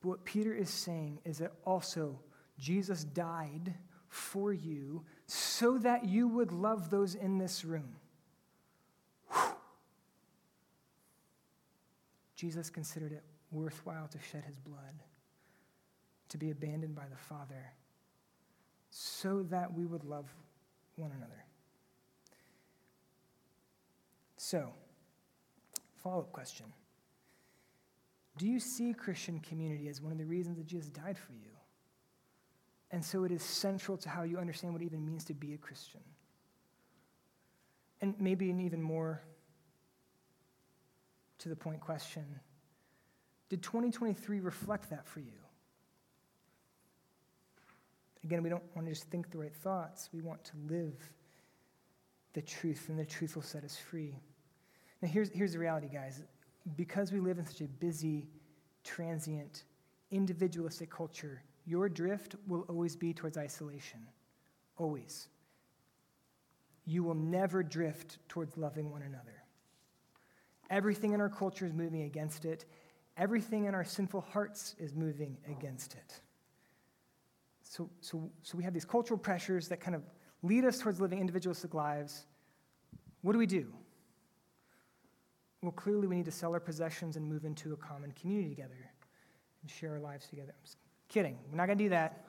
But 0.00 0.08
what 0.08 0.24
Peter 0.24 0.54
is 0.54 0.70
saying 0.70 1.20
is 1.24 1.38
that 1.38 1.52
also 1.64 2.18
Jesus 2.58 3.04
died 3.04 3.74
for 4.08 4.52
you 4.52 5.04
so 5.26 5.78
that 5.78 6.04
you 6.04 6.28
would 6.28 6.50
love 6.50 6.90
those 6.90 7.14
in 7.14 7.38
this 7.38 7.64
room. 7.64 7.96
Jesus 12.34 12.70
considered 12.70 13.12
it 13.12 13.24
worthwhile 13.50 14.06
to 14.08 14.18
shed 14.30 14.44
his 14.44 14.58
blood, 14.60 15.02
to 16.28 16.38
be 16.38 16.50
abandoned 16.50 16.94
by 16.94 17.06
the 17.10 17.16
Father, 17.16 17.72
so 18.90 19.42
that 19.50 19.72
we 19.72 19.86
would 19.86 20.04
love 20.04 20.26
one 20.96 21.12
another. 21.16 21.44
So, 24.36 24.70
follow 26.02 26.20
up 26.20 26.32
question 26.32 26.66
Do 28.36 28.46
you 28.46 28.60
see 28.60 28.92
Christian 28.94 29.40
community 29.40 29.88
as 29.88 30.00
one 30.00 30.12
of 30.12 30.18
the 30.18 30.24
reasons 30.24 30.56
that 30.58 30.66
Jesus 30.66 30.90
died 30.90 31.18
for 31.18 31.32
you? 31.32 31.50
And 32.90 33.04
so 33.04 33.24
it 33.24 33.32
is 33.32 33.42
central 33.42 33.98
to 33.98 34.08
how 34.08 34.22
you 34.22 34.38
understand 34.38 34.72
what 34.72 34.80
it 34.80 34.86
even 34.86 35.04
means 35.04 35.24
to 35.24 35.34
be 35.34 35.52
a 35.52 35.58
Christian. 35.58 36.00
And 38.00 38.14
maybe 38.18 38.50
an 38.50 38.60
even 38.60 38.80
more 38.80 39.20
to 41.38 41.48
the 41.48 41.56
point 41.56 41.80
question 41.80 42.24
Did 43.48 43.62
2023 43.62 44.40
reflect 44.40 44.90
that 44.90 45.06
for 45.06 45.20
you? 45.20 45.32
Again, 48.28 48.42
we 48.42 48.50
don't 48.50 48.62
want 48.76 48.86
to 48.86 48.92
just 48.92 49.04
think 49.04 49.30
the 49.30 49.38
right 49.38 49.54
thoughts, 49.54 50.10
we 50.12 50.20
want 50.20 50.44
to 50.44 50.52
live 50.68 50.92
the 52.34 52.42
truth, 52.42 52.90
and 52.90 52.98
the 52.98 53.06
truth 53.06 53.34
will 53.34 53.42
set 53.42 53.64
us 53.64 53.74
free. 53.74 54.20
Now, 55.00 55.08
here's, 55.08 55.30
here's 55.30 55.54
the 55.54 55.58
reality, 55.58 55.88
guys. 55.90 56.20
Because 56.76 57.10
we 57.10 57.20
live 57.20 57.38
in 57.38 57.46
such 57.46 57.62
a 57.62 57.68
busy, 57.68 58.28
transient, 58.84 59.64
individualistic 60.10 60.90
culture, 60.90 61.42
your 61.64 61.88
drift 61.88 62.36
will 62.46 62.66
always 62.68 62.96
be 62.96 63.14
towards 63.14 63.38
isolation. 63.38 64.00
Always. 64.76 65.28
You 66.84 67.04
will 67.04 67.14
never 67.14 67.62
drift 67.62 68.18
towards 68.28 68.58
loving 68.58 68.90
one 68.90 69.00
another. 69.00 69.42
Everything 70.68 71.14
in 71.14 71.22
our 71.22 71.30
culture 71.30 71.64
is 71.64 71.72
moving 71.72 72.02
against 72.02 72.44
it. 72.44 72.66
Everything 73.16 73.64
in 73.64 73.74
our 73.74 73.84
sinful 73.84 74.20
hearts 74.20 74.74
is 74.78 74.94
moving 74.94 75.38
against 75.50 75.94
it. 75.94 76.20
So, 77.68 77.90
so, 78.00 78.30
so 78.42 78.56
we 78.56 78.64
have 78.64 78.72
these 78.72 78.86
cultural 78.86 79.18
pressures 79.18 79.68
that 79.68 79.78
kind 79.78 79.94
of 79.94 80.02
lead 80.42 80.64
us 80.64 80.78
towards 80.78 81.00
living 81.00 81.20
individualistic 81.20 81.74
lives. 81.74 82.24
What 83.20 83.32
do 83.34 83.38
we 83.38 83.46
do? 83.46 83.66
Well, 85.62 85.72
clearly 85.72 86.06
we 86.06 86.16
need 86.16 86.24
to 86.24 86.30
sell 86.30 86.54
our 86.54 86.60
possessions 86.60 87.16
and 87.16 87.28
move 87.28 87.44
into 87.44 87.74
a 87.74 87.76
common 87.76 88.12
community 88.12 88.48
together 88.48 88.90
and 89.60 89.70
share 89.70 89.92
our 89.92 90.00
lives 90.00 90.26
together. 90.28 90.54
I'm 90.56 90.64
just 90.64 90.78
kidding. 91.08 91.36
We're 91.50 91.56
not 91.56 91.66
going 91.66 91.76
to 91.76 91.84
do 91.84 91.90
that. 91.90 92.24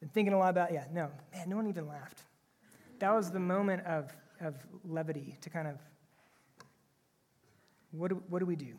Been 0.00 0.08
thinking 0.08 0.34
a 0.34 0.38
lot 0.38 0.50
about, 0.50 0.72
yeah, 0.72 0.86
no. 0.92 1.08
Man, 1.32 1.48
no 1.48 1.56
one 1.56 1.68
even 1.68 1.86
laughed. 1.86 2.24
That 2.98 3.14
was 3.14 3.30
the 3.30 3.38
moment 3.38 3.86
of, 3.86 4.10
of 4.40 4.56
levity 4.84 5.36
to 5.42 5.50
kind 5.50 5.68
of 5.68 5.78
what 7.92 8.08
do, 8.08 8.22
what 8.28 8.40
do 8.40 8.46
we 8.46 8.56
do? 8.56 8.74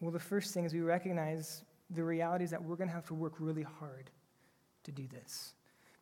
Well, 0.00 0.12
the 0.12 0.18
first 0.18 0.54
thing 0.54 0.64
is 0.64 0.72
we 0.72 0.80
recognize 0.80 1.62
the 1.90 2.04
reality 2.04 2.44
is 2.44 2.50
that 2.50 2.62
we're 2.62 2.76
going 2.76 2.88
to 2.88 2.94
have 2.94 3.06
to 3.06 3.14
work 3.14 3.34
really 3.38 3.62
hard 3.62 4.10
to 4.84 4.92
do 4.92 5.06
this. 5.06 5.54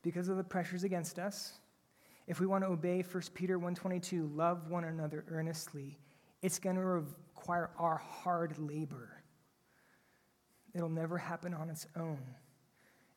Because 0.03 0.29
of 0.29 0.37
the 0.37 0.45
pressures 0.45 0.85
against 0.85 1.19
us, 1.19 1.55
if 2.27 2.41
we 2.41 2.47
want 2.47 2.65
to 2.65 2.69
obey 2.69 3.03
1 3.03 3.23
Peter 3.35 3.59
1:22, 3.59 4.35
love 4.35 4.69
one 4.69 4.85
another 4.85 5.25
earnestly, 5.29 5.99
it's 6.43 6.59
going 6.59 6.77
to 6.77 6.85
require 6.85 7.71
our 7.79 7.97
hard 7.97 8.59
labor. 8.59 9.23
It'll 10.75 10.89
never 10.89 11.17
happen 11.17 11.55
on 11.55 11.71
its 11.71 11.87
own. 11.97 12.23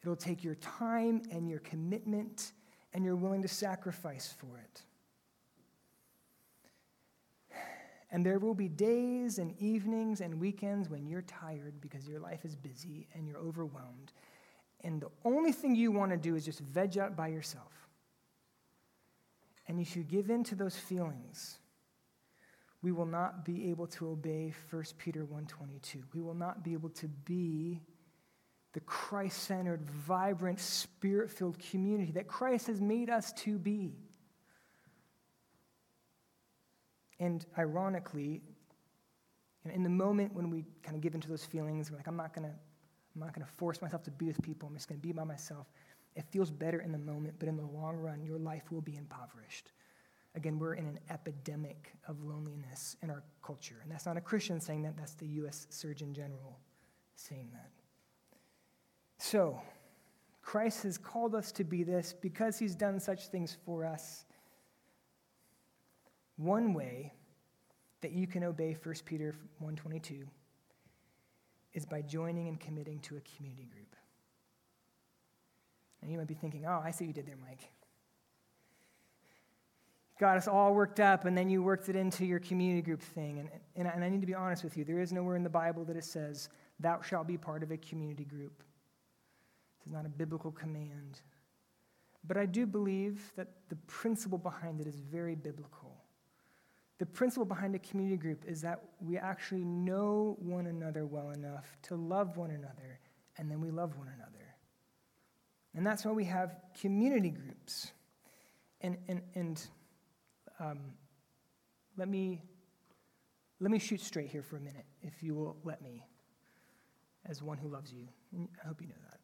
It'll 0.02 0.16
take 0.16 0.44
your 0.44 0.56
time 0.56 1.24
and 1.32 1.50
your 1.50 1.60
commitment, 1.60 2.54
and 2.94 3.04
you're 3.04 3.16
willing 3.16 3.42
to 3.42 3.48
sacrifice 3.48 4.34
for 4.38 4.58
it. 4.58 4.84
And 8.12 8.26
there 8.26 8.40
will 8.40 8.56
be 8.56 8.68
days 8.68 9.38
and 9.38 9.54
evenings 9.60 10.22
and 10.22 10.40
weekends 10.40 10.90
when 10.90 11.06
you're 11.08 11.22
tired 11.22 11.80
because 11.80 12.08
your 12.08 12.20
life 12.20 12.44
is 12.44 12.56
busy 12.56 13.08
and 13.14 13.28
you're 13.28 13.38
overwhelmed. 13.38 14.14
And 14.84 15.02
the 15.02 15.10
only 15.26 15.52
thing 15.52 15.76
you 15.76 15.92
want 15.92 16.12
to 16.12 16.18
do 16.18 16.36
is 16.36 16.46
just 16.46 16.60
veg 16.60 16.98
out 16.98 17.16
by 17.16 17.28
yourself. 17.28 17.72
And 19.68 19.80
if 19.80 19.96
you 19.96 20.04
give 20.04 20.32
in 20.32 20.44
to 20.46 20.56
those 20.56 20.76
feelings, 20.76 21.60
we 22.82 22.92
will 22.92 23.06
not 23.06 23.46
be 23.46 23.70
able 23.70 23.88
to 23.88 24.10
obey 24.10 24.54
1 24.72 24.84
Peter 24.98 25.26
1:22. 25.26 26.04
We 26.14 26.22
will 26.22 26.34
not 26.34 26.64
be 26.64 26.74
able 26.74 26.90
to 26.92 27.08
be 27.08 27.82
the 28.74 28.80
Christ 28.82 29.44
centered, 29.44 29.82
vibrant, 29.82 30.60
spirit 30.60 31.30
filled 31.30 31.60
community 31.60 32.12
that 32.14 32.28
Christ 32.28 32.68
has 32.68 32.80
made 32.80 33.10
us 33.10 33.34
to 33.34 33.60
be. 33.60 34.09
And 37.20 37.46
ironically, 37.58 38.42
in 39.66 39.84
the 39.84 39.90
moment 39.90 40.34
when 40.34 40.50
we 40.50 40.66
kind 40.84 40.96
of 40.96 41.02
give 41.02 41.16
into 41.16 41.28
those 41.28 41.46
feelings, 41.46 41.92
we're 41.92 41.98
like, 41.98 42.08
I'm 42.08 42.18
not 42.18 42.34
to. 42.36 42.52
I'm 43.16 43.22
not 43.22 43.34
to 43.34 43.46
force 43.46 43.82
myself 43.82 44.04
to 44.04 44.12
be 44.12 44.28
with 44.28 44.42
people. 44.42 44.70
I'm 44.70 44.76
just 44.76 44.88
to 44.88 44.96
be 44.96 45.12
by 45.12 45.24
myself. 45.24 45.68
It 46.16 46.26
feels 46.30 46.52
better 46.52 46.80
in 46.80 46.92
the 46.92 47.00
moment, 47.00 47.36
but 47.40 47.50
in 47.50 47.58
the 47.58 47.66
long 47.66 47.98
run, 47.98 48.24
your 48.24 48.38
life 48.38 48.72
will 48.72 48.82
be 48.82 48.96
impoverished. 48.96 49.72
Again, 50.36 50.60
we're 50.60 50.76
in 50.76 50.86
an 50.86 51.00
epidemic 51.10 51.94
of 52.08 52.22
loneliness 52.24 52.96
in 53.02 53.10
our 53.10 53.24
culture. 53.44 53.78
And 53.82 53.92
that's 53.92 54.06
not 54.06 54.16
a 54.16 54.22
Christian 54.22 54.62
saying 54.62 54.84
that, 54.84 54.96
that's 54.96 55.16
the 55.16 55.28
U.S. 55.28 55.66
Surgeon 55.70 56.14
General 56.14 56.60
saying 57.16 57.50
that. 57.54 57.72
So, 59.18 59.60
Christ 60.42 60.84
has 60.84 60.98
called 60.98 61.36
us 61.36 61.52
to 61.54 61.64
be 61.64 61.84
this 61.84 62.14
because 62.14 62.58
he's 62.58 62.76
done 62.76 63.00
such 63.00 63.28
things 63.28 63.58
for 63.66 63.86
us. 63.86 64.26
One 66.40 66.74
way 66.74 67.14
that 68.02 68.14
you 68.14 68.26
can 68.26 68.46
obey 68.46 68.74
1 68.74 68.96
Peter 69.06 69.36
1:22 69.62 70.26
is 71.74 71.86
by 71.86 72.02
joining 72.02 72.48
and 72.48 72.58
committing 72.58 73.00
to 73.02 73.18
a 73.18 73.22
community 73.22 73.66
group. 73.66 73.96
And 76.02 76.10
you 76.10 76.18
might 76.18 76.28
be 76.28 76.34
thinking, 76.34 76.66
"Oh, 76.66 76.80
I 76.82 76.92
see 76.92 77.06
you 77.06 77.14
did 77.14 77.26
there, 77.26 77.36
Mike." 77.36 77.70
got 80.20 80.36
us 80.36 80.48
all 80.48 80.74
worked 80.74 81.00
up, 81.00 81.26
and 81.26 81.36
then 81.36 81.50
you 81.50 81.64
worked 81.64 81.88
it 81.88 81.96
into 81.96 82.26
your 82.26 82.40
community 82.40 82.82
group 82.82 83.02
thing. 83.02 83.40
And, 83.40 83.50
and, 83.78 83.88
and 83.88 84.04
I 84.04 84.10
need 84.10 84.20
to 84.20 84.28
be 84.28 84.36
honest 84.36 84.64
with 84.64 84.78
you 84.78 84.84
there 84.84 85.00
is 85.00 85.12
nowhere 85.14 85.38
in 85.38 85.44
the 85.44 85.50
Bible 85.50 85.86
that 85.86 85.96
it 85.96 86.04
says, 86.04 86.50
Thou 86.80 87.02
shalt 87.02 87.26
be 87.26 87.38
part 87.38 87.64
of 87.64 87.72
a 87.72 87.78
community 87.78 88.26
group. 88.26 88.64
It's 89.78 89.88
not 89.88 90.06
a 90.06 90.10
biblical 90.10 90.52
command. 90.52 91.22
But 92.28 92.36
I 92.36 92.46
do 92.46 92.66
believe 92.66 93.32
that 93.38 93.48
the 93.70 93.78
principle 93.88 94.38
behind 94.38 94.82
it 94.82 94.88
is 94.88 95.00
very 95.00 95.36
biblical. 95.36 95.89
The 97.00 97.06
principle 97.06 97.46
behind 97.46 97.74
a 97.76 97.80
community 97.80 98.18
group 98.18 98.44
is 98.46 98.62
that 98.62 98.84
we 99.00 99.18
actually 99.18 99.64
know 99.64 100.38
one 100.40 100.68
another 100.68 101.06
well 101.06 101.32
enough 101.32 101.78
to 101.84 101.96
love 101.96 102.38
one 102.38 102.52
another, 102.52 103.00
and 103.38 103.50
then 103.50 103.62
we 103.62 103.72
love 103.72 103.98
one 103.98 104.10
another. 104.16 104.56
And 105.74 105.88
that's 105.88 106.04
why 106.04 106.12
we 106.12 106.26
have 106.26 106.58
community 106.80 107.30
groups. 107.30 107.94
And, 108.82 108.98
and, 109.08 109.22
and 109.34 109.68
um, 110.60 110.80
let 111.98 112.10
me 112.10 112.42
let 113.62 113.72
me 113.72 113.80
shoot 113.80 114.00
straight 114.00 114.30
here 114.30 114.42
for 114.42 114.56
a 114.56 114.62
minute, 114.62 114.86
if 115.02 115.22
you 115.22 115.36
will 115.36 115.58
let 115.66 115.82
me, 115.82 116.06
as 117.26 117.44
one 117.44 117.58
who 117.58 117.68
loves 117.68 117.92
you. 117.92 118.08
I 118.34 118.68
hope 118.68 118.82
you 118.82 118.88
know 118.88 118.94
that. 119.10 119.20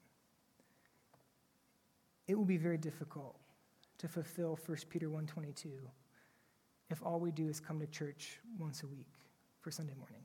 It 2.27 2.35
will 2.35 2.45
be 2.45 2.57
very 2.57 2.77
difficult 2.77 3.37
to 3.99 4.09
fulfill 4.09 4.59
1 4.65 4.77
Peter 4.89 5.09
1:22 5.09 5.69
if 6.89 7.01
all 7.03 7.19
we 7.19 7.31
do 7.31 7.47
is 7.47 7.59
come 7.59 7.79
to 7.79 7.87
church 7.87 8.39
once 8.57 8.83
a 8.83 8.87
week 8.87 9.07
for 9.61 9.71
Sunday 9.71 9.95
morning. 9.97 10.21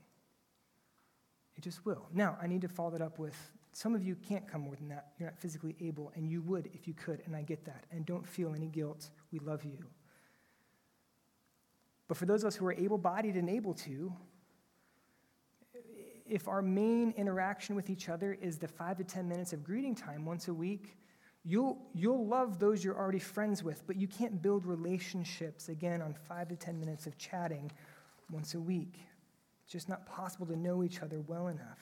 It 1.57 1.63
just 1.63 1.85
will. 1.85 2.07
Now, 2.13 2.37
I 2.41 2.47
need 2.47 2.61
to 2.61 2.67
follow 2.67 2.91
that 2.91 3.01
up 3.01 3.19
with 3.19 3.35
some 3.73 3.95
of 3.95 4.03
you 4.03 4.15
can't 4.15 4.47
come 4.47 4.61
more 4.61 4.75
than 4.75 4.89
that. 4.89 5.13
You're 5.17 5.29
not 5.29 5.39
physically 5.39 5.75
able, 5.79 6.11
and 6.15 6.29
you 6.29 6.41
would 6.41 6.69
if 6.73 6.87
you 6.87 6.93
could, 6.93 7.21
and 7.25 7.35
I 7.35 7.41
get 7.41 7.65
that. 7.65 7.85
And 7.91 8.05
don't 8.05 8.27
feel 8.27 8.53
any 8.53 8.67
guilt. 8.67 9.09
We 9.31 9.39
love 9.39 9.63
you. 9.63 9.77
But 12.07 12.17
for 12.17 12.25
those 12.25 12.43
of 12.43 12.49
us 12.49 12.55
who 12.55 12.65
are 12.67 12.73
able 12.73 12.97
bodied 12.97 13.35
and 13.35 13.49
able 13.49 13.73
to, 13.75 14.11
if 16.25 16.47
our 16.47 16.61
main 16.61 17.13
interaction 17.17 17.75
with 17.75 17.89
each 17.89 18.09
other 18.09 18.37
is 18.41 18.57
the 18.57 18.67
five 18.67 18.97
to 18.97 19.03
10 19.03 19.27
minutes 19.27 19.53
of 19.53 19.63
greeting 19.63 19.95
time 19.95 20.25
once 20.25 20.47
a 20.49 20.53
week, 20.53 20.97
you'll, 21.43 21.77
you'll 21.93 22.25
love 22.25 22.59
those 22.59 22.83
you're 22.83 22.97
already 22.97 23.19
friends 23.19 23.63
with, 23.63 23.85
but 23.87 23.95
you 23.95 24.07
can't 24.07 24.41
build 24.41 24.65
relationships, 24.65 25.69
again, 25.69 26.01
on 26.01 26.13
five 26.27 26.49
to 26.49 26.55
10 26.55 26.79
minutes 26.79 27.07
of 27.07 27.17
chatting 27.17 27.71
once 28.31 28.53
a 28.53 28.59
week. 28.59 28.99
It's 29.63 29.73
just 29.73 29.89
not 29.89 30.05
possible 30.05 30.45
to 30.47 30.55
know 30.55 30.83
each 30.83 31.01
other 31.01 31.21
well 31.27 31.47
enough. 31.47 31.79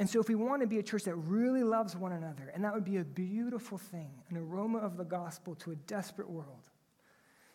And 0.00 0.08
so, 0.08 0.20
if 0.20 0.28
we 0.28 0.36
want 0.36 0.62
to 0.62 0.68
be 0.68 0.78
a 0.78 0.82
church 0.82 1.04
that 1.04 1.16
really 1.16 1.64
loves 1.64 1.96
one 1.96 2.12
another, 2.12 2.52
and 2.54 2.64
that 2.64 2.72
would 2.72 2.84
be 2.84 2.98
a 2.98 3.04
beautiful 3.04 3.78
thing, 3.78 4.10
an 4.30 4.36
aroma 4.36 4.78
of 4.78 4.96
the 4.96 5.04
gospel 5.04 5.56
to 5.56 5.72
a 5.72 5.74
desperate 5.74 6.30
world, 6.30 6.62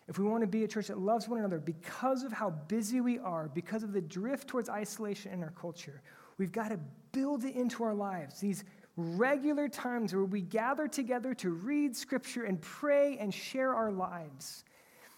if 0.10 0.20
we 0.20 0.26
want 0.26 0.42
to 0.42 0.48
be 0.48 0.66
a 0.66 0.68
church 0.68 0.88
that 0.88 1.00
loves 1.00 1.30
one 1.30 1.40
another 1.40 1.60
because 1.60 2.24
of 2.24 2.34
how 2.34 2.50
busy 2.50 3.00
we 3.00 3.20
are, 3.20 3.50
because 3.54 3.84
of 3.84 3.94
the 3.94 4.02
drift 4.02 4.50
towards 4.50 4.68
isolation 4.68 5.32
in 5.32 5.42
our 5.42 5.52
culture, 5.52 6.02
we've 6.38 6.52
got 6.52 6.70
to 6.70 6.80
build 7.14 7.46
it 7.46 7.56
into 7.56 7.84
our 7.84 7.94
lives. 7.94 8.42
These 8.42 8.66
regular 8.96 9.68
times 9.68 10.14
where 10.14 10.24
we 10.24 10.42
gather 10.42 10.88
together 10.88 11.34
to 11.36 11.50
read 11.50 11.96
scripture 11.96 12.44
and 12.44 12.62
pray 12.62 13.18
and 13.18 13.34
share 13.34 13.74
our 13.74 13.92
lives. 13.92 14.64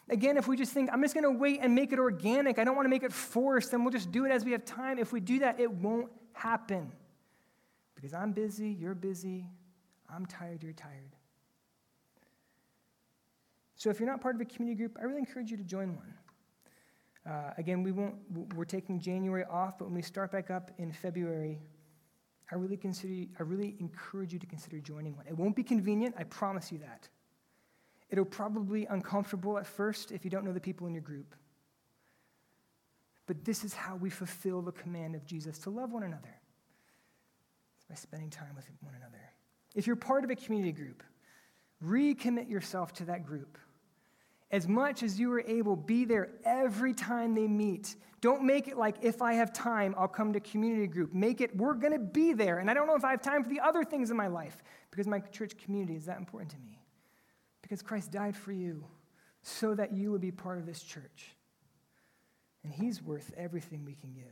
Again, 0.10 0.38
if 0.38 0.48
we 0.48 0.56
just 0.56 0.72
think, 0.72 0.90
I'm 0.94 1.02
just 1.02 1.14
going 1.14 1.24
to 1.24 1.32
wait 1.32 1.60
and 1.62 1.74
make 1.74 1.92
it 1.92 2.00
organic, 2.00 2.60
I 2.60 2.64
don't 2.64 2.76
want 2.76 2.86
to 2.86 2.90
make 2.90 3.04
it 3.04 3.12
forced, 3.12 3.72
then 3.72 3.84
we'll 3.84 3.92
just 3.92 4.12
do 4.12 4.26
it 4.26 4.32
as 4.32 4.46
we 4.46 4.52
have 4.52 4.64
time. 4.64 5.00
If 5.00 5.12
we 5.12 5.20
do 5.20 5.40
that, 5.40 5.60
it 5.60 5.72
won't 5.72 6.12
happen. 6.34 6.92
Because 7.96 8.14
I'm 8.14 8.32
busy, 8.32 8.70
you're 8.70 8.94
busy, 8.96 9.48
I'm 10.14 10.26
tired, 10.26 10.62
you're 10.62 10.74
tired. 10.74 11.16
So 13.76 13.90
if 13.90 14.00
you're 14.00 14.10
not 14.10 14.22
part 14.22 14.36
of 14.36 14.42
a 14.42 14.46
community 14.46 14.78
group, 14.78 14.98
I 15.00 15.06
really 15.06 15.20
encourage 15.20 15.52
you 15.52 15.58
to 15.58 15.64
join 15.64 15.96
one. 15.96 16.14
Uh, 17.28 17.54
again, 17.58 17.82
we 17.82 17.92
won't, 17.92 18.16
we're 18.56 18.66
taking 18.66 19.00
January 19.00 19.44
off, 19.50 19.80
but 19.80 19.86
when 19.86 19.96
we 19.96 20.02
start 20.02 20.32
back 20.32 20.52
up 20.52 20.72
in 20.78 20.92
February, 20.92 21.60
I 22.52 22.56
really, 22.56 22.78
consider, 22.78 23.28
I 23.40 23.44
really 23.44 23.76
encourage 23.80 24.34
you 24.34 24.40
to 24.40 24.46
consider 24.46 24.80
joining 24.80 25.16
one. 25.16 25.26
It 25.28 25.38
won't 25.38 25.56
be 25.56 25.64
convenient, 25.64 26.16
I 26.18 26.24
promise 26.26 26.72
you 26.72 26.78
that. 26.80 27.08
It'll 28.10 28.26
probably 28.26 28.82
be 28.82 28.86
uncomfortable 28.86 29.58
at 29.58 29.66
first 29.66 30.12
if 30.12 30.24
you 30.24 30.30
don't 30.30 30.46
know 30.46 30.54
the 30.54 30.60
people 30.60 30.86
in 30.86 30.94
your 30.94 31.02
group. 31.02 31.34
But 33.26 33.44
this 33.44 33.64
is 33.64 33.74
how 33.74 33.96
we 33.96 34.12
fulfill 34.12 34.62
the 34.62 34.72
command 34.72 35.16
of 35.16 35.26
Jesus 35.26 35.58
to 35.60 35.72
love 35.72 35.92
one 35.92 36.04
another. 36.04 36.36
It's 37.78 37.86
by 37.86 37.96
spending 37.96 38.30
time 38.30 38.56
with 38.56 38.70
one 38.82 38.94
another. 38.96 39.22
If 39.74 39.88
you're 39.88 39.96
part 39.96 40.24
of 40.24 40.30
a 40.30 40.36
community 40.36 40.72
group, 40.72 41.04
recommit 41.84 42.50
yourself 42.50 42.94
to 42.94 43.06
that 43.06 43.26
group. 43.26 43.58
As 44.52 44.68
much 44.68 45.04
as 45.04 45.20
you 45.20 45.32
are 45.34 45.42
able, 45.42 45.76
be 45.76 46.06
there 46.06 46.30
every 46.46 46.94
time 46.94 47.34
they 47.34 47.48
meet. 47.48 47.96
Don't 48.22 48.44
make 48.44 48.68
it 48.68 48.78
like, 48.78 48.96
if 49.02 49.22
I 49.22 49.34
have 49.34 49.52
time, 49.54 49.96
I'll 49.98 50.08
come 50.08 50.34
to 50.34 50.40
community 50.40 50.88
group. 50.88 51.14
Make 51.14 51.42
it, 51.42 51.56
we're 51.56 51.74
going 51.74 51.94
to 51.94 52.00
be 52.00 52.34
there. 52.34 52.60
And 52.60 52.70
I 52.70 52.74
don't 52.74 52.88
know 52.88 52.96
if 52.96 53.04
I 53.04 53.12
have 53.12 53.22
time 53.22 53.44
for 53.44 53.50
the 53.50 53.60
other 53.60 53.84
things 53.84 54.12
in 54.12 54.18
my 54.18 54.28
life 54.28 54.64
because 54.92 55.08
my 55.08 55.20
church 55.20 55.58
community 55.58 55.96
is 55.96 56.06
that 56.06 56.18
important 56.18 56.52
to 56.52 56.58
me. 56.58 56.80
Because 57.62 57.82
Christ 57.82 58.12
died 58.12 58.36
for 58.36 58.52
you 58.52 58.86
so 59.42 59.76
that 59.76 59.94
you 59.94 60.12
would 60.12 60.22
be 60.22 60.32
part 60.32 60.60
of 60.60 60.66
this 60.66 60.82
church. 60.82 61.36
And 62.64 62.72
He's 62.72 63.02
worth 63.02 63.32
everything 63.38 63.84
we 63.86 63.94
can 63.94 64.14
give. 64.14 64.26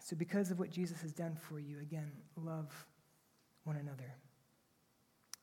So, 0.00 0.16
because 0.16 0.50
of 0.50 0.58
what 0.58 0.70
Jesus 0.70 1.00
has 1.00 1.12
done 1.14 1.34
for 1.34 1.58
you, 1.58 1.78
again, 1.80 2.12
love 2.36 2.86
one 3.64 3.76
another. 3.76 4.14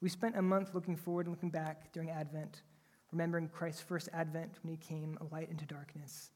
We 0.02 0.10
spent 0.10 0.36
a 0.36 0.42
month 0.42 0.74
looking 0.74 0.96
forward 0.96 1.28
and 1.28 1.36
looking 1.36 1.52
back 1.52 1.92
during 1.94 2.10
Advent, 2.10 2.64
remembering 3.12 3.48
Christ's 3.48 3.82
first 3.82 4.10
Advent 4.14 4.58
when 4.64 4.72
he 4.72 4.78
came 4.78 5.18
a 5.22 5.34
light 5.34 5.50
into 5.50 5.66
darkness, 5.66 6.32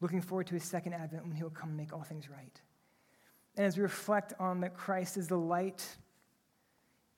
looking 0.00 0.20
forward 0.20 0.48
to 0.48 0.54
his 0.54 0.64
second 0.64 0.94
Advent 0.94 1.24
when 1.24 1.36
he'll 1.36 1.48
come 1.48 1.68
and 1.68 1.78
make 1.78 1.92
all 1.92 2.02
things 2.02 2.28
right. 2.28 2.60
And 3.56 3.64
as 3.64 3.76
we 3.76 3.84
reflect 3.84 4.34
on 4.40 4.60
that 4.60 4.74
Christ 4.76 5.16
is 5.16 5.28
the 5.28 5.38
light, 5.38 5.86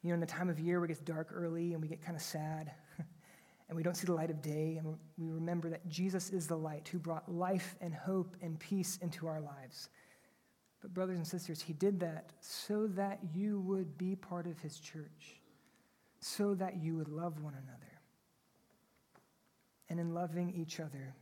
you 0.03 0.09
know, 0.09 0.15
in 0.15 0.21
the 0.21 0.27
time 0.27 0.51
of 0.51 0.61
year 0.61 0.81
where 0.81 0.85
it 0.85 0.89
gets 0.89 1.01
dark 1.01 1.31
early 1.33 1.73
and 1.73 1.81
we 1.81 1.89
get 1.89 2.05
kind 2.05 2.17
of 2.17 2.23
sad 2.23 2.73
and 3.69 3.77
we 3.77 3.83
don't 3.83 3.97
see 3.97 4.07
the 4.07 4.15
light 4.15 4.31
of 4.31 4.43
day, 4.43 4.77
and 4.77 4.99
we 5.17 5.31
remember 5.31 5.71
that 5.71 5.89
Jesus 5.89 6.31
is 6.31 6.47
the 6.47 6.57
light 6.57 6.89
who 6.89 6.99
brought 6.99 7.33
life 7.33 7.77
and 7.81 7.95
hope 7.95 8.37
and 8.43 8.59
peace 8.59 8.99
into 9.01 9.27
our 9.27 9.41
lives. 9.41 9.89
But, 10.83 10.93
brothers 10.93 11.19
and 11.19 11.27
sisters, 11.27 11.63
he 11.63 11.73
did 11.73 12.01
that 12.01 12.33
so 12.41 12.87
that 12.89 13.21
you 13.35 13.61
would 13.61 13.97
be 13.97 14.17
part 14.17 14.47
of 14.47 14.59
his 14.59 14.81
church 14.81 15.40
so 16.21 16.55
that 16.55 16.77
you 16.77 16.97
would 16.97 17.09
love 17.09 17.41
one 17.41 17.55
another. 17.55 18.01
And 19.89 19.99
in 19.99 20.15
loving 20.15 20.53
each 20.55 20.79
other, 20.79 21.15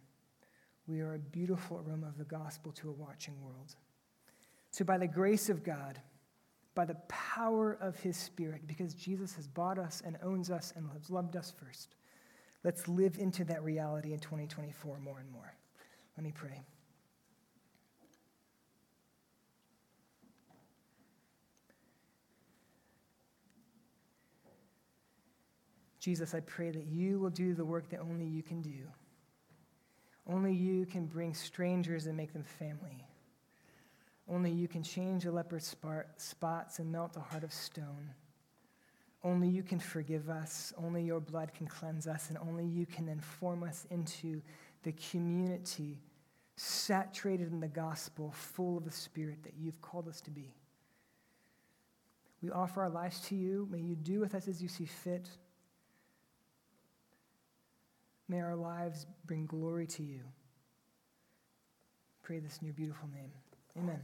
we 0.87 1.01
are 1.01 1.15
a 1.15 1.19
beautiful 1.19 1.83
aroma 1.87 2.09
of 2.09 2.19
the 2.19 2.25
gospel 2.25 2.73
to 2.73 2.89
a 2.89 2.93
watching 2.93 3.41
world. 3.43 3.75
So, 4.71 4.85
by 4.85 4.99
the 4.99 5.07
grace 5.07 5.49
of 5.49 5.65
God, 5.65 6.01
by 6.75 6.85
the 6.85 6.97
power 7.09 7.79
of 7.81 7.99
his 8.01 8.17
Spirit, 8.17 8.67
because 8.67 8.95
Jesus 8.95 9.35
has 9.35 9.47
bought 9.47 9.79
us 9.79 10.03
and 10.05 10.19
owns 10.23 10.51
us 10.51 10.73
and 10.77 10.89
has 10.93 11.11
loved 11.11 11.37
us 11.37 11.53
first, 11.59 11.95
let's 12.65 12.87
live 12.89 13.19
into 13.19 13.45
that 13.45 13.63
reality 13.63 14.13
in 14.13 14.19
2024 14.19 14.99
more 15.01 15.19
and 15.19 15.31
more. 15.31 15.55
Let 16.17 16.25
me 16.25 16.33
pray. 16.33 16.63
Jesus, 26.09 26.33
I 26.33 26.41
pray 26.41 26.71
that 26.71 26.87
you 26.87 27.19
will 27.19 27.29
do 27.29 27.53
the 27.53 27.67
work 27.67 27.91
that 27.91 28.01
only 28.01 28.25
you 28.25 28.43
can 28.43 28.63
do. 28.63 28.79
Only 30.27 30.55
you 30.55 30.87
can 30.87 31.05
bring 31.05 31.35
strangers 31.35 32.07
and 32.07 32.17
make 32.17 32.33
them 32.33 32.45
family. 32.45 33.07
Only 34.27 34.51
you 34.51 34.69
can 34.69 34.83
change 34.83 35.27
a 35.27 35.31
leopard's 35.31 35.77
spots 36.17 36.79
and 36.79 36.91
melt 36.91 37.19
a 37.19 37.21
heart 37.21 37.45
of 37.45 37.53
stone. 37.53 38.09
Only 39.23 39.49
you 39.49 39.63
can 39.63 39.79
forgive 39.79 40.31
us. 40.31 40.73
Only 40.83 41.03
your 41.03 41.21
blood 41.21 41.53
can 41.53 41.67
cleanse 41.67 42.07
us. 42.07 42.31
And 42.31 42.39
only 42.39 42.65
you 42.65 42.87
can 42.87 43.05
then 43.05 43.21
form 43.21 43.63
us 43.63 43.87
into 43.91 44.41
the 44.85 44.93
community 45.11 45.99
saturated 46.57 47.53
in 47.53 47.61
the 47.61 47.69
gospel, 47.69 48.33
full 48.33 48.79
of 48.79 48.87
the 48.87 48.91
Spirit 48.91 49.43
that 49.43 49.53
you've 49.61 49.83
called 49.83 50.09
us 50.09 50.23
to 50.23 50.31
be. 50.31 50.55
We 52.41 52.51
offer 52.51 52.81
our 52.81 52.89
lives 52.89 53.21
to 53.29 53.35
you. 53.35 53.69
May 53.71 53.81
you 53.81 53.95
do 53.95 54.21
with 54.21 54.35
us 54.35 54.49
as 54.49 54.63
you 54.63 54.69
see 54.69 54.87
fit. 54.87 55.29
May 58.29 58.41
our 58.41 58.57
lives 58.57 59.07
bring 59.27 59.47
glory 59.47 59.87
to 59.87 60.03
you. 60.03 60.21
Pray 62.23 62.41
this 62.41 62.59
in 62.59 62.67
your 62.67 62.75
beautiful 62.75 63.09
name. 63.15 63.31
Amen. 63.79 64.01